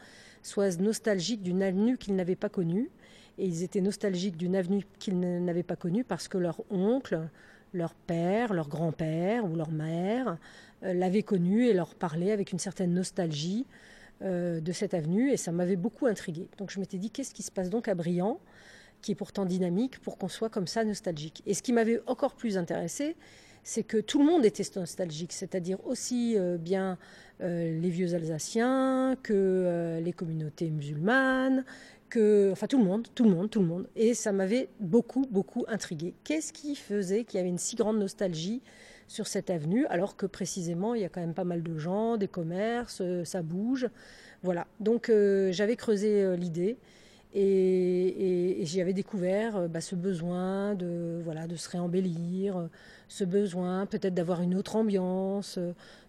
soient 0.45 0.71
nostalgiques 0.77 1.43
d'une 1.43 1.65
avenue 1.65 1.99
qu'ils 1.99 2.15
n'avaient 2.15 2.37
pas 2.37 2.49
connue. 2.49 2.91
Et 3.39 3.47
ils 3.47 3.65
étaient 3.65 3.81
nostalgiques 3.81 4.37
d'une 4.37 4.55
avenue 4.55 4.85
qu'ils 5.01 5.19
n'avaient 5.19 5.65
pas 5.65 5.75
connue 5.75 6.05
parce 6.05 6.29
que 6.29 6.39
leur 6.39 6.63
oncle, 6.71 7.29
leur 7.73 7.95
père, 7.95 8.55
leur 8.55 8.69
grand-père 8.69 9.45
ou 9.45 9.57
leur 9.57 9.73
mère 9.73 10.39
euh, 10.85 10.95
l'avaient 10.95 11.25
connue 11.25 11.67
et 11.67 11.73
leur 11.73 11.97
parlaient 11.97 12.31
avec 12.31 12.53
une 12.53 12.61
certaine 12.61 12.95
nostalgie 12.95 13.67
euh, 14.25 14.61
de 14.61 14.73
cette 14.73 14.95
avenue 14.95 15.31
et 15.31 15.37
ça 15.37 15.53
m'avait 15.53 15.77
beaucoup 15.77 16.07
intrigué. 16.07 16.49
Donc 16.59 16.71
je 16.71 16.81
m'étais 16.81 16.99
dit 16.99 17.11
qu'est-ce 17.11 17.35
qui 17.35 17.43
se 17.43 17.51
passe 17.51 17.71
donc 17.71 17.89
à 17.89 17.95
Briand, 17.95 18.41
qui 19.03 19.13
est 19.13 19.15
pourtant 19.15 19.45
dynamique, 19.45 19.99
pour 20.01 20.19
qu'on 20.19 20.29
soit 20.29 20.49
comme 20.49 20.67
ça 20.67 20.85
nostalgique? 20.85 21.43
Et 21.47 21.55
ce 21.55 21.63
qui 21.63 21.73
m'avait 21.73 22.01
encore 22.07 22.35
plus 22.35 22.57
intéressé, 22.57 23.17
c'est 23.63 23.83
que 23.83 23.99
tout 23.99 24.19
le 24.19 24.25
monde 24.25 24.45
était 24.45 24.65
nostalgique, 24.77 25.33
c'est-à-dire 25.33 25.79
aussi 25.87 26.37
euh, 26.37 26.57
bien 26.57 26.99
euh, 27.43 27.79
les 27.79 27.91
vieux 27.91 28.15
Alsaciens 28.15 29.17
que 29.23 30.01
les 30.03 30.13
communautés 30.13 30.71
musulmanes, 30.71 31.65
que, 32.09 32.51
enfin 32.53 32.67
tout 32.67 32.79
le 32.79 32.85
monde, 32.85 33.09
tout 33.15 33.25
le 33.25 33.31
monde, 33.31 33.51
tout 33.51 33.61
le 33.61 33.67
monde. 33.67 33.89
Et 33.97 34.15
ça 34.15 34.33
m'avait 34.33 34.69
beaucoup, 34.81 35.27
beaucoup 35.31 35.65
intrigué. 35.69 36.15
Qu'est-ce 36.25 36.53
qui 36.53 36.77
faisait 36.77 37.25
qu'il 37.25 37.39
y 37.39 37.41
avait 37.41 37.49
une 37.49 37.59
si 37.59 37.77
grande 37.77 37.99
nostalgie 37.99 38.63
sur 39.09 39.27
cette 39.27 39.51
avenue, 39.51 39.87
alors 39.87 40.17
que 40.17 40.27
précisément, 40.27 40.95
il 40.95 41.03
y 41.03 41.05
a 41.05 41.09
quand 41.09 41.21
même 41.21 41.35
pas 41.35 41.45
mal 41.45 41.63
de 41.63 41.79
gens, 41.79 42.17
des 42.17 42.29
commerces, 42.29 43.01
euh, 43.01 43.25
ça 43.25 43.43
bouge. 43.43 43.89
Voilà. 44.43 44.67
Donc 44.81 45.09
euh, 45.09 45.53
j'avais 45.53 45.77
creusé 45.77 46.23
euh, 46.23 46.37
l'idée 46.37 46.77
et, 47.35 48.61
j'y 48.63 48.81
avais 48.81 48.93
découvert 48.93 49.69
bah, 49.69 49.81
ce 49.81 49.95
besoin 49.95 50.75
de, 50.75 51.21
voilà, 51.25 51.47
de 51.47 51.57
se 51.57 51.69
réembellir, 51.69 52.69
ce 53.09 53.25
besoin 53.25 53.87
peut-être 53.87 54.15
d'avoir 54.15 54.41
une 54.41 54.55
autre 54.55 54.77
ambiance, 54.77 55.59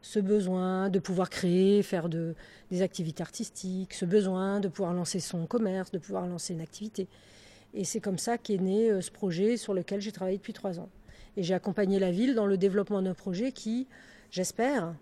ce 0.02 0.20
besoin 0.20 0.90
de 0.90 1.00
pouvoir 1.00 1.30
créer, 1.30 1.84
faire 1.84 2.08
de, 2.08 2.36
des 2.72 2.82
activités 2.82 3.24
artistiques, 3.24 3.94
ce 3.94 4.06
besoin 4.06 4.60
de 4.60 4.68
pouvoir 4.68 4.94
lancer 4.94 5.20
son 5.20 5.48
commerce, 5.48 5.92
de 5.92 5.98
pouvoir 5.98 6.28
lancer 6.28 6.54
une 6.54 6.62
activité. 6.62 7.08
Et 7.74 7.84
c'est 7.84 8.00
comme 8.00 8.20
ça 8.20 8.38
qu'est 8.38 8.62
né 8.62 9.02
ce 9.02 9.12
projet 9.12 9.58
sur 9.58 9.74
lequel 9.74 10.00
j'ai 10.02 10.12
travaillé 10.12 10.38
depuis 10.38 10.54
trois 10.54 10.80
ans. 10.80 10.90
Et 11.38 11.44
j'ai 11.44 11.54
accompagné 11.54 12.00
la 12.00 12.12
ville 12.12 12.36
dans 12.36 12.46
le 12.46 12.58
développement 12.58 13.02
d'un 13.02 13.14
projet 13.14 13.52
qui, 13.52 13.88
j'espère, 14.32 14.94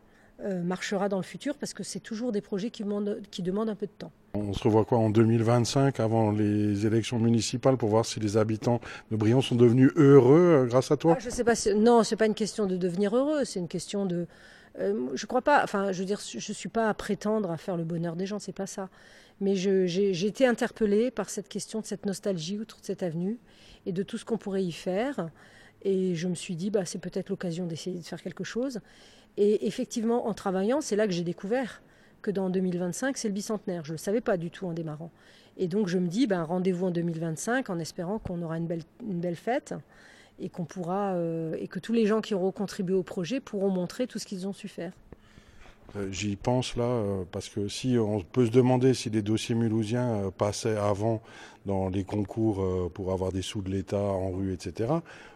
euh, 0.42 0.64
marchera 0.64 1.10
dans 1.10 1.18
le 1.18 1.24
futur 1.24 1.56
parce 1.58 1.74
que 1.74 1.84
c'est 1.84 2.00
toujours 2.00 2.32
des 2.32 2.42
projets 2.42 2.72
qui 2.72 2.84
demandent, 2.84 3.22
qui 3.30 3.44
demandent 3.44 3.70
un 3.70 3.76
peu 3.76 3.86
de 3.86 3.92
temps. 3.92 4.12
On 4.34 4.52
se 4.52 4.64
revoit 4.64 4.84
quoi 4.84 4.98
en 4.98 5.12
2025 5.12 6.00
avant 6.00 6.32
les 6.32 6.88
élections 6.88 7.20
municipales 7.20 7.78
pour 7.78 7.90
voir 7.90 8.04
si 8.04 8.20
les 8.20 8.36
habitants 8.36 8.82
de 9.12 9.16
Briand 9.16 9.42
sont 9.42 9.56
devenus 9.56 9.92
heureux 9.96 10.64
euh, 10.64 10.66
grâce 10.66 10.90
à 10.90 10.98
toi? 10.98 11.16
Ah, 11.18 11.20
Je 11.22 11.30
sais 11.30 11.44
pas. 11.44 11.54
Non, 11.76 12.04
c'est 12.04 12.16
pas 12.16 12.26
une 12.26 12.34
question 12.34 12.66
de 12.66 12.76
devenir 12.76 13.16
heureux, 13.16 13.46
c'est 13.46 13.60
une 13.60 13.68
question 13.68 14.08
de. 14.08 14.26
Euh, 14.80 15.08
je 15.14 15.26
crois 15.28 15.44
pas. 15.44 15.64
Enfin, 15.64 15.92
je 15.92 16.00
veux 16.00 16.06
dire, 16.06 16.20
je 16.20 16.52
suis 16.52 16.70
pas 16.70 16.90
à 16.90 16.94
prétendre 16.96 17.52
à 17.52 17.58
faire 17.58 17.78
le 17.78 17.84
bonheur 17.84 18.16
des 18.16 18.26
gens, 18.26 18.40
c'est 18.40 18.54
pas 18.54 18.66
ça. 18.66 18.90
Mais 19.40 19.56
j'ai 19.56 20.26
été 20.26 20.48
interpellée 20.48 21.12
par 21.12 21.30
cette 21.30 21.48
question 21.48 21.80
de 21.82 21.86
cette 21.86 22.08
nostalgie 22.08 22.60
autour 22.60 22.80
de 22.80 22.86
cette 22.86 23.04
avenue 23.04 23.38
et 23.86 23.92
de 23.92 24.02
tout 24.02 24.18
ce 24.18 24.26
qu'on 24.26 24.38
pourrait 24.38 24.64
y 24.64 24.72
faire. 24.72 25.30
Et 25.84 26.16
je 26.16 26.28
me 26.28 26.36
suis 26.36 26.56
dit, 26.56 26.70
bah, 26.70 26.86
c'est 26.86 27.00
peut-être 27.00 27.30
l'occasion 27.30 27.66
d'essayer 27.66 28.00
de 28.00 28.06
faire 28.06 28.22
quelque 28.22 28.44
chose. 28.44 28.80
Et 29.38 29.68
effectivement, 29.68 30.28
en 30.28 30.34
travaillant, 30.34 30.82
c'est 30.82 30.96
là 30.96 31.08
que 31.08 31.14
j'ai 31.14 31.24
découvert 31.24 31.82
que 32.22 32.32
dans 32.32 32.50
2025, 32.50 33.18
c'est 33.18 33.28
le 33.28 33.34
bicentenaire. 33.34 33.84
Je 33.84 33.92
ne 33.92 33.98
le 33.98 34.00
savais 34.00 34.22
pas 34.22 34.38
du 34.38 34.50
tout 34.50 34.66
en 34.66 34.74
démarrant. 34.74 35.12
Et 35.58 35.68
donc 35.68 35.88
je 35.88 36.00
me 36.00 36.08
dis, 36.08 36.26
ben, 36.26 36.44
rendez-vous 36.44 36.88
en 36.88 36.92
2025 36.92 37.70
en 37.70 37.78
espérant 37.78 38.18
qu'on 38.18 38.42
aura 38.42 38.58
une 38.58 38.68
belle, 38.68 39.36
fête 39.36 39.76
et 40.40 40.50
qu'on 40.50 40.66
pourra 40.66 41.14
euh, 41.14 41.56
et 41.60 41.68
que 41.68 41.80
tous 41.80 41.94
les 41.94 42.08
gens 42.08 42.22
qui 42.22 42.34
auront 42.34 42.52
contribué 42.52 42.96
au 42.96 43.04
projet 43.04 43.40
pourront 43.40 43.70
montrer 43.70 44.08
tout 44.08 44.18
ce 44.18 44.26
qu'ils 44.26 44.48
ont 44.48 44.54
su 44.54 44.68
faire. 44.68 44.94
Euh, 45.96 46.12
j'y 46.12 46.36
pense 46.38 46.76
là, 46.76 46.86
euh, 46.86 47.24
parce 47.32 47.50
que 47.50 47.68
si 47.68 47.98
on 48.00 48.22
peut 48.22 48.48
se 48.48 48.52
demander 48.52 48.96
si 48.96 49.12
les 49.12 49.22
dossiers 49.22 49.54
mulhousiens 49.54 50.32
passaient 50.36 50.78
avant 50.78 51.22
dans 51.68 51.90
les 51.90 52.04
concours 52.04 52.90
pour 52.94 53.14
avoir 53.14 53.32
des 53.32 53.44
sous 53.44 53.62
de 53.62 53.70
l'État 53.70 54.02
en 54.02 54.32
rue, 54.32 54.54
etc., 54.54 54.92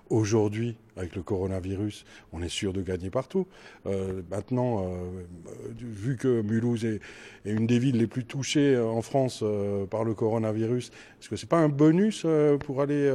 Aujourd'hui, 0.09 0.77
avec 0.95 1.15
le 1.15 1.21
coronavirus, 1.21 2.05
on 2.31 2.41
est 2.41 2.49
sûr 2.49 2.71
de 2.71 2.81
gagner 2.81 3.09
partout. 3.09 3.45
Euh, 3.85 4.21
maintenant, 4.31 4.85
euh, 4.85 5.21
vu 5.77 6.15
que 6.15 6.41
Mulhouse 6.41 6.85
est, 6.85 7.01
est, 7.45 7.51
une 7.51 7.67
des 7.67 7.77
villes 7.77 7.97
les 7.97 8.07
plus 8.07 8.23
touchées 8.23 8.75
euh, 8.75 8.85
en 8.85 9.01
France 9.01 9.41
euh, 9.43 9.85
par 9.85 10.05
le 10.05 10.13
coronavirus, 10.13 10.91
est-ce 11.19 11.29
que 11.29 11.35
c'est 11.35 11.49
pas 11.49 11.57
un 11.57 11.69
bonus 11.69 12.23
euh, 12.25 12.57
pour 12.57 12.81
aller 12.81 13.11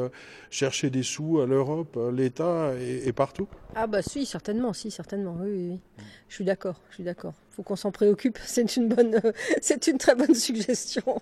chercher 0.51 0.90
des 0.90 1.03
sous 1.03 1.40
à 1.40 1.47
l'Europe, 1.47 1.99
l'État 2.12 2.74
et, 2.78 3.09
et, 3.09 3.12
partout? 3.12 3.49
Ah 3.74 3.86
bah 3.86 4.03
si, 4.03 4.26
certainement, 4.26 4.72
si, 4.72 4.90
certainement. 4.90 5.36
Oui, 5.40 5.51
oui, 5.51 5.68
oui. 5.70 6.05
Je 6.28 6.34
suis 6.34 6.45
d'accord, 6.45 6.80
je 6.90 6.97
suis 6.97 7.05
d'accord. 7.05 7.34
Faut 7.51 7.62
qu'on 7.62 7.76
s'en 7.76 7.90
préoccupe. 7.90 8.38
C'est 8.45 8.76
une 8.76 8.88
bonne, 8.88 9.20
c'est 9.61 9.86
une 9.86 9.99
très 9.99 10.14
bonne 10.14 10.34
suggestion. 10.34 11.20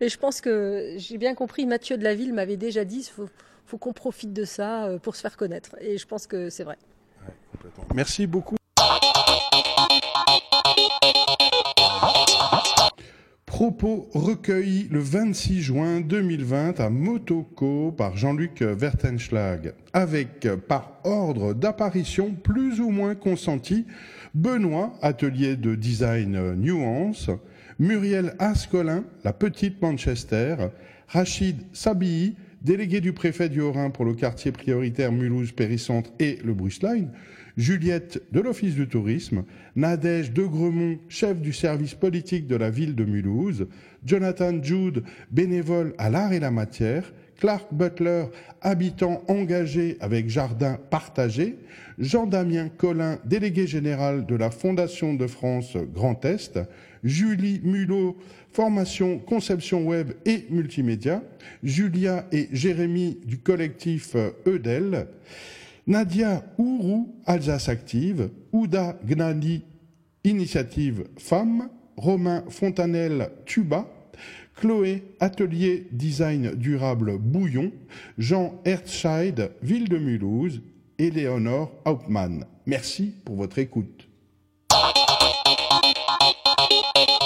Et 0.00 0.08
je 0.08 0.18
pense 0.18 0.40
que 0.40 0.94
j'ai 0.96 1.18
bien 1.18 1.34
compris. 1.34 1.66
Mathieu 1.66 1.96
de 1.96 2.04
la 2.04 2.14
Ville 2.14 2.32
m'avait 2.32 2.56
déjà 2.56 2.84
dit. 2.84 3.04
Faut, 3.04 3.28
faut 3.66 3.78
qu'on 3.78 3.92
profite 3.92 4.32
de 4.32 4.44
ça 4.44 4.86
euh, 4.86 4.98
pour 4.98 5.16
se 5.16 5.20
faire 5.20 5.36
connaître. 5.36 5.76
Et 5.80 5.98
je 5.98 6.06
pense 6.06 6.26
que 6.26 6.50
c'est 6.50 6.64
vrai. 6.64 6.78
Merci 7.94 8.26
beaucoup. 8.26 8.56
Propos 13.46 14.08
recueillis 14.14 14.88
le 14.90 15.00
26 15.00 15.60
juin 15.60 16.00
2020 16.00 16.80
à 16.80 16.88
Motoko 16.88 17.92
par 17.92 18.16
Jean-Luc 18.16 18.62
Vertenschlag, 18.62 19.74
avec 19.92 20.48
par 20.66 21.00
ordre 21.04 21.52
d'apparition 21.52 22.32
plus 22.32 22.80
ou 22.80 22.88
moins 22.88 23.14
consenti 23.14 23.86
Benoît, 24.34 24.94
atelier 25.02 25.56
de 25.56 25.74
design 25.74 26.54
Nuance, 26.54 27.28
Muriel 27.80 28.34
Ascolin, 28.38 29.04
la 29.24 29.32
petite 29.32 29.80
Manchester, 29.80 30.54
Rachid 31.08 31.56
Sabii, 31.72 32.36
délégué 32.60 33.00
du 33.00 33.14
préfet 33.14 33.48
du 33.48 33.62
Haut-Rhin 33.62 33.88
pour 33.88 34.04
le 34.04 34.12
quartier 34.12 34.52
prioritaire 34.52 35.12
Mulhouse-Péricentre 35.12 36.10
et 36.18 36.38
le 36.44 36.52
Bruce-Line, 36.52 37.08
Juliette 37.56 38.22
de 38.32 38.40
l'Office 38.40 38.74
du 38.74 38.86
tourisme, 38.86 39.44
Nadège 39.76 40.32
de 40.32 40.42
Gremont, 40.42 40.98
chef 41.08 41.40
du 41.40 41.54
service 41.54 41.94
politique 41.94 42.46
de 42.46 42.56
la 42.56 42.68
ville 42.68 42.94
de 42.94 43.06
Mulhouse, 43.06 43.66
Jonathan 44.04 44.62
Jude, 44.62 45.02
bénévole 45.30 45.94
à 45.96 46.10
l'art 46.10 46.34
et 46.34 46.40
la 46.40 46.50
matière, 46.50 47.10
Clark 47.38 47.72
Butler, 47.72 48.26
habitant 48.60 49.22
engagé 49.26 49.96
avec 50.00 50.28
jardin 50.28 50.78
partagé, 50.90 51.56
Jean-Damien 51.98 52.68
Collin, 52.68 53.18
délégué 53.24 53.66
général 53.66 54.26
de 54.26 54.34
la 54.34 54.50
Fondation 54.50 55.14
de 55.14 55.26
France 55.26 55.78
Grand 55.94 56.22
Est, 56.26 56.60
Julie 57.04 57.60
Mulot, 57.62 58.16
formation, 58.52 59.18
conception 59.18 59.86
web 59.86 60.12
et 60.24 60.46
multimédia, 60.50 61.22
Julia 61.62 62.26
et 62.32 62.48
Jérémy 62.52 63.18
du 63.24 63.38
collectif 63.38 64.16
Eudel, 64.46 65.06
Nadia 65.86 66.44
Ourou, 66.58 67.14
Alsace 67.26 67.68
Active, 67.68 68.30
Ouda 68.52 68.98
Gnani, 69.06 69.62
Initiative 70.24 71.04
Femmes, 71.18 71.68
Romain 71.96 72.44
Fontanel, 72.48 73.30
Tuba, 73.46 73.88
Chloé, 74.60 75.02
Atelier 75.20 75.86
Design 75.90 76.52
Durable 76.54 77.16
Bouillon, 77.18 77.72
Jean 78.18 78.60
Herzscheid, 78.64 79.52
Ville 79.62 79.88
de 79.88 79.98
Mulhouse, 79.98 80.60
et 81.00 81.10
Léonore 81.10 81.72
Hauptmann. 81.86 82.44
Merci 82.66 83.14
pour 83.24 83.36
votre 83.36 83.58
écoute. 83.58 83.99
Thank 86.70 87.10
you. 87.10 87.19